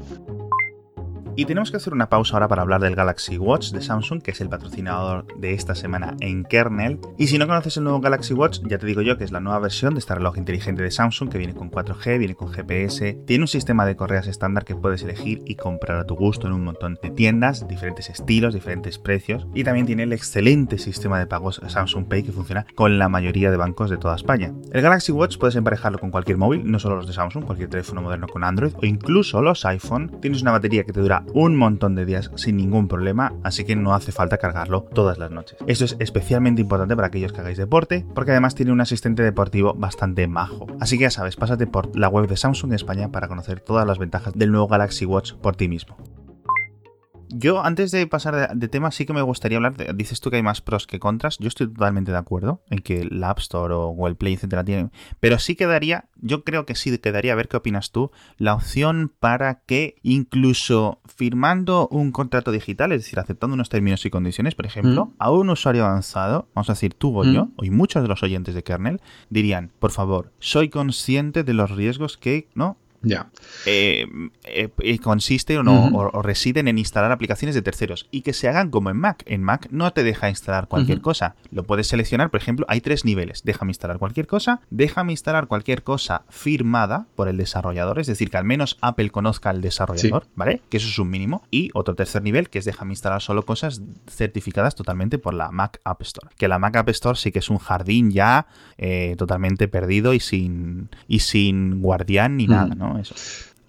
Y 1.36 1.44
tenemos 1.44 1.70
que 1.70 1.76
hacer 1.78 1.92
una 1.92 2.08
pausa 2.08 2.34
ahora 2.34 2.48
para 2.48 2.62
hablar 2.62 2.80
del 2.80 2.94
Galaxy 2.94 3.38
Watch 3.38 3.70
de 3.70 3.80
Samsung, 3.80 4.20
que 4.20 4.32
es 4.32 4.40
el 4.40 4.48
patrocinador 4.48 5.26
de 5.38 5.54
esta 5.54 5.74
semana 5.74 6.16
en 6.20 6.44
kernel. 6.44 6.98
Y 7.16 7.28
si 7.28 7.38
no 7.38 7.46
conoces 7.46 7.76
el 7.76 7.84
nuevo 7.84 8.00
Galaxy 8.00 8.34
Watch, 8.34 8.60
ya 8.68 8.78
te 8.78 8.86
digo 8.86 9.02
yo 9.02 9.16
que 9.16 9.24
es 9.24 9.32
la 9.32 9.40
nueva 9.40 9.58
versión 9.60 9.94
de 9.94 10.00
este 10.00 10.14
reloj 10.14 10.36
inteligente 10.36 10.82
de 10.82 10.90
Samsung 10.90 11.30
que 11.30 11.38
viene 11.38 11.54
con 11.54 11.70
4G, 11.70 12.18
viene 12.18 12.34
con 12.34 12.48
GPS, 12.48 13.14
tiene 13.26 13.44
un 13.44 13.48
sistema 13.48 13.86
de 13.86 13.96
correas 13.96 14.26
estándar 14.26 14.64
que 14.64 14.74
puedes 14.74 15.02
elegir 15.02 15.42
y 15.46 15.54
comprar 15.54 15.98
a 15.98 16.04
tu 16.04 16.14
gusto 16.16 16.46
en 16.46 16.52
un 16.52 16.64
montón 16.64 16.98
de 17.02 17.10
tiendas, 17.10 17.66
diferentes 17.68 18.10
estilos, 18.10 18.54
diferentes 18.54 18.98
precios. 18.98 19.46
Y 19.54 19.64
también 19.64 19.86
tiene 19.86 20.02
el 20.02 20.12
excelente 20.12 20.78
sistema 20.78 21.18
de 21.18 21.26
pagos 21.26 21.60
Samsung 21.66 22.06
Pay 22.06 22.24
que 22.24 22.32
funciona 22.32 22.66
con 22.74 22.98
la 22.98 23.08
mayoría 23.08 23.50
de 23.50 23.56
bancos 23.56 23.90
de 23.90 23.96
toda 23.96 24.16
España. 24.16 24.52
El 24.72 24.82
Galaxy 24.82 25.12
Watch 25.12 25.38
puedes 25.38 25.56
emparejarlo 25.56 25.98
con 25.98 26.10
cualquier 26.10 26.36
móvil, 26.36 26.70
no 26.70 26.78
solo 26.78 26.96
los 26.96 27.06
de 27.06 27.12
Samsung, 27.12 27.44
cualquier 27.44 27.68
teléfono 27.70 28.02
moderno 28.02 28.26
con 28.26 28.44
Android 28.44 28.72
o 28.74 28.86
incluso 28.86 29.40
los 29.42 29.64
iPhone. 29.64 30.18
Tienes 30.20 30.42
una 30.42 30.52
batería 30.52 30.84
que 30.84 30.92
te 30.92 31.00
dura 31.00 31.09
un 31.34 31.56
montón 31.56 31.94
de 31.94 32.04
días 32.04 32.30
sin 32.36 32.56
ningún 32.56 32.88
problema, 32.88 33.32
así 33.42 33.64
que 33.64 33.76
no 33.76 33.94
hace 33.94 34.12
falta 34.12 34.38
cargarlo 34.38 34.82
todas 34.94 35.18
las 35.18 35.30
noches. 35.30 35.58
Esto 35.66 35.84
es 35.84 35.96
especialmente 35.98 36.62
importante 36.62 36.96
para 36.96 37.08
aquellos 37.08 37.32
que 37.32 37.40
hagáis 37.40 37.58
deporte, 37.58 38.06
porque 38.14 38.30
además 38.30 38.54
tiene 38.54 38.72
un 38.72 38.80
asistente 38.80 39.22
deportivo 39.22 39.74
bastante 39.74 40.26
majo. 40.26 40.66
Así 40.80 40.96
que 40.96 41.02
ya 41.02 41.10
sabes, 41.10 41.36
pásate 41.36 41.66
por 41.66 41.96
la 41.96 42.08
web 42.08 42.28
de 42.28 42.36
Samsung 42.36 42.72
España 42.72 43.10
para 43.10 43.28
conocer 43.28 43.60
todas 43.60 43.86
las 43.86 43.98
ventajas 43.98 44.34
del 44.34 44.52
nuevo 44.52 44.68
Galaxy 44.68 45.04
Watch 45.04 45.34
por 45.34 45.56
ti 45.56 45.68
mismo. 45.68 45.96
Yo, 47.32 47.62
antes 47.62 47.90
de 47.90 48.06
pasar 48.06 48.56
de, 48.56 48.68
tema, 48.68 48.90
sí 48.90 49.06
que 49.06 49.12
me 49.12 49.22
gustaría 49.22 49.58
hablar. 49.58 49.96
dices 49.96 50.20
tú 50.20 50.30
que 50.30 50.36
hay 50.36 50.42
más 50.42 50.60
pros 50.60 50.86
que 50.86 50.98
contras. 50.98 51.38
Yo 51.38 51.48
estoy 51.48 51.68
totalmente 51.68 52.10
de 52.10 52.18
acuerdo 52.18 52.62
en 52.70 52.80
que 52.80 53.04
la 53.04 53.30
App 53.30 53.38
Store 53.38 53.74
o 53.74 53.88
Google 53.88 54.16
Play, 54.16 54.34
etcétera, 54.34 54.64
tienen. 54.64 54.90
Pero 55.20 55.38
sí 55.38 55.54
quedaría, 55.54 56.06
yo 56.16 56.44
creo 56.44 56.66
que 56.66 56.74
sí 56.74 56.96
quedaría, 56.98 57.32
a 57.32 57.36
ver 57.36 57.48
qué 57.48 57.56
opinas 57.56 57.92
tú, 57.92 58.10
la 58.36 58.54
opción 58.54 59.12
para 59.20 59.60
que 59.60 59.96
incluso 60.02 61.00
firmando 61.06 61.88
un 61.88 62.12
contrato 62.12 62.52
digital, 62.52 62.92
es 62.92 63.02
decir, 63.02 63.18
aceptando 63.18 63.54
unos 63.54 63.68
términos 63.68 64.04
y 64.04 64.10
condiciones, 64.10 64.54
por 64.54 64.66
ejemplo, 64.66 65.06
mm. 65.06 65.14
a 65.18 65.30
un 65.30 65.50
usuario 65.50 65.84
avanzado, 65.84 66.48
vamos 66.54 66.68
a 66.70 66.72
decir 66.72 66.94
tú 66.94 67.16
o 67.16 67.24
yo, 67.24 67.46
mm. 67.46 67.64
y 67.64 67.70
muchos 67.70 68.02
de 68.02 68.08
los 68.08 68.22
oyentes 68.22 68.54
de 68.54 68.62
kernel, 68.62 69.00
dirían, 69.28 69.70
por 69.78 69.92
favor, 69.92 70.32
soy 70.40 70.68
consciente 70.68 71.44
de 71.44 71.54
los 71.54 71.70
riesgos 71.70 72.16
que, 72.16 72.48
¿no? 72.54 72.76
Ya. 73.02 73.30
Eh, 73.64 74.06
eh, 74.44 74.98
consiste 74.98 75.56
o, 75.58 75.62
no, 75.62 75.86
o, 75.86 76.22
residen 76.22 76.68
en 76.68 76.78
instalar 76.78 77.12
aplicaciones 77.12 77.54
de 77.54 77.62
terceros 77.62 78.06
y 78.10 78.20
que 78.22 78.32
se 78.32 78.48
hagan 78.48 78.70
como 78.70 78.90
en 78.90 78.98
Mac. 78.98 79.22
En 79.26 79.42
Mac 79.42 79.68
no 79.70 79.92
te 79.92 80.02
deja 80.02 80.28
instalar 80.28 80.68
cualquier 80.68 81.00
cosa. 81.00 81.34
Lo 81.50 81.64
puedes 81.64 81.86
seleccionar, 81.86 82.30
por 82.30 82.40
ejemplo, 82.40 82.66
hay 82.68 82.80
tres 82.80 83.04
niveles. 83.04 83.42
Déjame 83.44 83.70
instalar 83.70 83.98
cualquier 83.98 84.26
cosa, 84.26 84.60
déjame 84.70 85.12
instalar 85.12 85.46
cualquier 85.46 85.82
cosa 85.82 86.22
firmada 86.28 87.06
por 87.14 87.28
el 87.28 87.36
desarrollador, 87.36 87.98
es 87.98 88.06
decir, 88.06 88.30
que 88.30 88.36
al 88.36 88.44
menos 88.44 88.76
Apple 88.80 89.10
conozca 89.10 89.50
al 89.50 89.62
desarrollador, 89.62 90.26
¿vale? 90.34 90.60
Que 90.68 90.76
eso 90.76 90.88
es 90.88 90.98
un 90.98 91.10
mínimo. 91.10 91.42
Y 91.50 91.70
otro 91.74 91.94
tercer 91.94 92.22
nivel, 92.22 92.50
que 92.50 92.58
es 92.58 92.64
déjame 92.64 92.92
instalar 92.92 93.22
solo 93.22 93.44
cosas 93.44 93.82
certificadas 94.08 94.74
totalmente 94.74 95.18
por 95.18 95.34
la 95.34 95.50
Mac 95.50 95.80
App 95.84 96.02
Store. 96.02 96.28
Que 96.36 96.48
la 96.48 96.58
Mac 96.58 96.76
App 96.76 96.88
Store 96.90 97.18
sí 97.18 97.32
que 97.32 97.38
es 97.38 97.48
un 97.48 97.58
jardín 97.58 98.10
ya 98.10 98.46
eh, 98.78 99.14
totalmente 99.16 99.68
perdido 99.68 100.12
y 100.12 100.20
sin, 100.20 100.90
y 101.08 101.20
sin 101.20 101.80
guardián 101.80 102.36
ni 102.36 102.46
nada, 102.46 102.74
¿no? 102.74 102.89
Eso. 102.98 103.14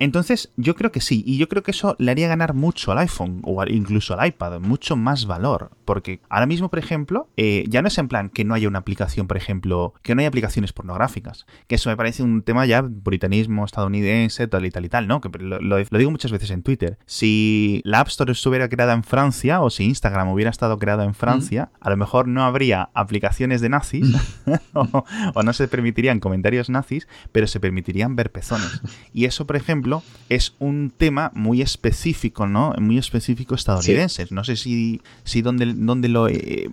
Entonces, 0.02 0.52
yo 0.58 0.76
creo 0.76 0.92
que 0.92 1.00
sí, 1.00 1.24
y 1.28 1.38
yo 1.38 1.48
creo 1.48 1.62
que 1.62 1.70
eso 1.70 1.96
le 2.00 2.10
haría 2.10 2.28
ganar 2.28 2.56
mucho 2.56 2.92
al 2.92 2.98
iPhone 2.98 3.40
o 3.44 3.64
incluso 3.68 4.20
al 4.20 4.30
iPad, 4.30 4.60
mucho 4.60 4.96
más 4.96 5.28
valor. 5.28 5.70
Porque 5.86 6.22
ahora 6.28 6.48
mismo, 6.48 6.72
por 6.72 6.80
ejemplo, 6.80 7.30
eh, 7.38 7.66
ya 7.68 7.84
no 7.84 7.88
es 7.88 8.00
en 8.00 8.08
plan 8.08 8.30
que 8.30 8.44
no 8.44 8.56
haya 8.56 8.68
una 8.68 8.80
aplicación, 8.80 9.28
por 9.28 9.38
ejemplo, 9.38 9.94
que 10.02 10.16
no 10.16 10.22
haya 10.22 10.30
aplicaciones 10.30 10.74
pornográficas. 10.74 11.46
Que 11.68 11.76
eso 11.76 11.92
me 11.92 11.98
parece 11.98 12.24
un 12.24 12.42
tema 12.42 12.66
ya 12.66 12.82
puritanismo 12.82 13.64
estadounidense, 13.64 14.48
tal 14.48 14.66
y 14.66 14.72
tal 14.72 14.86
y 14.86 14.90
tal, 14.90 15.08
¿no? 15.08 15.22
Que 15.22 15.30
lo, 15.38 15.78
digo 15.78 16.10
muchas 16.10 16.32
veces 16.32 16.50
en 16.50 16.64
Twitter. 16.64 16.98
Si 17.06 17.82
la 17.84 18.00
App 18.00 18.08
Store 18.08 18.32
estuviera 18.32 18.70
creada 18.70 18.94
en 18.94 19.04
Francia 19.04 19.62
o 19.62 19.70
si 19.70 19.84
Instagram 19.84 20.30
hubiera 20.30 20.50
estado 20.50 20.80
creado 20.80 21.04
en 21.04 21.14
Francia, 21.14 21.70
a 21.80 21.92
lo 21.92 21.98
mejor 21.98 22.28
no 22.28 22.44
habría 22.44 22.90
aplicaciones 22.96 23.62
de 23.62 23.70
nazis 23.70 24.16
o, 24.74 25.06
o 25.36 25.44
no 25.44 25.54
se 25.54 25.68
permitirían 25.68 26.20
comentarios 26.20 26.72
nazis, 26.72 27.08
pero 27.32 27.46
se 27.46 27.60
permitirían 27.60 28.16
ver 28.16 28.32
pezones. 28.32 28.82
Y 29.14 29.26
eso, 29.26 29.46
por 29.46 29.58
ejemplo, 29.58 29.91
es 30.30 30.54
un 30.60 30.92
tema 30.96 31.32
muy 31.36 31.62
específico, 31.62 32.48
¿no? 32.48 32.74
Muy 32.80 32.98
específico 32.98 33.56
estadounidense. 33.56 34.28
No 34.30 34.44
sé 34.44 34.56
si, 34.56 35.02
si 35.24 35.42
dónde, 35.42 35.74
dónde 35.76 36.08
lo 36.08 36.28
eh, 36.28 36.70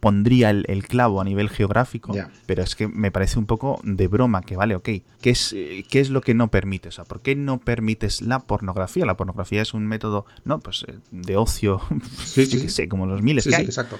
pondría 0.00 0.50
el, 0.50 0.86
clavo 0.86 1.20
a 1.20 1.24
nivel 1.24 1.48
geográfico, 1.48 2.14
pero 2.46 2.62
es 2.62 2.76
que 2.76 2.86
me 2.86 3.10
parece 3.10 3.38
un 3.40 3.46
poco 3.46 3.80
de 3.82 4.06
broma 4.06 4.42
que, 4.42 4.56
vale, 4.56 4.76
ok, 4.76 4.88
¿qué 5.20 5.30
es, 5.30 5.54
qué 5.88 6.00
es 6.00 6.10
lo 6.10 6.20
que 6.20 6.34
no 6.34 6.48
permites? 6.48 6.94
O 6.94 6.96
sea, 6.96 7.04
¿por 7.04 7.22
qué 7.22 7.34
no 7.34 7.58
permites 7.58 8.22
la 8.22 8.38
pornografía? 8.38 9.04
La 9.04 9.16
pornografía 9.16 9.62
es 9.62 9.74
un 9.74 9.86
método, 9.86 10.26
¿no? 10.44 10.60
Pues 10.60 10.84
eh, 10.86 10.98
de 11.10 11.36
ocio, 11.36 11.80
sí, 12.24 12.48
que 12.48 12.68
sé, 12.68 12.88
como 12.88 13.06
los 13.06 13.22
miles 13.22 13.48
que 13.48 13.56
hay. 13.56 13.64
exacto. 13.64 13.98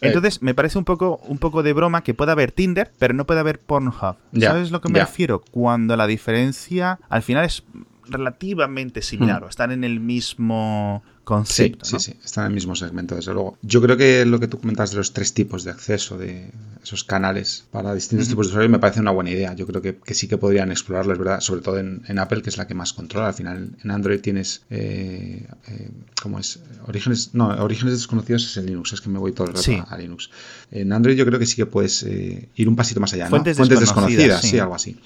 Entonces, 0.00 0.42
me 0.42 0.54
parece 0.54 0.78
un 0.78 0.84
poco, 0.84 1.20
un 1.24 1.38
poco 1.38 1.62
de 1.62 1.72
broma 1.72 2.02
que 2.02 2.14
pueda 2.14 2.32
haber 2.32 2.52
Tinder, 2.52 2.92
pero 2.98 3.14
no 3.14 3.26
puede 3.26 3.40
haber 3.40 3.58
Pornhub. 3.58 4.16
¿Sabes 4.38 4.70
lo 4.70 4.80
que 4.80 4.88
me 4.88 5.00
refiero? 5.00 5.42
Cuando 5.50 5.96
la 5.96 6.06
diferencia 6.06 6.98
al 7.08 7.22
final 7.22 7.44
es 7.44 7.64
relativamente 8.08 9.02
similar 9.02 9.42
hmm. 9.42 9.44
o 9.44 9.48
están 9.48 9.72
en 9.72 9.84
el 9.84 10.00
mismo 10.00 11.02
concepto. 11.26 11.84
Sí, 11.84 11.96
sí, 11.98 12.12
sí, 12.12 12.18
está 12.24 12.42
en 12.42 12.46
el 12.46 12.52
mismo 12.54 12.76
segmento, 12.76 13.16
desde 13.16 13.34
luego. 13.34 13.58
Yo 13.60 13.82
creo 13.82 13.96
que 13.96 14.24
lo 14.24 14.38
que 14.38 14.46
tú 14.46 14.60
comentas 14.60 14.92
de 14.92 14.98
los 14.98 15.12
tres 15.12 15.34
tipos 15.34 15.64
de 15.64 15.72
acceso, 15.72 16.16
de 16.16 16.52
esos 16.84 17.02
canales 17.02 17.64
para 17.72 17.92
distintos 17.94 18.28
tipos 18.28 18.46
de 18.46 18.50
usuarios, 18.50 18.70
me 18.70 18.78
parece 18.78 19.00
una 19.00 19.10
buena 19.10 19.30
idea. 19.30 19.52
Yo 19.54 19.66
creo 19.66 19.82
que, 19.82 19.98
sí 20.14 20.28
que 20.28 20.38
podrían 20.38 20.70
explorarlo, 20.70 21.12
es 21.12 21.18
verdad, 21.18 21.40
sobre 21.40 21.62
todo 21.62 21.80
en, 21.80 22.18
Apple, 22.20 22.42
que 22.42 22.50
es 22.50 22.56
la 22.58 22.68
que 22.68 22.74
más 22.74 22.92
controla. 22.92 23.26
Al 23.26 23.34
final, 23.34 23.70
en 23.82 23.90
Android 23.90 24.20
tienes, 24.20 24.62
eh, 24.70 25.48
eh, 25.66 25.90
¿cómo 26.22 26.38
es? 26.38 26.60
Orígenes, 26.86 27.30
no, 27.32 27.48
orígenes 27.48 27.94
desconocidos 27.94 28.44
es 28.44 28.56
en 28.58 28.66
Linux, 28.66 28.92
es 28.92 29.00
que 29.00 29.08
me 29.08 29.18
voy 29.18 29.32
todo 29.32 29.48
el 29.48 29.54
rato 29.54 29.84
a, 29.90 29.98
Linux. 29.98 30.30
En 30.70 30.92
Android 30.92 31.16
yo 31.16 31.26
creo 31.26 31.40
que 31.40 31.46
sí 31.46 31.56
que 31.56 31.66
puedes 31.66 32.04
eh, 32.04 32.50
ir 32.54 32.68
un 32.68 32.76
pasito 32.76 33.00
más 33.00 33.12
allá, 33.14 33.28
Fuentes, 33.28 33.56
desconocidas, 33.56 34.42
sí. 34.42 34.60
algo 34.60 34.76
así. 34.76 34.96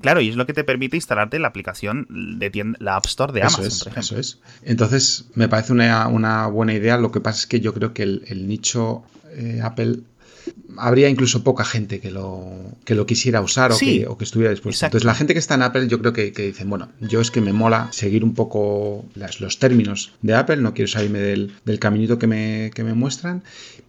claro, 0.00 0.22
y 0.22 0.30
es 0.30 0.36
lo 0.36 0.46
que 0.46 0.54
te 0.54 0.64
permite 0.64 0.96
instalarte 0.96 1.38
la 1.38 1.48
aplicación 1.48 2.06
de 2.08 2.74
la 2.78 2.96
App 2.96 3.04
Store 3.04 3.34
de 3.34 3.42
Amazon, 3.42 3.64
por 3.78 3.88
ejemplo. 3.88 4.00
Eso 4.00 4.18
es. 4.18 4.40
Entonces, 4.62 4.85
me 5.34 5.48
parece 5.48 5.72
una, 5.72 6.46
buena 6.48 6.74
idea. 6.74 6.96
Lo 6.98 7.12
que 7.12 7.20
pasa 7.20 7.40
es 7.40 7.46
que 7.46 7.60
yo 7.60 7.74
creo 7.74 7.92
que 7.92 8.02
el, 8.02 8.48
nicho 8.48 9.02
Apple 9.62 10.00
habría 10.78 11.08
incluso 11.08 11.42
poca 11.42 11.64
gente 11.64 12.00
que 12.00 12.10
lo, 12.10 12.42
que 12.84 12.94
lo 12.94 13.06
quisiera 13.06 13.40
usar 13.40 13.72
o, 13.72 13.78
que, 13.78 14.06
o 14.06 14.16
que 14.16 14.24
estuviera 14.24 14.50
dispuesto. 14.50 14.86
Entonces, 14.86 15.04
la 15.04 15.14
gente 15.14 15.32
que 15.32 15.38
está 15.38 15.54
en 15.54 15.62
Apple, 15.62 15.88
yo 15.88 15.98
creo 15.98 16.12
que, 16.12 16.32
que, 16.32 16.42
dicen, 16.42 16.68
bueno, 16.68 16.88
yo 17.00 17.20
es 17.20 17.30
que 17.30 17.40
me 17.40 17.52
mola 17.52 17.88
seguir 17.92 18.24
un 18.24 18.34
poco 18.34 19.04
los 19.40 19.58
términos 19.58 20.12
de 20.22 20.34
Apple, 20.34 20.58
no 20.58 20.74
quiero 20.74 20.90
salirme 20.90 21.20
del, 21.20 21.52
del 21.64 21.78
caminito 21.78 22.18
que 22.18 22.26
me, 22.26 22.70
que 22.74 22.84
me 22.84 22.94
muestran 22.94 23.42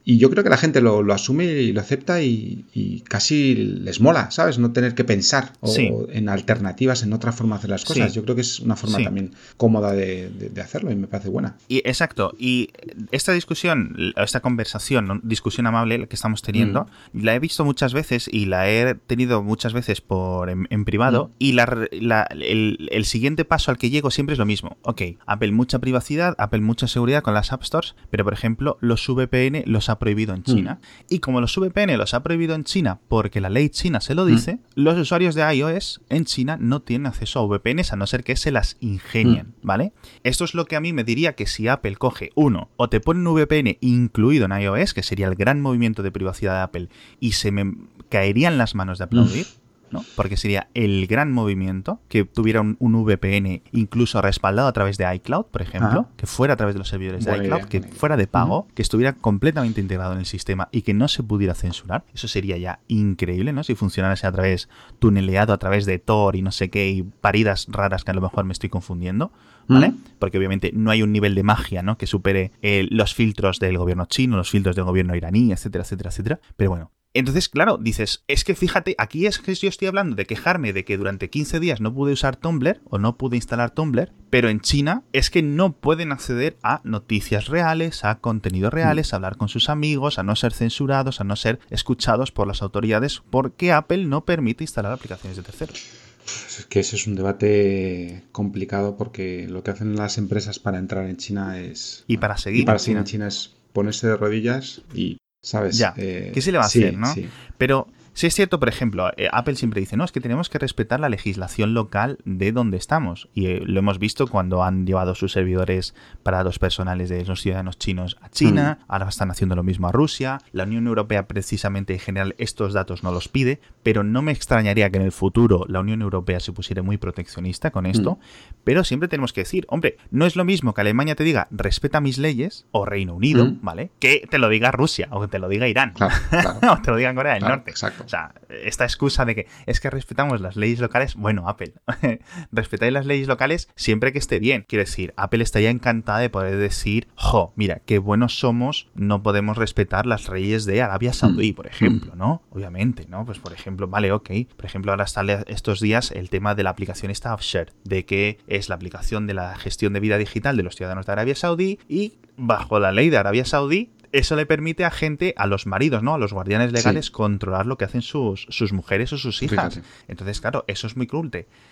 y 0.09 0.19
yo 0.19 0.29
creo 0.29 0.41
que 0.41 0.49
la 0.49 0.55
gente 0.55 0.79
lo, 0.79 1.01
asume 1.11 1.47
y 1.47 1.73
lo 1.73 1.81
acepta 1.81 2.21
y, 2.21 3.03
casi 3.09 3.55
les 3.55 3.99
mola, 3.99 4.31
¿sabes? 4.31 4.57
No 4.57 4.71
tener 4.71 4.95
que 4.95 5.03
pensar 5.03 5.51
en 5.67 6.29
alternativas, 6.29 7.03
en 7.03 7.11
otra 7.11 7.33
forma 7.33 7.55
de 7.55 7.59
hacer 7.59 7.69
las 7.71 7.83
cosas. 7.83 8.13
Yo 8.13 8.23
creo 8.23 8.33
que 8.33 8.41
es 8.41 8.61
una 8.61 8.77
forma 8.77 9.03
también 9.03 9.35
cómoda 9.57 9.91
de, 9.91 10.49
hacerlo 10.63 10.93
y 10.93 10.95
me 10.95 11.07
parece 11.07 11.27
buena. 11.27 11.57
Y 11.67 11.79
exacto. 11.79 12.33
Y 12.39 12.69
esta 13.11 13.33
discusión, 13.33 13.97
esta 14.15 14.39
conversación, 14.39 15.19
discusión 15.25 15.67
amable 15.67 16.07
que 16.07 16.15
estamos 16.15 16.41
teniendo, 16.41 16.87
mm. 17.11 17.23
la 17.25 17.35
he 17.35 17.39
visto 17.39 17.65
muchas 17.65 17.93
veces 17.93 18.29
y 18.31 18.45
la 18.45 18.69
he 18.69 18.95
tenido 18.95 19.43
muchas 19.43 19.73
veces 19.73 19.99
por 19.99 20.49
en, 20.49 20.85
privado. 20.85 21.25
Mm. 21.25 21.31
Y 21.39 21.51
la, 21.51 22.27
el, 22.31 22.87
el, 22.93 23.03
siguiente 23.03 23.43
paso 23.43 23.71
al 23.71 23.77
que 23.77 23.89
llego 23.89 24.09
siempre 24.09 24.31
es 24.31 24.39
lo 24.39 24.45
mismo. 24.45 24.77
Ok, 24.83 25.01
Apple 25.25 25.51
mucha 25.51 25.79
privacidad, 25.79 26.33
Apple 26.37 26.61
mucha 26.61 26.87
seguridad 26.87 27.23
con 27.23 27.33
las 27.33 27.51
App 27.51 27.63
Stores, 27.63 27.95
pero 28.09 28.23
por 28.23 28.31
ejemplo, 28.31 28.77
los 28.79 29.05
VPN 29.05 29.63
los 29.65 29.89
ha 29.97 29.99
prohibido 29.99 30.33
en 30.33 30.43
China. 30.43 30.79
Mm. 30.81 31.05
Y 31.09 31.19
como 31.19 31.41
los 31.41 31.55
VPN 31.55 31.97
los 31.97 32.13
ha 32.13 32.23
prohibido 32.23 32.55
en 32.55 32.63
China 32.63 32.99
porque 33.07 33.41
la 33.41 33.49
ley 33.49 33.69
china 33.69 34.01
se 34.01 34.15
lo 34.15 34.25
mm. 34.25 34.27
dice, 34.27 34.59
los 34.75 34.97
usuarios 34.97 35.35
de 35.35 35.55
iOS 35.55 36.01
en 36.09 36.25
China 36.25 36.57
no 36.59 36.81
tienen 36.81 37.07
acceso 37.07 37.39
a 37.39 37.47
VPNs 37.47 37.93
a 37.93 37.95
no 37.95 38.07
ser 38.07 38.23
que 38.23 38.35
se 38.35 38.51
las 38.51 38.77
ingenien, 38.79 39.47
mm. 39.47 39.67
¿vale? 39.67 39.93
Esto 40.23 40.45
es 40.45 40.53
lo 40.53 40.65
que 40.65 40.75
a 40.75 40.79
mí 40.79 40.93
me 40.93 41.03
diría 41.03 41.33
que 41.33 41.47
si 41.47 41.67
Apple 41.67 41.95
coge 41.95 42.31
uno 42.35 42.69
o 42.77 42.89
te 42.89 42.99
pone 42.99 43.27
un 43.27 43.35
VPN 43.35 43.77
incluido 43.81 44.45
en 44.45 44.59
iOS, 44.59 44.93
que 44.93 45.03
sería 45.03 45.27
el 45.27 45.35
gran 45.35 45.61
movimiento 45.61 46.03
de 46.03 46.11
privacidad 46.11 46.53
de 46.53 46.61
Apple, 46.61 46.89
y 47.19 47.33
se 47.33 47.51
me 47.51 47.75
caerían 48.09 48.57
las 48.57 48.75
manos 48.75 48.97
de 48.97 49.05
aplaudir. 49.05 49.45
¿No? 49.91 50.03
Porque 50.15 50.37
sería 50.37 50.67
el 50.73 51.07
gran 51.07 51.31
movimiento 51.31 51.99
que 52.07 52.25
tuviera 52.25 52.61
un, 52.61 52.77
VPN 52.79 53.61
incluso 53.71 54.21
respaldado 54.21 54.67
a 54.67 54.73
través 54.73 54.97
de 54.97 55.13
iCloud, 55.15 55.45
por 55.45 55.61
ejemplo, 55.61 56.07
que 56.17 56.25
fuera 56.25 56.55
a 56.55 56.57
través 56.57 56.75
de 56.75 56.79
los 56.79 56.87
servidores 56.87 57.25
de 57.25 57.37
iCloud, 57.37 57.65
que 57.65 57.81
fuera 57.81 58.17
de 58.17 58.27
pago, 58.27 58.67
que 58.73 58.81
estuviera 58.81 59.13
completamente 59.13 59.81
integrado 59.81 60.13
en 60.13 60.19
el 60.19 60.25
sistema 60.25 60.69
y 60.71 60.81
que 60.81 60.93
no 60.93 61.07
se 61.07 61.23
pudiera 61.23 61.53
censurar. 61.53 62.03
Eso 62.13 62.27
sería 62.27 62.57
ya 62.57 62.79
increíble, 62.87 63.53
¿no? 63.53 63.63
Si 63.63 63.75
funcionase 63.75 64.27
a 64.27 64.31
través 64.31 64.69
tuneleado 64.99 65.53
a 65.53 65.57
través 65.57 65.85
de 65.85 65.99
Tor 65.99 66.35
y 66.35 66.41
no 66.41 66.51
sé 66.51 66.69
qué 66.69 66.89
y 66.89 67.03
paridas 67.03 67.67
raras 67.69 68.03
que 68.03 68.11
a 68.11 68.13
lo 68.13 68.21
mejor 68.21 68.45
me 68.45 68.53
estoy 68.53 68.69
confundiendo. 68.69 69.31
¿Vale? 69.69 69.93
Porque 70.17 70.37
obviamente 70.37 70.71
no 70.73 70.91
hay 70.91 71.01
un 71.01 71.11
nivel 71.11 71.35
de 71.35 71.43
magia, 71.43 71.81
¿no? 71.81 71.97
Que 71.97 72.07
supere 72.07 72.53
eh, 72.61 72.87
los 72.89 73.13
filtros 73.13 73.59
del 73.59 73.77
gobierno 73.77 74.05
chino, 74.05 74.37
los 74.37 74.49
filtros 74.49 74.77
del 74.77 74.85
gobierno 74.85 75.13
iraní, 75.13 75.51
etcétera, 75.51 75.83
etcétera, 75.83 76.09
etcétera. 76.09 76.39
Pero 76.55 76.69
bueno, 76.69 76.91
entonces, 77.19 77.49
claro, 77.49 77.77
dices, 77.77 78.23
es 78.27 78.43
que 78.43 78.55
fíjate, 78.55 78.95
aquí 78.97 79.25
es 79.25 79.39
que 79.39 79.53
yo 79.55 79.69
estoy 79.69 79.87
hablando 79.87 80.15
de 80.15 80.25
quejarme 80.25 80.73
de 80.73 80.85
que 80.85 80.97
durante 80.97 81.29
15 81.29 81.59
días 81.59 81.81
no 81.81 81.93
pude 81.93 82.13
usar 82.13 82.35
Tumblr 82.35 82.81
o 82.85 82.97
no 82.97 83.17
pude 83.17 83.37
instalar 83.37 83.71
Tumblr, 83.71 84.11
pero 84.29 84.49
en 84.49 84.59
China 84.59 85.03
es 85.13 85.29
que 85.29 85.41
no 85.41 85.73
pueden 85.73 86.11
acceder 86.11 86.57
a 86.63 86.81
noticias 86.83 87.47
reales, 87.47 88.03
a 88.03 88.19
contenidos 88.19 88.73
reales, 88.73 89.13
a 89.13 89.17
hablar 89.17 89.37
con 89.37 89.49
sus 89.49 89.69
amigos, 89.69 90.19
a 90.19 90.23
no 90.23 90.35
ser 90.35 90.53
censurados, 90.53 91.21
a 91.21 91.23
no 91.23 91.35
ser 91.35 91.59
escuchados 91.69 92.31
por 92.31 92.47
las 92.47 92.61
autoridades, 92.61 93.21
porque 93.29 93.71
Apple 93.71 94.05
no 94.05 94.25
permite 94.25 94.63
instalar 94.63 94.91
aplicaciones 94.91 95.37
de 95.37 95.43
terceros. 95.43 95.87
Es 96.25 96.65
que 96.65 96.81
ese 96.81 96.97
es 96.97 97.07
un 97.07 97.15
debate 97.15 98.23
complicado 98.31 98.97
porque 98.97 99.47
lo 99.47 99.63
que 99.63 99.71
hacen 99.71 99.95
las 99.95 100.17
empresas 100.17 100.59
para 100.59 100.77
entrar 100.77 101.07
en 101.09 101.17
China 101.17 101.59
es... 101.59 102.03
Y 102.07 102.17
para 102.17 102.37
seguir, 102.37 102.65
para 102.65 102.79
seguir 102.79 102.97
en 102.97 103.05
China 103.05 103.27
es 103.27 103.55
ponerse 103.71 104.07
de 104.07 104.17
rodillas 104.17 104.81
y 104.93 105.17
¿sabes? 105.47 105.77
Ya, 105.77 105.93
eh, 105.95 106.31
¿qué 106.33 106.41
se 106.41 106.51
le 106.51 106.57
va 106.57 106.65
a 106.65 106.67
hacer, 106.67 106.97
no? 106.97 107.13
Pero 107.57 107.87
Sí 108.17 108.25
es 108.25 108.33
cierto, 108.33 108.59
por 108.59 108.67
ejemplo, 108.67 109.11
eh, 109.15 109.27
Apple 109.31 109.55
siempre 109.55 109.79
dice, 109.79 109.95
no, 109.95 110.03
es 110.03 110.11
que 110.11 110.19
tenemos 110.19 110.49
que 110.49 110.57
respetar 110.57 110.99
la 110.99 111.07
legislación 111.07 111.75
local 111.75 112.17
de 112.25 112.51
donde 112.51 112.75
estamos. 112.77 113.29
Y 113.35 113.45
eh, 113.45 113.61
lo 113.63 113.77
hemos 113.77 113.99
visto 113.99 114.25
cuando 114.25 114.63
han 114.63 114.87
llevado 114.87 115.13
sus 115.13 115.33
servidores 115.33 115.93
para 116.23 116.37
datos 116.37 116.57
personales 116.57 117.09
de 117.09 117.23
los 117.25 117.41
ciudadanos 117.41 117.77
chinos 117.77 118.17
a 118.19 118.29
China, 118.29 118.79
mm. 118.79 118.91
ahora 118.91 119.09
están 119.09 119.29
haciendo 119.29 119.55
lo 119.55 119.61
mismo 119.61 119.87
a 119.87 119.91
Rusia. 119.91 120.39
La 120.51 120.63
Unión 120.63 120.87
Europea 120.87 121.27
precisamente 121.27 121.93
en 121.93 121.99
general 121.99 122.33
estos 122.39 122.73
datos 122.73 123.03
no 123.03 123.11
los 123.11 123.27
pide, 123.27 123.61
pero 123.83 124.03
no 124.03 124.23
me 124.23 124.31
extrañaría 124.31 124.89
que 124.89 124.97
en 124.97 125.03
el 125.03 125.11
futuro 125.11 125.65
la 125.67 125.79
Unión 125.79 126.01
Europea 126.01 126.39
se 126.39 126.51
pusiera 126.51 126.81
muy 126.81 126.97
proteccionista 126.97 127.69
con 127.69 127.85
esto. 127.85 128.13
Mm. 128.13 128.19
Pero 128.63 128.83
siempre 128.83 129.09
tenemos 129.09 129.31
que 129.31 129.41
decir, 129.41 129.67
hombre, 129.69 129.97
no 130.09 130.25
es 130.25 130.35
lo 130.35 130.43
mismo 130.43 130.73
que 130.73 130.81
Alemania 130.81 131.13
te 131.13 131.23
diga, 131.23 131.47
respeta 131.51 132.01
mis 132.01 132.17
leyes, 132.17 132.65
o 132.71 132.83
Reino 132.83 133.13
Unido, 133.13 133.45
mm. 133.45 133.59
¿vale? 133.61 133.91
Que 133.99 134.27
te 134.27 134.39
lo 134.39 134.49
diga 134.49 134.71
Rusia, 134.71 135.07
o 135.11 135.21
que 135.21 135.27
te 135.27 135.37
lo 135.37 135.49
diga 135.49 135.67
Irán, 135.67 135.93
o 136.67 136.81
te 136.81 136.89
lo 136.89 136.97
diga 136.97 137.13
Corea 137.13 137.35
del 137.35 137.43
Norte. 137.43 137.69
Exacto. 137.69 138.06
O 138.07 138.09
sea, 138.09 138.33
esta 138.63 138.85
excusa 138.85 139.25
de 139.25 139.35
que 139.35 139.47
es 139.65 139.81
que 139.81 139.89
respetamos 139.89 140.39
las 140.39 140.55
leyes 140.55 140.79
locales, 140.79 141.15
bueno, 141.15 141.49
Apple, 141.49 141.73
respetáis 142.53 142.93
las 142.93 143.05
leyes 143.05 143.27
locales 143.27 143.69
siempre 143.75 144.13
que 144.13 144.19
esté 144.19 144.39
bien. 144.39 144.63
Quiero 144.65 144.85
decir, 144.85 145.13
Apple 145.17 145.43
estaría 145.43 145.69
encantada 145.69 146.19
de 146.19 146.29
poder 146.29 146.55
decir, 146.55 147.09
jo, 147.15 147.51
mira, 147.57 147.81
qué 147.85 147.99
buenos 147.99 148.39
somos, 148.39 148.87
no 148.95 149.21
podemos 149.23 149.57
respetar 149.57 150.05
las 150.05 150.29
leyes 150.29 150.63
de 150.63 150.81
Arabia 150.81 151.11
Saudí, 151.11 151.51
por 151.51 151.67
ejemplo, 151.67 152.15
¿no? 152.15 152.41
Obviamente, 152.49 153.07
¿no? 153.09 153.25
Pues 153.25 153.39
por 153.39 153.51
ejemplo, 153.51 153.89
vale, 153.89 154.13
ok. 154.13 154.29
Por 154.55 154.65
ejemplo, 154.65 154.93
ahora 154.93 155.07
sale 155.07 155.43
estos 155.47 155.81
días 155.81 156.11
el 156.11 156.29
tema 156.29 156.55
de 156.55 156.63
la 156.63 156.69
aplicación 156.69 157.13
Staffshare, 157.13 157.73
de 157.83 158.05
que 158.05 158.39
es 158.47 158.69
la 158.69 158.75
aplicación 158.75 159.27
de 159.27 159.33
la 159.33 159.57
gestión 159.57 159.91
de 159.91 159.99
vida 159.99 160.17
digital 160.17 160.55
de 160.55 160.63
los 160.63 160.77
ciudadanos 160.77 161.05
de 161.05 161.11
Arabia 161.11 161.35
Saudí 161.35 161.77
y 161.89 162.13
bajo 162.37 162.79
la 162.79 162.93
ley 162.93 163.09
de 163.09 163.17
Arabia 163.17 163.43
Saudí 163.43 163.89
eso 164.11 164.35
le 164.35 164.45
permite 164.45 164.85
a 164.85 164.91
gente, 164.91 165.33
a 165.37 165.45
los 165.47 165.65
maridos, 165.65 166.03
¿no? 166.03 166.13
A 166.13 166.17
los 166.17 166.33
guardianes 166.33 166.71
legales, 166.71 167.11
controlar 167.11 167.65
lo 167.65 167.77
que 167.77 167.85
hacen 167.85 168.01
sus, 168.01 168.47
sus 168.49 168.73
mujeres 168.73 169.11
o 169.13 169.17
sus 169.17 169.43
hijas. 169.43 169.81
Entonces, 170.07 170.39
claro, 170.39 170.63
eso 170.67 170.87
es 170.87 170.95
muy 170.95 171.05
cruel. 171.05 171.17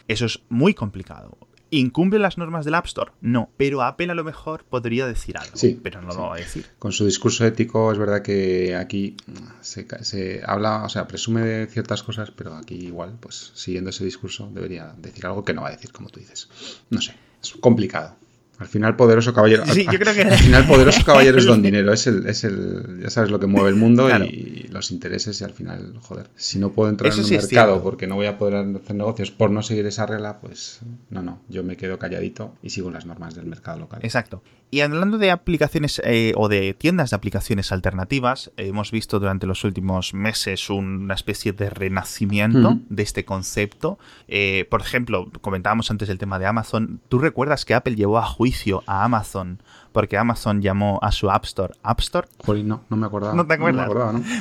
Eso 0.07 0.25
es 0.25 0.41
muy 0.49 0.73
complicado. 0.73 1.37
¿Incumple 1.71 2.19
las 2.19 2.37
normas 2.37 2.63
del 2.63 2.75
App 2.75 2.85
Store? 2.85 3.11
No, 3.21 3.49
pero 3.57 3.81
Apple 3.81 4.11
a 4.11 4.15
lo 4.15 4.23
mejor 4.23 4.63
podría 4.63 5.07
decir 5.07 5.37
algo, 5.37 5.57
sí, 5.57 5.79
pero 5.81 6.01
no 6.01 6.13
lo 6.13 6.29
va 6.29 6.35
a 6.35 6.37
decir. 6.37 6.67
Con 6.79 6.91
su 6.91 7.05
discurso 7.05 7.45
ético 7.45 7.91
es 7.91 7.97
verdad 7.97 8.21
que 8.21 8.75
aquí 8.75 9.17
se, 9.61 9.85
se, 10.03 10.41
habla, 10.45 10.83
o 10.83 10.89
sea, 10.89 11.07
presume 11.07 11.41
de 11.41 11.67
ciertas 11.67 12.03
cosas, 12.03 12.31
pero 12.31 12.55
aquí 12.55 12.75
igual, 12.75 13.17
pues 13.19 13.51
siguiendo 13.55 13.89
ese 13.89 14.05
discurso 14.05 14.49
debería 14.53 14.93
decir 14.97 15.25
algo 15.25 15.43
que 15.43 15.53
no 15.53 15.63
va 15.63 15.69
a 15.69 15.71
decir, 15.71 15.91
como 15.91 16.09
tú 16.09 16.19
dices. 16.19 16.49
No 16.91 17.01
sé, 17.01 17.15
es 17.41 17.53
complicado. 17.53 18.15
Al 18.57 18.67
final, 18.67 18.95
poderoso 18.95 19.33
caballero. 19.33 19.65
Sí, 19.65 19.85
yo 19.91 19.99
creo 19.99 20.13
que... 20.13 20.21
Al 20.21 20.37
final, 20.37 20.67
poderoso 20.67 21.03
caballero 21.03 21.37
es 21.37 21.45
don 21.45 21.61
dinero. 21.61 21.91
Es 21.91 22.07
el, 22.07 22.25
es 22.27 22.43
el, 22.43 23.01
ya 23.01 23.09
sabes 23.09 23.29
lo 23.29 23.39
que 23.39 23.47
mueve 23.47 23.69
el 23.69 23.75
mundo 23.75 24.09
y 24.25 24.67
los 24.71 24.91
intereses. 24.91 25.39
Y 25.41 25.43
al 25.43 25.51
final, 25.51 25.93
joder, 26.01 26.27
si 26.35 26.59
no 26.59 26.71
puedo 26.71 26.89
entrar 26.89 27.11
en 27.13 27.19
un 27.19 27.29
mercado 27.29 27.83
porque 27.83 28.07
no 28.07 28.15
voy 28.15 28.27
a 28.27 28.37
poder 28.37 28.55
hacer 28.55 28.95
negocios 28.95 29.31
por 29.31 29.51
no 29.51 29.61
seguir 29.61 29.85
esa 29.85 30.05
regla, 30.05 30.39
pues 30.39 30.79
no, 31.09 31.21
no. 31.21 31.41
Yo 31.49 31.63
me 31.63 31.75
quedo 31.75 31.99
calladito 31.99 32.53
y 32.63 32.69
sigo 32.69 32.91
las 32.91 33.05
normas 33.05 33.35
del 33.35 33.45
mercado 33.45 33.79
local. 33.79 33.99
Exacto. 34.03 34.41
Y 34.71 34.81
hablando 34.81 35.17
de 35.17 35.31
aplicaciones 35.31 36.01
eh, 36.03 36.33
o 36.35 36.49
de 36.49 36.73
tiendas 36.73 37.11
de 37.11 37.15
aplicaciones 37.15 37.71
alternativas, 37.71 38.51
hemos 38.57 38.91
visto 38.91 39.19
durante 39.19 39.45
los 39.47 39.63
últimos 39.63 40.13
meses 40.13 40.69
una 40.69 41.13
especie 41.13 41.53
de 41.53 41.69
renacimiento 41.69 42.79
de 42.89 43.03
este 43.03 43.25
concepto. 43.25 43.99
Eh, 44.27 44.65
por 44.69 44.81
ejemplo, 44.81 45.31
comentábamos 45.41 45.91
antes 45.91 46.09
el 46.09 46.17
tema 46.17 46.39
de 46.39 46.47
Amazon. 46.47 46.99
¿Tú 47.09 47.19
recuerdas 47.19 47.63
que 47.63 47.73
Apple 47.73 47.95
llevó 47.95 48.17
a 48.17 48.25
juicio 48.25 48.44
a 48.87 49.03
Amazon 49.03 49.59
porque 49.95 50.17
Amazon 50.17 50.61
llamó 50.61 50.99
a 51.01 51.13
su 51.13 51.31
App 51.31 51.45
Store 51.45 51.73
App 51.81 52.01
Store. 52.01 52.27
no, 52.65 52.83
no 52.89 52.97
me 52.97 53.05
acordaba. 53.05 53.33
¿No 53.33 53.47
te 53.47 53.53
acuerdas? 53.53 53.89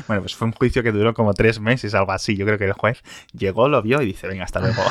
Bueno, 0.08 0.22
pues 0.22 0.34
fue 0.34 0.48
un 0.48 0.52
juicio 0.52 0.82
que 0.82 0.90
duró 0.90 1.14
como 1.14 1.32
tres 1.32 1.60
meses, 1.60 1.94
algo 1.94 2.10
así. 2.10 2.36
Yo 2.36 2.44
creo 2.44 2.58
que 2.58 2.64
el 2.64 2.72
juez 2.72 3.04
llegó, 3.32 3.68
lo 3.68 3.80
vio 3.80 4.02
y 4.02 4.06
dice, 4.06 4.26
venga, 4.26 4.42
hasta 4.42 4.58
luego. 4.58 4.82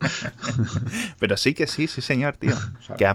Pero 1.20 1.36
sí 1.36 1.54
que 1.54 1.68
sí, 1.68 1.86
sí 1.86 2.00
señor, 2.00 2.38
tío. 2.38 2.56
que 2.98 3.08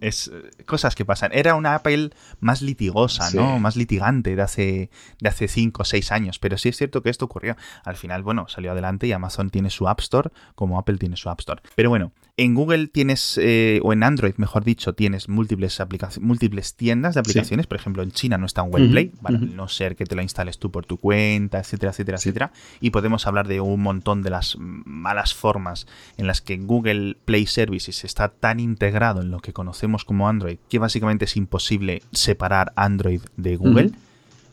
es 0.00 0.32
cosas 0.66 0.96
que 0.96 1.04
pasan. 1.04 1.30
Era 1.32 1.54
una 1.54 1.76
Apple 1.76 2.10
más 2.40 2.62
litigosa, 2.62 3.30
¿no? 3.30 3.60
Más 3.60 3.76
litigante 3.76 4.34
de 4.34 4.42
hace, 4.42 4.90
de 5.20 5.28
hace 5.28 5.46
cinco 5.46 5.82
o 5.82 5.84
seis 5.84 6.10
años. 6.10 6.40
Pero 6.40 6.58
sí 6.58 6.70
es 6.70 6.76
cierto 6.76 7.00
que 7.00 7.10
esto 7.10 7.26
ocurrió. 7.26 7.56
Al 7.84 7.94
final, 7.94 8.24
bueno, 8.24 8.48
salió 8.48 8.72
adelante 8.72 9.06
y 9.06 9.12
Amazon 9.12 9.50
tiene 9.50 9.70
su 9.70 9.86
App 9.86 10.00
Store 10.00 10.30
como 10.56 10.80
Apple 10.80 10.98
tiene 10.98 11.16
su 11.16 11.30
App 11.30 11.38
Store. 11.38 11.62
Pero 11.76 11.90
bueno, 11.90 12.10
En 12.38 12.54
Google 12.54 12.88
tienes, 12.88 13.38
eh, 13.42 13.80
o 13.82 13.94
en 13.94 14.02
Android, 14.02 14.34
mejor 14.36 14.62
dicho, 14.62 14.94
tienes 14.94 15.30
múltiples, 15.30 15.80
múltiples 16.20 16.74
tiendas 16.74 17.14
de 17.14 17.20
aplicaciones. 17.20 17.66
Por 17.66 17.78
ejemplo, 17.78 18.02
en 18.02 18.10
China 18.10 18.36
no 18.36 18.44
está 18.44 18.62
un 18.62 18.74
WebPlay, 18.74 19.12
no 19.54 19.68
ser 19.68 19.96
que 19.96 20.04
te 20.04 20.14
lo 20.14 20.20
instales 20.20 20.58
tú 20.58 20.70
por 20.70 20.84
tu 20.84 20.98
cuenta, 20.98 21.58
etcétera, 21.58 21.92
etcétera, 21.92 22.18
etcétera. 22.18 22.52
Y 22.80 22.90
podemos 22.90 23.26
hablar 23.26 23.48
de 23.48 23.62
un 23.62 23.80
montón 23.80 24.22
de 24.22 24.28
las 24.28 24.58
malas 24.58 25.32
formas 25.32 25.86
en 26.18 26.26
las 26.26 26.42
que 26.42 26.58
Google 26.58 27.16
Play 27.24 27.46
Services 27.46 28.04
está 28.04 28.28
tan 28.28 28.60
integrado 28.60 29.22
en 29.22 29.30
lo 29.30 29.40
que 29.40 29.54
conocemos 29.54 30.04
como 30.04 30.28
Android 30.28 30.58
que 30.68 30.78
básicamente 30.78 31.24
es 31.24 31.36
imposible 31.38 32.02
separar 32.12 32.72
Android 32.76 33.22
de 33.38 33.56
Google. 33.56 33.92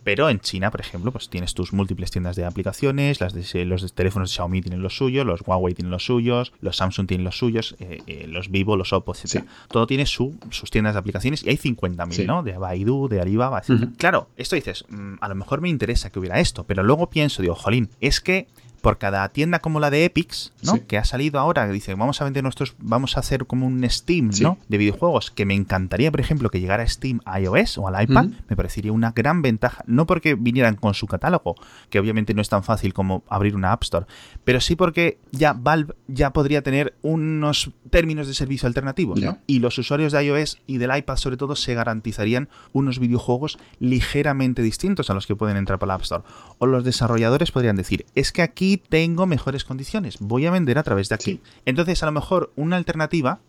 Pero 0.04 0.30
en 0.30 0.40
China, 0.40 0.72
por 0.72 0.82
ejemplo, 0.82 1.12
pues 1.12 1.30
tienes 1.30 1.54
tus 1.54 1.74
múltiples 1.74 2.12
tiendas 2.12 2.36
de 2.36 2.46
aplicaciones, 2.46 3.22
las 3.22 3.34
de, 3.34 3.66
los 3.66 3.94
teléfonos 3.94 4.30
de 4.30 4.36
Xiaomi 4.36 4.62
tienen 4.62 4.82
los 4.82 4.98
suyos, 4.98 5.26
los 5.26 5.42
Huawei 5.46 5.74
tienen 5.74 5.92
los 5.92 6.06
suyos, 6.06 6.54
los 6.62 6.78
Samsung 6.78 7.08
tienen 7.08 7.24
los 7.24 7.38
suyos, 7.38 7.76
eh, 7.80 8.02
eh, 8.08 8.26
los 8.28 8.50
Vivo, 8.50 8.76
los 8.76 8.94
Oppo, 8.94 9.14
etc. 9.14 9.44
Todo 9.70 9.88
tiene 9.88 10.06
sus 10.06 10.36
tiendas 10.72 10.94
de 10.94 11.00
aplicaciones 11.00 11.44
y 11.44 11.50
hay 11.50 11.58
50.000, 11.58 12.26
¿no? 12.26 12.44
De 12.44 12.58
Baidu, 12.58 13.08
de 13.08 13.22
Alibaba, 13.22 13.60
etc. 13.60 13.90
Claro, 13.98 14.30
esto 14.38 14.56
dices, 14.56 14.86
mm, 14.90 15.16
a 15.22 15.30
lo 15.30 15.36
mejor 15.36 15.62
me 15.62 15.70
interesa 15.70 16.12
que 16.12 16.20
hubiera 16.20 16.40
esto, 16.40 16.66
pero 16.66 16.84
luego 16.84 17.10
pienso, 17.10 17.42
digo, 17.42 17.56
jolín, 17.56 17.90
es 18.02 18.20
que 18.20 18.48
por 18.84 18.98
cada 18.98 19.30
tienda 19.30 19.60
como 19.60 19.80
la 19.80 19.90
de 19.90 20.04
Epics, 20.04 20.52
¿no? 20.62 20.86
Que 20.86 20.98
ha 20.98 21.06
salido 21.06 21.40
ahora, 21.40 21.66
que 21.66 21.72
dice, 21.72 21.96
vamos 21.96 22.20
a 22.20 22.26
vender 22.26 22.44
nuestros, 22.44 22.76
vamos 22.80 23.16
a 23.16 23.22
hacer 23.22 23.48
como 23.48 23.66
un 23.66 23.90
Steam, 23.90 24.30
¿no? 24.42 24.58
De 24.68 24.78
videojuegos, 24.78 25.32
que 25.32 25.46
me 25.46 25.54
encantaría, 25.54 26.12
por 26.12 26.20
ejemplo, 26.20 26.50
que 26.50 26.60
llegara 26.60 26.86
Steam 26.86 27.22
a 27.24 27.40
iOS 27.40 27.78
o 27.78 27.88
al 27.88 28.04
iPad, 28.04 28.26
me 28.50 28.58
parecería 28.58 28.92
una 28.92 29.12
gran 29.12 29.42
ventaja, 29.42 29.86
no 29.88 30.06
porque 30.06 30.36
vinieran 30.36 30.76
con 30.76 30.94
su 30.96 31.08
catálogo, 31.08 31.56
que 31.90 31.98
obviamente 31.98 32.34
no 32.34 32.42
es 32.42 32.50
tan 32.50 32.62
fácil 32.66 32.94
como 32.94 33.24
abrir 33.30 33.56
una 33.56 33.72
App 33.72 33.84
Store, 33.84 34.06
pero 34.44 34.60
sí 34.60 34.76
porque 34.76 35.18
ya 35.32 35.54
Valve 35.54 35.96
ya 36.10 36.34
podría 36.34 36.62
tener 36.62 36.94
unos 37.04 37.72
términos 37.90 38.28
de 38.28 38.34
servicio 38.34 38.68
alternativos, 38.68 39.22
¿no? 39.22 39.38
Y 39.48 39.60
los 39.60 39.78
usuarios 39.78 40.12
de 40.12 40.26
iOS 40.26 40.60
y 40.68 40.78
del 40.78 40.94
iPad, 40.94 41.16
sobre 41.16 41.38
todo, 41.38 41.56
se 41.56 41.74
garantizarían 41.74 42.50
unos 42.74 43.00
videojuegos 43.00 43.60
ligeramente 43.80 44.62
distintos 44.62 45.10
a 45.10 45.14
los 45.14 45.26
que 45.26 45.38
pueden 45.38 45.56
entrar 45.56 45.80
por 45.80 45.88
la 45.88 45.94
App 45.94 46.02
Store. 46.02 46.24
O 46.58 46.66
los 46.66 46.84
desarrolladores 46.84 47.54
podrían 47.54 47.78
decir, 47.78 48.06
es 48.14 48.34
que 48.34 48.42
aquí 48.42 48.73
tengo 48.78 49.26
mejores 49.26 49.64
condiciones, 49.64 50.18
voy 50.20 50.46
a 50.46 50.52
vender 50.52 50.78
a 50.78 50.84
través 50.84 51.10
de 51.10 51.16
aquí. 51.16 51.42
Entonces, 51.66 52.04
a 52.04 52.06
lo 52.06 52.12
mejor 52.12 52.52
una 52.56 52.78
alternativa 52.78 53.40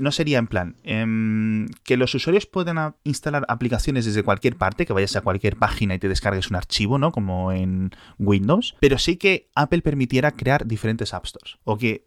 no 0.00 0.12
sería 0.12 0.38
en 0.38 0.46
plan 0.46 0.76
em, 0.84 1.66
que 1.84 1.96
los 1.96 2.14
usuarios 2.14 2.46
puedan 2.46 2.94
instalar 3.04 3.44
aplicaciones 3.48 4.04
desde 4.04 4.22
cualquier 4.22 4.56
parte, 4.56 4.86
que 4.86 4.92
vayas 4.92 5.16
a 5.16 5.22
cualquier 5.22 5.56
página 5.56 5.94
y 5.94 5.98
te 5.98 6.08
descargues 6.08 6.50
un 6.50 6.56
archivo, 6.56 6.98
¿no? 6.98 7.10
Como 7.12 7.52
en 7.52 7.90
Windows, 8.18 8.76
pero 8.80 8.98
sí 8.98 9.16
que 9.16 9.48
Apple 9.54 9.82
permitiera 9.82 10.30
crear 10.30 10.66
diferentes 10.66 11.14
App 11.14 11.26
Stores 11.26 11.58
o 11.64 11.76
que 11.76 12.04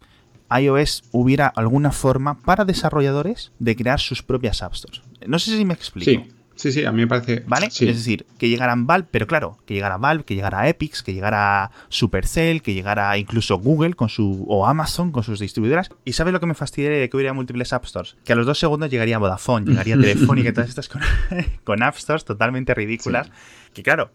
iOS 0.50 1.04
hubiera 1.12 1.48
alguna 1.48 1.92
forma 1.92 2.40
para 2.40 2.66
desarrolladores 2.66 3.52
de 3.60 3.76
crear 3.76 4.00
sus 4.00 4.24
propias 4.24 4.62
App 4.62 4.76
Stores. 4.76 5.02
No 5.28 5.40
sé 5.40 5.58
si 5.58 5.66
me 5.66 5.74
explico. 5.74 6.12
Sí, 6.12 6.30
sí, 6.56 6.86
a 6.86 6.92
mí 6.92 7.02
me 7.02 7.08
parece. 7.08 7.44
¿Vale? 7.48 7.68
Es 7.68 7.80
decir, 7.80 8.26
que 8.38 8.50
llegaran 8.50 8.88
Valve, 8.88 9.08
pero 9.12 9.28
claro, 9.28 9.58
que 9.66 9.74
llegara 9.74 9.98
Valve, 9.98 10.24
que 10.24 10.36
llegara 10.36 10.68
Epic, 10.68 11.02
que 11.04 11.14
llegara 11.14 11.72
Supercell, 11.90 12.62
que 12.62 12.74
llegara 12.74 13.18
incluso 13.18 13.58
Google 13.58 13.94
con 13.94 14.10
su. 14.10 14.46
o 14.48 14.66
Amazon 14.66 15.12
con 15.12 15.24
sus 15.24 15.40
distribuidoras. 15.40 15.90
¿Y 16.06 16.14
sabes 16.14 16.34
lo 16.34 16.40
que 16.40 16.46
me 16.46 16.54
fastidiaría 16.54 17.00
de 17.00 17.10
que 17.10 17.18
hubiera 17.18 17.34
múltiples 17.34 17.74
App 17.74 17.86
Stores? 17.86 18.16
Que 18.24 18.34
a 18.34 18.36
los 18.36 18.46
dos 18.46 18.60
segundos 18.60 18.90
llegaría 18.90 19.18
Vodafone, 19.18 19.66
llegaría 19.66 19.96
Telefónica 20.00 20.50
y 20.50 20.54
todas 20.54 20.70
estas 20.70 20.90
con, 20.90 21.02
con 21.64 21.84
App 21.84 21.96
Stores 21.96 22.26
totalmente 22.26 22.74
ridículas. 22.74 23.30
Que 23.74 23.84
claro, 23.84 24.12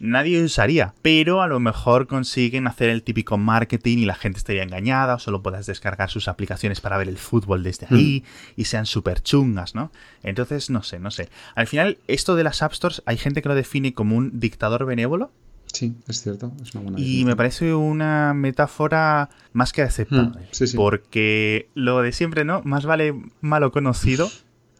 nadie 0.00 0.42
usaría, 0.42 0.94
pero 1.02 1.42
a 1.42 1.46
lo 1.46 1.60
mejor 1.60 2.06
consiguen 2.06 2.66
hacer 2.66 2.90
el 2.90 3.02
típico 3.02 3.38
marketing 3.38 3.98
y 3.98 4.04
la 4.04 4.14
gente 4.14 4.38
estaría 4.38 4.62
engañada 4.62 5.14
o 5.14 5.18
solo 5.18 5.42
puedas 5.42 5.66
descargar 5.66 6.10
sus 6.10 6.28
aplicaciones 6.28 6.80
para 6.80 6.98
ver 6.98 7.08
el 7.08 7.18
fútbol 7.18 7.62
desde 7.62 7.86
ahí 7.90 8.22
mm. 8.24 8.60
y 8.60 8.64
sean 8.64 8.86
súper 8.86 9.22
chungas, 9.22 9.74
¿no? 9.74 9.90
Entonces, 10.22 10.70
no 10.70 10.82
sé, 10.82 10.98
no 10.98 11.10
sé. 11.10 11.28
Al 11.54 11.66
final, 11.66 11.98
esto 12.08 12.34
de 12.36 12.44
las 12.44 12.62
App 12.62 12.72
Stores, 12.72 13.02
hay 13.06 13.16
gente 13.16 13.42
que 13.42 13.48
lo 13.48 13.54
define 13.54 13.94
como 13.94 14.16
un 14.16 14.40
dictador 14.40 14.84
benévolo. 14.86 15.30
Sí, 15.72 15.96
es 16.06 16.22
cierto. 16.22 16.52
Es 16.62 16.74
una 16.74 16.84
buena 16.84 17.00
y 17.00 17.24
me 17.24 17.34
parece 17.34 17.74
una 17.74 18.32
metáfora 18.32 19.30
más 19.52 19.72
que 19.72 19.82
aceptable. 19.82 20.40
Mm, 20.40 20.48
sí, 20.52 20.66
sí. 20.68 20.76
Porque 20.76 21.68
lo 21.74 22.00
de 22.00 22.12
siempre, 22.12 22.44
¿no? 22.44 22.62
Más 22.64 22.86
vale 22.86 23.14
malo 23.40 23.72
conocido 23.72 24.30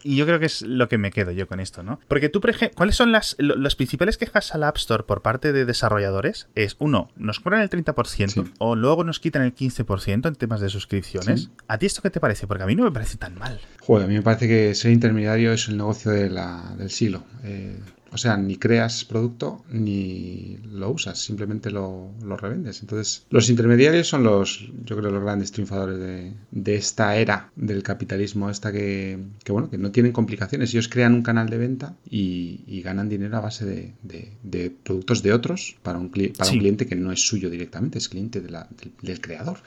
y 0.04 0.16
yo 0.16 0.26
creo 0.26 0.38
que 0.38 0.46
es 0.46 0.62
lo 0.62 0.88
que 0.88 0.98
me 0.98 1.10
quedo 1.10 1.32
yo 1.32 1.48
con 1.48 1.58
esto, 1.58 1.82
¿no? 1.82 1.98
Porque 2.06 2.28
tú, 2.28 2.40
por 2.40 2.50
ejemplo, 2.50 2.76
¿cuáles 2.76 2.94
son 2.94 3.10
las, 3.10 3.36
principales 3.76 4.18
quejas 4.18 4.54
al 4.54 4.62
App 4.62 4.76
Store 4.76 5.04
por 5.04 5.22
parte 5.22 5.52
de 5.52 5.64
desarrolladores? 5.64 6.48
Es, 6.54 6.76
uno, 6.78 7.10
nos 7.16 7.40
cobran 7.40 7.62
el 7.62 7.70
30% 7.70 8.52
o 8.58 8.76
luego 8.76 9.02
nos 9.02 9.18
quitan 9.18 9.42
el 9.42 9.54
15% 9.54 10.28
en 10.28 10.34
temas 10.34 10.60
de 10.60 10.68
suscripciones. 10.68 11.50
¿A 11.66 11.78
ti 11.78 11.86
esto 11.86 12.02
qué 12.02 12.10
te 12.10 12.20
parece? 12.20 12.46
Porque 12.46 12.62
a 12.62 12.66
mí 12.66 12.76
no 12.76 12.84
me 12.84 12.92
parece 12.92 13.16
tan 13.16 13.38
mal. 13.38 13.58
Joder, 13.80 14.04
a 14.04 14.08
mí 14.08 14.14
me 14.14 14.22
parece 14.22 14.46
que 14.46 14.74
ser 14.74 14.92
intermediario 14.92 15.52
es 15.52 15.68
el 15.68 15.78
negocio 15.78 16.10
de 16.10 16.28
la, 16.28 16.74
del 16.76 16.90
siglo. 16.90 17.24
Eh, 17.42 17.80
o 18.14 18.16
sea, 18.16 18.36
ni 18.36 18.54
creas 18.54 19.04
producto 19.04 19.64
ni 19.72 20.58
lo 20.70 20.90
usas, 20.90 21.18
simplemente 21.18 21.72
lo, 21.72 22.12
revendes. 22.38 22.80
Entonces, 22.80 23.26
los 23.28 23.50
intermediarios 23.50 24.06
son 24.06 24.22
los, 24.22 24.70
yo 24.84 24.96
creo, 24.96 25.10
los 25.10 25.22
grandes 25.22 25.50
triunfadores 25.50 25.98
de, 25.98 26.74
esta 26.76 27.16
era 27.16 27.50
del 27.56 27.82
capitalismo, 27.82 28.50
esta 28.50 28.70
que, 28.70 29.18
bueno, 29.48 29.68
que 29.68 29.78
no 29.78 29.90
tienen 29.90 30.12
complicaciones. 30.12 30.72
Ellos 30.72 30.88
crean 30.88 31.12
un 31.12 31.22
canal 31.22 31.48
de 31.50 31.58
venta 31.58 31.96
y, 32.08 32.82
ganan 32.84 33.08
dinero 33.08 33.36
a 33.38 33.40
base 33.40 33.64
de, 33.64 34.72
productos 34.84 35.22
de 35.22 35.32
otros 35.32 35.76
para 35.82 35.98
un, 35.98 36.10
para 36.10 36.50
un 36.52 36.58
cliente 36.58 36.86
que 36.86 36.94
no 36.94 37.10
es 37.10 37.26
suyo 37.26 37.50
directamente, 37.50 37.98
es 37.98 38.08
cliente 38.08 38.40
del, 38.40 39.20
creador. 39.20 39.58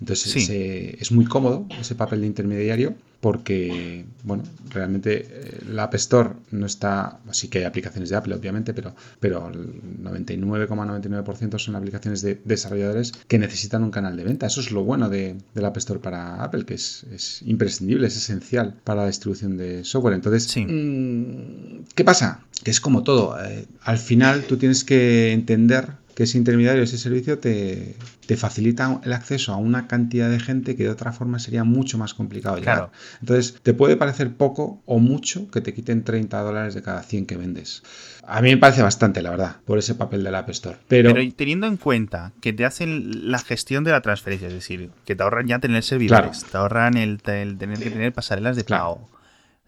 Entonces, 0.00 0.48
es 0.48 1.10
muy 1.10 1.24
cómodo 1.24 1.66
ese 1.80 1.96
papel 1.96 2.20
de 2.20 2.28
intermediario 2.28 2.94
porque, 3.26 4.04
bueno, 4.22 4.44
realmente 4.70 5.26
eh, 5.28 5.60
la 5.68 5.82
App 5.82 5.94
Store 5.96 6.30
no 6.52 6.64
está, 6.64 7.18
sí 7.32 7.48
que 7.48 7.58
hay 7.58 7.64
aplicaciones 7.64 8.08
de 8.08 8.14
Apple, 8.14 8.36
obviamente, 8.36 8.72
pero, 8.72 8.94
pero 9.18 9.48
el 9.48 9.82
99,99% 10.00 11.58
son 11.58 11.74
aplicaciones 11.74 12.22
de 12.22 12.40
desarrolladores 12.44 13.10
que 13.26 13.40
necesitan 13.40 13.82
un 13.82 13.90
canal 13.90 14.16
de 14.16 14.22
venta. 14.22 14.46
Eso 14.46 14.60
es 14.60 14.70
lo 14.70 14.84
bueno 14.84 15.08
de, 15.08 15.34
la 15.54 15.66
App 15.66 15.76
Store 15.78 15.98
para 15.98 16.40
Apple, 16.40 16.66
que 16.66 16.74
es, 16.74 17.42
imprescindible, 17.44 18.06
es 18.06 18.16
esencial 18.16 18.76
para 18.84 19.00
la 19.00 19.08
distribución 19.08 19.56
de 19.56 19.82
software. 19.82 20.14
Entonces, 20.14 20.56
mm, 20.56 21.86
¿qué 21.96 22.04
pasa? 22.04 22.44
Que 22.62 22.70
es 22.70 22.80
como 22.80 23.02
todo. 23.02 23.36
Eh, 23.44 23.66
al 23.82 23.98
final 23.98 24.44
tú 24.44 24.56
tienes 24.56 24.84
que 24.84 25.32
entender 25.32 25.94
que 26.16 26.22
ese 26.22 26.38
intermediario, 26.38 26.82
ese 26.82 26.96
servicio 26.96 27.38
te, 27.38 27.94
te, 28.24 28.38
facilita 28.38 29.02
el 29.04 29.12
acceso 29.12 29.52
a 29.52 29.58
una 29.58 29.86
cantidad 29.86 30.30
de 30.30 30.40
gente 30.40 30.74
que 30.74 30.84
de 30.84 30.88
otra 30.88 31.12
forma 31.12 31.38
sería 31.38 31.62
mucho 31.62 31.98
más 31.98 32.14
complicado 32.14 32.56
llegar. 32.56 32.90
Entonces, 33.20 33.58
te 33.62 33.74
puede 33.74 33.98
parecer 33.98 34.32
poco 34.32 34.80
o 34.86 34.98
mucho 34.98 35.50
que 35.50 35.60
te 35.60 35.74
quiten 35.74 36.04
30 36.04 36.40
dólares 36.40 36.74
de 36.74 36.80
cada 36.80 37.02
100 37.02 37.26
que 37.26 37.36
vendes. 37.36 37.82
A 38.26 38.40
mí 38.40 38.48
me 38.48 38.56
parece 38.56 38.80
bastante, 38.80 39.20
la 39.20 39.28
verdad, 39.28 39.56
por 39.66 39.76
ese 39.78 39.94
papel 39.94 40.24
del 40.24 40.34
App 40.34 40.48
Store. 40.48 40.78
Pero, 40.88 41.12
teniendo 41.36 41.66
en 41.66 41.76
cuenta 41.76 42.32
que 42.40 42.54
te 42.54 42.64
hacen 42.64 43.30
la 43.30 43.38
gestión 43.38 43.84
de 43.84 43.90
la 43.90 44.00
transferencia, 44.00 44.48
es 44.48 44.54
decir, 44.54 44.88
que 45.04 45.16
te 45.16 45.22
ahorran 45.22 45.48
ya 45.48 45.58
tener 45.58 45.82
servidores, 45.82 46.46
te 46.50 46.56
ahorran 46.56 46.96
el, 46.96 47.20
tener 47.20 47.78
que 47.78 47.90
tener 47.90 48.14
pasarelas 48.14 48.56
de 48.56 48.64
pago, 48.64 49.06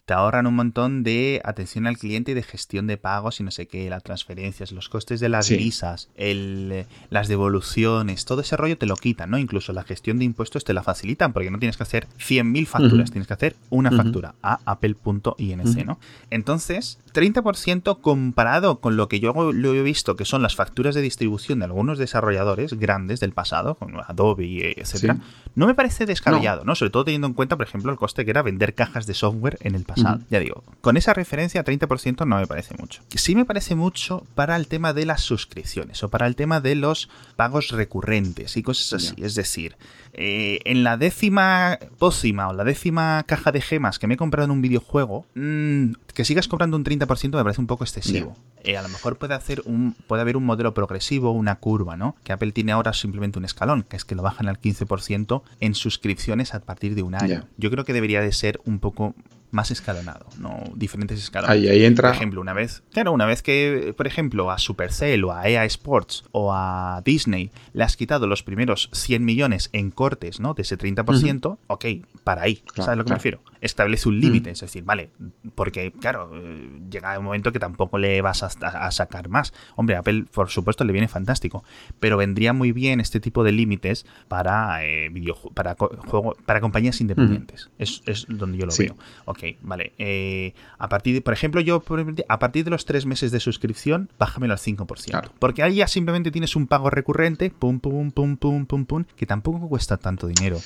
te 0.09 0.15
ahorran 0.15 0.47
un 0.47 0.55
montón 0.55 1.03
de 1.03 1.43
atención 1.45 1.87
al 1.87 1.99
cliente 1.99 2.31
y 2.31 2.35
de 2.35 2.43
gestión 2.43 2.87
de 2.87 2.97
pagos 2.97 3.41
y 3.41 3.43
no 3.43 3.51
sé 3.51 3.69
qué, 3.69 3.91
las 3.91 4.03
transferencias, 4.03 4.73
los 4.73 4.89
costes 4.89 5.21
de 5.21 5.29
las 5.29 5.51
visas, 5.51 6.09
el, 6.15 6.87
las 7.11 7.29
devoluciones, 7.29 8.25
todo 8.25 8.41
ese 8.41 8.57
rollo 8.57 8.79
te 8.79 8.87
lo 8.87 8.97
quitan, 8.97 9.29
¿no? 9.31 9.37
Incluso 9.37 9.75
la 9.75 9.83
gestión 9.83 10.19
de 10.19 10.25
impuestos 10.25 10.65
te 10.65 10.73
la 10.73 10.83
facilitan 10.83 11.35
porque 11.35 11.51
no 11.51 11.59
tienes 11.59 11.77
que 11.77 11.83
hacer 11.83 12.07
100.000 12.21 12.65
facturas, 12.65 13.11
tienes 13.11 13.27
que 13.27 13.35
hacer 13.35 13.57
una 13.69 13.91
factura 13.91 14.35
a 14.43 14.61
apple.inc, 14.65 15.85
¿no? 15.85 15.99
Entonces, 16.31 16.99
30% 17.13 18.01
comparado 18.01 18.81
con 18.81 18.97
lo 18.97 19.09
que 19.09 19.21
yo 19.21 19.35
lo 19.53 19.75
he 19.75 19.83
visto 19.83 20.17
que 20.17 20.25
son 20.25 20.41
las 20.41 20.57
facturas 20.57 20.95
de 20.95 21.03
distribución 21.03 21.59
de 21.59 21.67
algunos 21.67 21.99
desarrolladores 21.99 22.73
grandes 22.73 23.21
del 23.21 23.33
pasado, 23.33 23.75
como 23.75 24.01
Adobe, 24.01 24.81
etcétera, 24.81 25.19
no 25.55 25.67
me 25.67 25.75
parece 25.75 26.07
descabellado, 26.07 26.65
no. 26.65 26.75
Sobre 26.77 26.91
todo 26.91 27.05
teniendo 27.05 27.27
en 27.27 27.35
cuenta, 27.35 27.57
por 27.57 27.67
ejemplo, 27.67 27.91
el 27.91 27.99
coste 27.99 28.25
que 28.25 28.31
era 28.31 28.43
vender 28.43 28.75
cajas 28.75 29.07
de 29.07 29.15
software 29.15 29.59
en 29.61 29.75
el 29.75 29.83
pasado. 29.83 29.98
Ya 30.31 30.41
digo, 30.41 30.63
con 30.81 30.97
esa 30.97 31.15
referencia 31.15 31.65
30% 31.65 32.27
no 32.27 32.37
me 32.37 32.47
parece 32.47 32.75
mucho. 32.79 33.03
Sí 33.15 33.35
me 33.35 33.45
parece 33.45 33.75
mucho 33.75 34.25
para 34.35 34.57
el 34.57 34.67
tema 34.67 34.93
de 34.93 35.07
las 35.07 35.23
suscripciones 35.23 36.03
o 36.03 36.09
para 36.09 36.27
el 36.27 36.37
tema 36.37 36.61
de 36.61 36.75
los 36.75 37.09
pagos 37.37 37.71
recurrentes 37.71 38.57
y 38.57 38.63
cosas 38.63 38.93
así. 38.95 39.23
Es 39.23 39.35
decir, 39.35 39.77
eh, 40.13 40.61
en 40.65 40.85
la 40.85 40.97
décima 40.97 41.79
pócima 41.99 42.49
o 42.49 42.53
la 42.53 42.65
décima 42.65 43.25
caja 43.27 43.53
de 43.53 43.61
gemas 43.61 43.99
que 43.99 44.07
me 44.07 44.15
he 44.15 44.17
comprado 44.17 44.47
en 44.47 44.51
un 44.51 44.63
videojuego, 44.63 45.27
mm, 45.35 45.93
que 46.15 46.25
sigas 46.25 46.49
comprando 46.49 46.77
un 46.77 46.85
30% 46.85 47.37
me 47.37 47.45
parece 47.45 47.61
un 47.61 47.67
poco 47.67 47.85
excesivo. 47.85 48.37
Eh, 48.65 48.77
a 48.77 48.83
lo 48.83 48.89
mejor 48.89 49.19
puede, 49.19 49.35
hacer 49.35 49.63
un, 49.67 49.95
puede 50.07 50.23
haber 50.23 50.37
un 50.37 50.45
modelo 50.45 50.75
progresivo, 50.75 51.31
una 51.31 51.57
curva, 51.57 51.97
¿no? 51.97 52.17
Que 52.25 52.33
Apple 52.33 52.53
tiene 52.53 52.73
ahora 52.73 52.93
simplemente 52.93 53.39
un 53.39 53.45
escalón, 53.45 53.83
que 53.83 53.97
es 53.97 54.05
que 54.05 54.15
lo 54.15 54.23
bajan 54.23 54.49
al 54.49 54.61
15% 54.61 55.43
en 55.61 55.75
suscripciones 55.75 56.55
a 56.55 56.61
partir 56.61 56.95
de 56.95 57.03
un 57.03 57.15
año. 57.15 57.45
Yo 57.57 57.71
creo 57.71 57.85
que 57.85 57.93
debería 57.93 58.21
de 58.21 58.33
ser 58.33 58.61
un 58.65 58.79
poco 58.81 59.15
más 59.51 59.71
escalonado, 59.71 60.27
no 60.39 60.63
diferentes 60.75 61.19
escalones. 61.19 61.57
Ahí, 61.57 61.69
ahí 61.69 61.85
entra. 61.85 62.09
Por 62.09 62.17
ejemplo, 62.17 62.41
una 62.41 62.53
vez, 62.53 62.83
claro, 62.93 63.13
una 63.13 63.27
vez 63.27 63.43
que, 63.43 63.95
por 63.97 64.07
ejemplo, 64.07 64.51
a 64.51 64.59
Supercell 64.59 65.25
o 65.25 65.33
a 65.33 65.49
EA 65.49 65.65
Sports 65.65 66.25
o 66.33 66.53
a 66.53 67.03
Disney 67.05 67.51
le 67.73 67.85
has 67.85 67.97
quitado 67.97 68.27
los 68.27 68.43
primeros 68.43 68.91
100 68.93 69.25
millones 69.25 69.71
en 69.73 69.91
cortes, 69.91 70.41
¿no? 70.41 70.55
De 70.55 70.63
ese 70.63 70.77
30%, 70.77 71.59
ok, 71.67 71.85
para 72.25 72.43
ahí, 72.43 72.63
¿sabes 72.75 72.89
a 72.89 72.97
lo 72.97 73.05
que 73.05 73.11
me 73.11 73.17
refiero? 73.17 73.41
Establece 73.61 74.09
un 74.09 74.21
límite, 74.21 74.51
es 74.51 74.61
decir, 74.61 74.85
vale, 74.85 75.11
porque, 75.55 75.93
claro, 75.93 76.31
eh, 76.35 76.81
llega 76.91 77.19
un 77.19 77.25
momento 77.25 77.53
que 77.53 77.59
tampoco 77.59 77.99
le 77.99 78.21
vas 78.23 78.43
a, 78.43 78.91
sacar 78.91 79.29
más. 79.29 79.53
Hombre, 79.77 79.97
Apple, 79.97 80.27
por 80.33 80.49
supuesto, 80.49 80.85
le 80.85 80.93
viene 80.93 81.09
fantástico, 81.09 81.65
pero 81.99 82.17
vendría 82.17 82.53
muy 82.53 82.73
bien 82.73 83.01
este 83.01 83.21
tipo 83.21 83.45
de 83.45 83.53
límites 83.53 84.07
para 84.29 84.85
eh, 84.85 85.11
para, 85.55 85.75
juego, 85.75 86.37
para 86.47 86.61
compañías 86.61 87.01
independientes. 87.01 87.71
es, 87.79 88.03
es, 88.07 88.27
donde 88.29 88.59
yo 88.59 88.67
lo 88.67 88.73
veo. 88.77 88.97
Ok, 89.25 89.38
vale. 89.61 89.93
Eh, 89.99 90.55
a 90.79 90.89
partir 90.89 91.15
de, 91.15 91.21
por 91.21 91.33
ejemplo, 91.33 91.61
yo 91.61 91.83
a 92.29 92.39
partir 92.39 92.65
de 92.65 92.71
los 92.71 92.85
tres 92.85 93.07
meses 93.07 93.31
de 93.31 93.41
suscripción, 93.41 94.11
bájamelo 94.19 94.53
al 94.53 94.59
5%. 94.59 95.31
Porque 95.39 95.63
ahí 95.63 95.77
ya 95.77 95.89
simplemente 95.89 96.31
tienes 96.31 96.57
un 96.57 96.67
pago 96.67 96.91
recurrente, 96.91 97.51
pum, 97.51 97.81
pum, 97.81 98.11
pum, 98.11 98.37
pum, 98.37 98.67
pum, 98.67 98.85
pum, 98.85 99.05
que 99.17 99.27
tampoco 99.27 99.69
cuesta 99.69 99.97
tanto 99.97 100.27
dinero. 100.27 100.59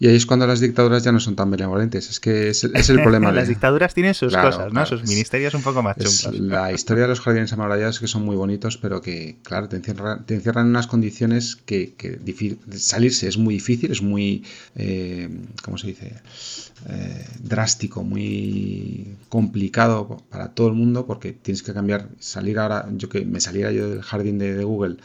Y 0.00 0.08
ahí 0.08 0.16
es 0.16 0.24
cuando 0.24 0.46
las 0.46 0.60
dictaduras 0.60 1.04
ya 1.04 1.12
no 1.12 1.20
son 1.20 1.36
tan 1.36 1.50
benevolentes. 1.50 2.08
Es 2.08 2.20
que 2.20 2.48
es, 2.48 2.64
el 2.64 3.02
problema. 3.02 3.30
las 3.32 3.48
dictaduras 3.48 3.92
tienen 3.92 4.14
sus 4.14 4.34
cosas, 4.34 4.72
¿no? 4.72 4.86
sus 4.86 5.04
ministerios 5.04 5.52
un 5.52 5.60
poco 5.60 5.82
más 5.82 5.94
chungos. 5.98 6.40
La 6.40 6.72
historia 6.74 7.02
de 7.02 7.08
los 7.08 7.20
jardines 7.20 7.52
amurallados 7.52 7.96
es 7.96 8.00
que 8.00 8.08
son 8.08 8.24
muy 8.24 8.34
bonitos, 8.34 8.78
pero 8.78 9.02
que, 9.02 9.36
claro, 9.42 9.68
te 9.68 9.76
encierran, 9.76 10.24
te 10.24 10.36
encierran 10.36 10.64
en 10.64 10.70
unas 10.70 10.86
condiciones 10.86 11.54
que, 11.54 11.92
salirse 12.76 13.28
es 13.28 13.36
muy 13.36 13.54
difícil, 13.54 13.92
es 13.92 14.00
muy, 14.00 14.42
eh, 14.74 15.28
¿cómo 15.62 15.76
se 15.76 15.88
dice? 15.88 16.14
Eh, 16.88 17.26
drástico, 17.42 18.02
muy 18.02 19.18
complicado 19.28 20.24
para 20.30 20.48
todo 20.54 20.68
el 20.68 20.74
mundo 20.74 21.04
porque 21.04 21.34
tienes 21.34 21.62
que 21.62 21.74
cambiar, 21.74 22.08
salir 22.20 22.58
ahora, 22.58 22.88
yo 22.92 23.10
que 23.10 23.26
me 23.26 23.38
saliera 23.38 23.70
yo 23.70 23.90
del 23.90 24.00
jardín 24.00 24.38
de 24.38 24.64
Google 24.64 24.96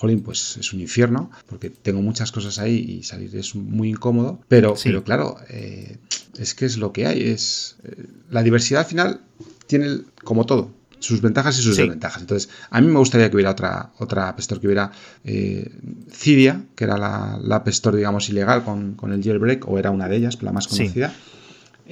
jolín, 0.00 0.22
pues 0.22 0.56
es 0.56 0.72
un 0.72 0.80
infierno, 0.80 1.30
porque 1.46 1.68
tengo 1.68 2.00
muchas 2.00 2.32
cosas 2.32 2.58
ahí 2.58 2.76
y 2.76 3.02
salir 3.02 3.36
es 3.36 3.54
muy 3.54 3.90
incómodo, 3.90 4.40
pero, 4.48 4.74
pero 4.82 5.04
claro, 5.04 5.36
eh, 5.50 5.98
es 6.38 6.54
que 6.54 6.64
es 6.64 6.78
lo 6.78 6.92
que 6.92 7.06
hay, 7.06 7.22
es 7.28 7.76
eh, 7.84 8.06
la 8.30 8.42
diversidad 8.42 8.80
al 8.80 8.86
final 8.86 9.20
tiene, 9.66 10.00
como 10.24 10.46
todo, 10.46 10.72
sus 11.00 11.20
ventajas 11.20 11.58
y 11.58 11.62
sus 11.62 11.76
desventajas. 11.76 12.22
Entonces, 12.22 12.48
a 12.70 12.80
mí 12.80 12.86
me 12.86 12.98
gustaría 12.98 13.28
que 13.28 13.36
hubiera 13.36 13.50
otra, 13.50 13.92
otra 13.98 14.28
App 14.28 14.38
Store, 14.40 14.60
que 14.60 14.68
hubiera 14.68 14.90
eh, 15.24 15.70
Cydia, 16.10 16.64
que 16.74 16.84
era 16.84 16.96
la, 16.96 17.38
la, 17.42 17.56
App 17.56 17.68
Store, 17.68 17.96
digamos, 17.96 18.28
ilegal 18.30 18.64
con, 18.64 18.94
con, 18.94 19.12
el 19.12 19.22
jailbreak, 19.22 19.68
o 19.68 19.78
era 19.78 19.90
una 19.90 20.08
de 20.08 20.16
ellas, 20.16 20.42
la 20.42 20.52
más 20.52 20.66
conocida. 20.66 21.12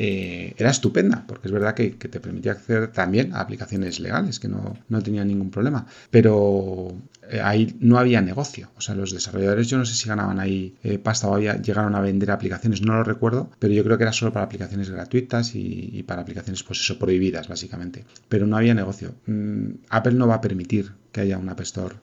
Eh, 0.00 0.54
era 0.56 0.70
estupenda, 0.70 1.24
porque 1.26 1.48
es 1.48 1.52
verdad 1.52 1.74
que, 1.74 1.90
te 1.90 2.20
permitía 2.20 2.52
acceder 2.52 2.92
también 2.92 3.34
a 3.34 3.40
aplicaciones 3.40 3.98
legales, 3.98 4.38
que 4.38 4.46
no, 4.46 4.76
no 4.88 5.02
tenía 5.02 5.24
ningún 5.24 5.50
problema. 5.50 5.86
Pero 6.10 6.94
eh, 7.30 7.40
ahí 7.42 7.76
no 7.80 7.98
había 7.98 8.20
negocio. 8.20 8.70
O 8.76 8.80
sea, 8.80 8.94
los 8.94 9.12
desarrolladores 9.12 9.68
yo 9.68 9.78
no 9.78 9.84
sé 9.84 9.94
si 9.94 10.08
ganaban 10.08 10.40
ahí 10.40 10.76
eh, 10.82 10.98
pasta 10.98 11.28
o 11.28 11.34
había, 11.34 11.60
llegaron 11.60 11.94
a 11.94 12.00
vender 12.00 12.30
aplicaciones, 12.30 12.82
no 12.82 12.94
lo 12.94 13.04
recuerdo, 13.04 13.50
pero 13.58 13.72
yo 13.72 13.84
creo 13.84 13.98
que 13.98 14.04
era 14.04 14.12
solo 14.12 14.32
para 14.32 14.46
aplicaciones 14.46 14.90
gratuitas 14.90 15.54
y, 15.54 16.04
para 16.06 16.22
aplicaciones, 16.22 16.62
pues 16.62 16.80
eso, 16.80 16.98
prohibidas, 16.98 17.48
básicamente. 17.48 18.04
Pero 18.28 18.46
no 18.46 18.56
había 18.56 18.74
negocio. 18.74 19.14
Mm, 19.26 19.70
Apple 19.90 20.14
no 20.14 20.26
va 20.26 20.36
a 20.36 20.40
permitir 20.40 20.92
que 21.12 21.22
haya 21.22 21.38
una 21.38 21.52
App 21.52 21.60
Store 21.60 21.96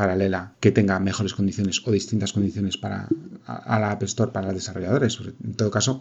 paralela 0.00 0.54
que 0.60 0.72
tenga 0.72 0.98
mejores 0.98 1.34
condiciones 1.34 1.82
o 1.84 1.90
distintas 1.90 2.32
condiciones 2.32 2.78
para 2.78 3.06
a, 3.44 3.78
la 3.78 3.90
App 3.90 4.02
Store 4.04 4.32
para 4.32 4.46
los 4.46 4.54
desarrolladores. 4.54 5.18
En 5.44 5.54
todo 5.54 5.70
caso, 5.70 6.00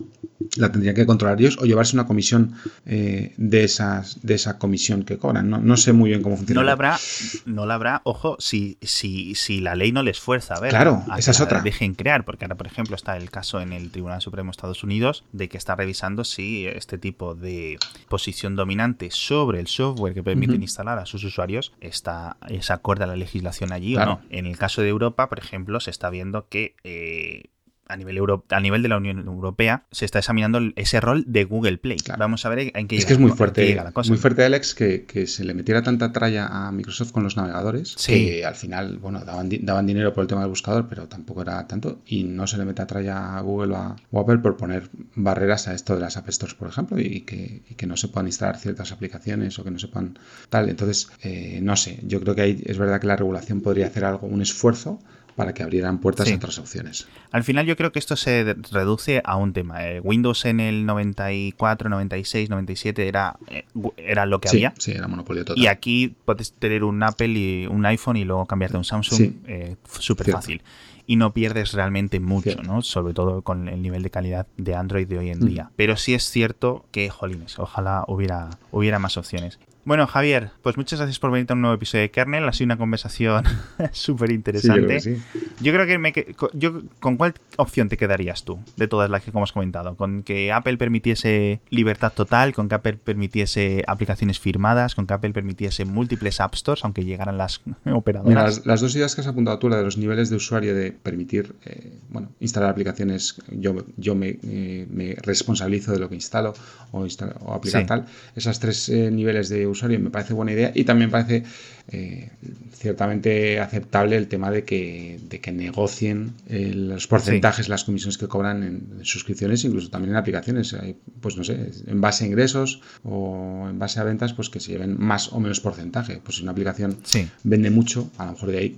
la 0.56 0.72
tendrían 0.72 0.96
que 0.96 1.06
controlar 1.06 1.38
ellos 1.40 1.58
o 1.60 1.66
llevarse 1.66 1.98
una 1.98 2.06
comisión 2.06 2.54
eh, 2.86 3.34
de 3.36 3.64
esas 3.66 4.20
de 4.24 4.36
esa 4.36 4.58
comisión 4.58 5.04
que 5.04 5.18
cobran. 5.18 5.50
No, 5.50 5.76
sé 5.78 5.92
muy 5.92 6.12
bien 6.12 6.22
cómo 6.22 6.38
funciona. 6.38 6.62
No 6.62 6.66
la 6.66 6.72
habrá, 6.72 6.98
no 7.46 7.66
la 7.66 7.74
habrá, 7.74 8.02
ojo, 8.06 8.38
si, 8.39 8.78
si, 8.82 9.36
si 9.36 9.60
la 9.60 9.75
ley 9.75 9.91
no 9.91 10.04
les 10.04 10.19
fuerza 10.19 10.56
a 10.56 10.60
ver. 10.60 10.71
Claro, 10.71 11.04
esa 11.17 11.32
es 11.32 11.41
otra. 11.41 11.62
Dejen 11.62 11.93
crear, 11.93 12.25
porque 12.25 12.45
ahora, 12.45 12.56
por 12.56 12.67
ejemplo, 12.67 12.95
está 12.95 13.17
el 13.17 13.30
caso 13.30 13.62
en 13.62 13.73
el 13.73 13.91
Tribunal 13.91 14.21
Supremo 14.21 14.47
de 14.47 14.52
Estados 14.52 14.84
Unidos 14.84 15.23
de 15.32 15.49
que 15.49 15.58
está 15.58 15.75
revisando 15.75 16.23
si 16.23 16.65
este 16.67 16.97
tipo 16.97 17.36
de 17.36 17.78
posición 18.08 18.56
dominante 18.56 19.12
sobre 19.12 19.60
el 19.60 19.67
software 19.67 20.13
que 20.13 20.23
permiten 20.23 20.62
instalar 20.62 20.99
a 20.99 21.06
sus 21.06 21.23
usuarios 21.23 21.73
está 21.82 22.38
es 22.47 22.71
acorde 22.71 23.04
a 23.04 23.08
la 23.08 23.15
legislación 23.15 23.71
allí 23.71 23.95
o 23.95 24.06
no. 24.06 24.21
En 24.30 24.45
el 24.45 24.58
caso 24.58 24.82
de 24.82 24.89
Europa, 24.89 25.30
por 25.30 25.39
ejemplo, 25.39 25.80
se 25.80 25.91
está 25.91 26.10
viendo 26.10 26.47
que 26.47 26.75
eh, 26.84 27.49
a 27.89 27.97
nivel, 27.97 28.17
Euro, 28.17 28.45
a 28.49 28.60
nivel 28.60 28.84
de 28.84 28.89
la 28.89 28.97
Unión 28.97 29.19
Europea 29.19 29.86
se 29.91 30.06
está 30.06 30.19
examinando 30.19 30.60
ese 30.75 31.02
rol 31.02 31.25
de 31.28 31.43
Google 31.43 31.80
Play. 31.80 31.97
Vamos 32.17 32.45
a 32.45 32.49
ver 32.49 32.71
en 32.73 32.88
qué 32.88 32.95
Es 32.95 33.06
que 33.06 33.13
es 33.13 33.19
muy 33.19 33.32
fuerte, 33.32 33.75
la 33.75 33.91
cosa. 33.91 34.10
muy 34.10 34.17
fuerte 34.17 34.45
Alex 34.45 34.75
que, 34.75 35.06
que, 35.06 35.25
se 35.28 35.43
le 35.43 35.54
metiera 35.54 35.82
tanta 35.82 36.12
tralla 36.12 36.47
a 36.47 36.71
Microsoft 36.71 37.12
con 37.12 37.23
los 37.23 37.36
navegadores 37.36 37.95
que 38.06 38.45
al 38.45 38.56
final, 38.56 38.99
bueno, 38.99 39.25
daban, 39.25 39.49
daban, 39.62 39.88
dinero 39.88 40.13
por 40.13 40.21
el 40.21 40.28
tema 40.28 40.41
del 40.41 40.49
buscador, 40.49 40.88
pero 40.88 41.08
tampoco 41.08 41.41
era 41.41 41.67
tanto 41.67 42.02
y 42.06 42.23
no 42.23 42.45
se 42.45 42.58
le 42.58 42.65
mete 42.65 42.84
a 42.84 42.88
tralla 42.88 43.38
a 43.38 43.41
Google 43.41 43.73
o 43.73 43.78
a, 43.78 43.95
Apple 44.21 44.38
por 44.38 44.56
poner 44.56 44.89
barreras 45.15 45.67
a 45.67 45.73
esto 45.73 45.95
de 45.95 46.02
las 46.02 46.15
App 46.15 46.30
Stores, 46.30 46.54
por 46.54 46.67
ejemplo, 46.67 46.99
y 46.99 47.21
que, 47.21 47.63
y 47.67 47.73
que 47.73 47.88
no 47.88 47.97
se 47.97 48.08
puedan 48.08 48.28
instalar 48.28 48.58
ciertas 48.58 48.91
aplicaciones 48.91 49.58
o 49.58 49.63
que 49.63 49.71
no 49.71 49.80
se 49.80 49.88
puedan 49.88 50.19
tal. 50.49 50.69
Entonces, 50.69 51.10
eh, 51.23 51.60
no 51.63 51.75
sé, 51.75 51.99
yo 52.04 52.21
creo 52.21 52.36
que 52.36 52.41
ahí 52.41 52.63
es 52.65 52.78
verdad 52.78 53.02
que 53.02 53.08
la 53.08 53.15
regulación 53.15 53.62
podría 53.62 53.88
hacer 53.88 54.06
algo, 54.06 54.28
un 54.28 54.41
esfuerzo 54.41 54.99
para 55.39 55.54
que 55.54 55.63
abrieran 55.63 55.99
puertas 55.99 56.30
a 56.30 56.36
otras 56.36 56.60
opciones. 56.60 57.08
Al 57.32 57.45
final 57.45 57.65
yo 57.65 57.78
creo 57.78 57.93
que 57.93 57.99
esto 57.99 58.17
se 58.17 58.58
reduce 58.73 59.21
a 59.23 59.38
un 59.38 59.54
tema. 59.54 59.88
Eh, 59.88 60.02
Windows 60.02 60.43
en 60.43 60.60
el 60.60 60.86
94, 60.86 61.88
96, 61.89 62.49
97 62.49 63.08
era, 63.08 63.38
eh, 63.47 63.63
era 63.95 64.25
lo 64.25 64.41
que 64.41 64.49
había. 64.49 64.73
Sí, 64.78 64.91
era 64.91 65.08
monopolio 65.08 65.45
total. 65.45 65.63
Y 65.63 65.67
aquí 65.67 66.13
puedes 66.25 66.52
tener 66.52 66.84
un 66.84 67.02
Apple 67.04 67.30
y 67.30 67.67
un 67.67 67.86
iPhone 67.86 68.17
y 68.17 68.25
luego 68.25 68.45
cambiarte 68.47 68.75
a 68.75 68.80
un 68.80 68.84
Samsung 68.84 69.32
eh, 69.47 69.78
súper 69.97 70.30
fácil. 70.30 70.62
Y 71.08 71.15
no 71.15 71.34
pierdes 71.34 71.71
realmente 71.71 72.19
mucho, 72.19 72.62
¿no? 72.62 72.82
Sobre 72.82 73.13
todo 73.13 73.41
con 73.41 73.69
el 73.69 73.82
nivel 73.82 74.04
de 74.04 74.10
calidad 74.10 74.45
de 74.58 74.75
Android 74.75 75.08
de 75.08 75.19
hoy 75.19 75.30
en 75.30 75.39
mm. 75.39 75.45
día. 75.45 75.71
Pero 75.78 75.95
sí 75.95 76.15
es 76.15 76.30
cierto 76.30 76.86
que, 76.91 77.10
jolines, 77.10 77.60
ojalá 77.60 78.04
hubiera, 78.10 78.49
hubiera 78.71 78.99
más 78.99 79.15
opciones. 79.15 79.58
Bueno, 79.86 80.06
Javier, 80.08 80.52
pues 80.62 80.78
muchas 80.78 81.00
gracias 81.00 81.20
por 81.20 81.32
venir 81.32 81.48
a 81.50 81.54
un 81.56 81.62
nuevo 81.62 81.76
episodio 81.76 82.04
de 82.04 82.12
Kernel. 82.12 82.48
Ha 82.48 82.54
sido 82.54 82.65
una 82.65 82.78
conversación 82.78 83.44
súper 83.92 84.32
interesante. 84.32 85.20
yo, 85.62 85.74
creo 85.74 85.88
que 85.88 85.98
me, 85.98 86.13
yo, 86.54 86.82
¿con 87.00 87.18
cuál 87.18 87.34
opción 87.58 87.89
te 87.89 87.98
quedarías 87.98 88.44
tú 88.44 88.60
de 88.76 88.88
todas 88.88 89.10
las 89.10 89.24
que 89.24 89.32
hemos 89.32 89.52
comentado? 89.52 89.96
¿Con 89.96 90.22
que 90.24 90.52
Apple 90.52 90.78
permitiese 90.78 91.62
libertad 91.70 92.12
total? 92.13 92.54
¿Con 92.54 92.70
que 92.70 92.76
Apple 92.76 92.98
permitiese 93.04 93.84
aplicaciones 93.88 94.39
firmadas? 94.39 94.94
¿Con 94.94 95.08
que 95.08 95.13
Apple 95.15 95.32
permitiese 95.32 95.86
múltiples 95.86 96.39
App 96.39 96.54
Stores, 96.56 96.84
aunque 96.84 97.04
llegaran 97.04 97.38
las 97.38 97.62
operadoras? 97.92 98.65
las, 98.65 98.82
dos 98.82 98.96
ideas 98.96 99.15
que 99.15 99.22
has 99.22 99.28
apuntado 99.28 99.58
tú, 99.60 99.70
la 99.70 99.78
de 99.78 99.86
los 99.86 99.98
niveles 99.98 100.30
de 100.30 100.36
usuario 100.36 100.76
de 100.76 100.92
permitir 100.92 101.56
eh, 101.65 101.98
bueno, 102.10 102.30
instalar 102.39 102.70
aplicaciones, 102.70 103.42
yo, 103.50 103.76
yo 103.98 104.13
me, 104.13 104.38
eh, 104.44 104.86
me, 104.88 105.15
responsabilizo 105.24 105.94
de 105.94 106.00
lo 106.00 106.10
que 106.10 106.15
instalo 106.15 106.54
o, 106.92 107.08
o 107.39 107.54
aplicar 107.54 107.88
tal. 107.88 108.06
Esas 108.36 108.60
tres 108.60 108.88
eh, 108.89 109.10
niveles 109.10 109.50
de 109.50 109.65
usuario 109.65 109.79
usuario 109.80 110.00
me 110.00 110.10
parece 110.10 110.34
buena 110.34 110.52
idea 110.52 110.72
y 110.76 110.84
también 110.84 111.10
parece 111.10 111.44
eh, 111.92 112.30
ciertamente 112.74 113.60
aceptable 113.60 114.15
el 114.18 114.28
tema 114.28 114.52
de 114.52 114.63
que, 114.63 115.20
de 115.30 115.39
que 115.39 115.52
negocien 115.52 116.34
eh, 116.48 116.74
los 116.74 117.08
porcentajes, 117.08 117.70
las 117.70 117.84
comisiones 117.84 118.18
que 118.18 118.28
cobran 118.28 118.63
en, 118.63 119.06
suscripciones, 119.06 119.63
incluso 119.63 119.89
también 119.89 120.12
en 120.12 120.18
aplicaciones. 120.18 120.76
pues 121.20 121.38
no 121.38 121.44
sé, 121.44 121.72
en 121.88 122.02
base 122.02 122.26
a 122.26 122.28
ingresos 122.28 122.82
o 123.04 123.68
en 123.70 123.80
base 123.80 124.00
a 124.00 124.04
ventas, 124.04 124.34
pues 124.34 124.50
que 124.50 124.60
se 124.60 124.72
lleven 124.74 124.96
más 125.00 125.34
o 125.34 125.39
menos 125.39 125.60
porcentaje. 125.60 126.22
Pues 126.24 126.38
si 126.38 126.44
una 126.44 126.52
aplicación 126.52 126.98
vende 127.44 127.70
mucho, 127.70 128.10
a 128.18 128.26
lo 128.26 128.34
mejor 128.34 128.52
de 128.52 128.58
ahí 128.58 128.78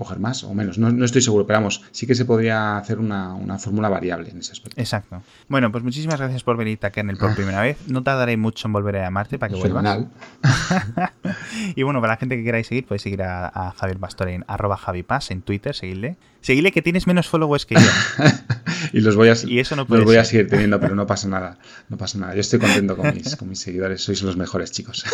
coger 0.00 0.18
más 0.18 0.44
o 0.44 0.54
menos. 0.54 0.78
No, 0.78 1.04
estoy 1.04 1.20
seguro, 1.20 1.46
pero 1.46 1.58
vamos, 1.58 1.82
sí 1.90 2.06
que 2.06 2.14
se 2.14 2.24
podría 2.24 2.78
hacer 2.78 2.98
una, 2.98 3.36
fórmula 3.58 3.90
variable 3.90 4.30
en 4.30 4.38
ese 4.38 4.52
aspecto. 4.52 4.80
Exacto. 4.80 5.22
Bueno, 5.46 5.70
pues 5.70 5.84
muchísimas 5.84 6.18
gracias 6.18 6.42
por 6.42 6.56
venir 6.56 6.78
a 6.80 6.90
Kernel 6.90 7.18
por 7.18 7.32
ah. 7.32 7.34
primera 7.34 7.60
vez. 7.60 7.76
No 7.86 8.02
tardaré 8.02 8.38
mucho 8.38 8.66
en 8.66 8.72
volver 8.72 8.96
a 8.96 9.02
llamarte 9.02 9.38
para 9.38 9.52
que 9.52 9.60
vuelvas. 9.60 10.06
y 11.76 11.82
bueno, 11.82 12.00
para 12.00 12.14
la 12.14 12.16
gente 12.16 12.38
que 12.38 12.44
queráis 12.44 12.66
seguir, 12.66 12.86
podéis 12.86 13.02
seguir 13.02 13.22
a, 13.22 13.74
Javier 13.76 13.98
Pastor 13.98 14.30
en 14.30 14.44
arroba 14.48 14.78
javipaz 14.78 15.30
en 15.32 15.42
Twitter, 15.42 15.74
seguidle. 15.74 16.16
Seguidle 16.40 16.72
que 16.72 16.80
tienes 16.80 17.06
menos 17.06 17.28
followers 17.28 17.66
que 17.66 17.74
yo. 17.74 17.80
y 18.94 19.00
los 19.02 19.16
voy 19.16 19.28
a, 19.28 19.34
y 19.46 19.58
eso 19.58 19.76
no 19.76 19.84
los 19.86 20.04
voy 20.04 20.16
a 20.16 20.24
seguir 20.24 20.48
teniendo, 20.48 20.80
pero 20.80 20.94
no 20.94 21.06
pasa 21.06 21.28
nada. 21.28 21.58
No 21.90 21.98
pasa 21.98 22.16
nada. 22.16 22.34
Yo 22.34 22.40
estoy 22.40 22.58
contento 22.58 22.96
con 22.96 23.14
mis, 23.14 23.36
con 23.36 23.50
mis 23.50 23.60
seguidores. 23.60 24.02
Sois 24.02 24.22
los 24.22 24.38
mejores, 24.38 24.72
chicos. 24.72 25.04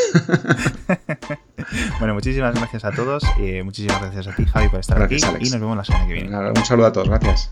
bueno, 1.98 2.14
muchísimas 2.14 2.54
gracias 2.54 2.84
a 2.84 2.92
todos. 2.92 3.24
muchísimas 3.64 4.00
gracias 4.00 4.28
a 4.28 4.36
ti, 4.36 4.44
Javi, 4.44 4.68
por 4.76 4.80
estar 4.80 5.02
aquí. 5.02 5.16
Y 5.40 5.50
nos 5.50 5.60
vemos 5.60 5.76
la 5.76 5.84
semana 5.84 6.06
que 6.06 6.12
viene. 6.12 6.36
un 6.36 6.64
saludo 6.64 6.86
a 6.86 6.92
todos. 6.92 7.08
Gracias. 7.08 7.50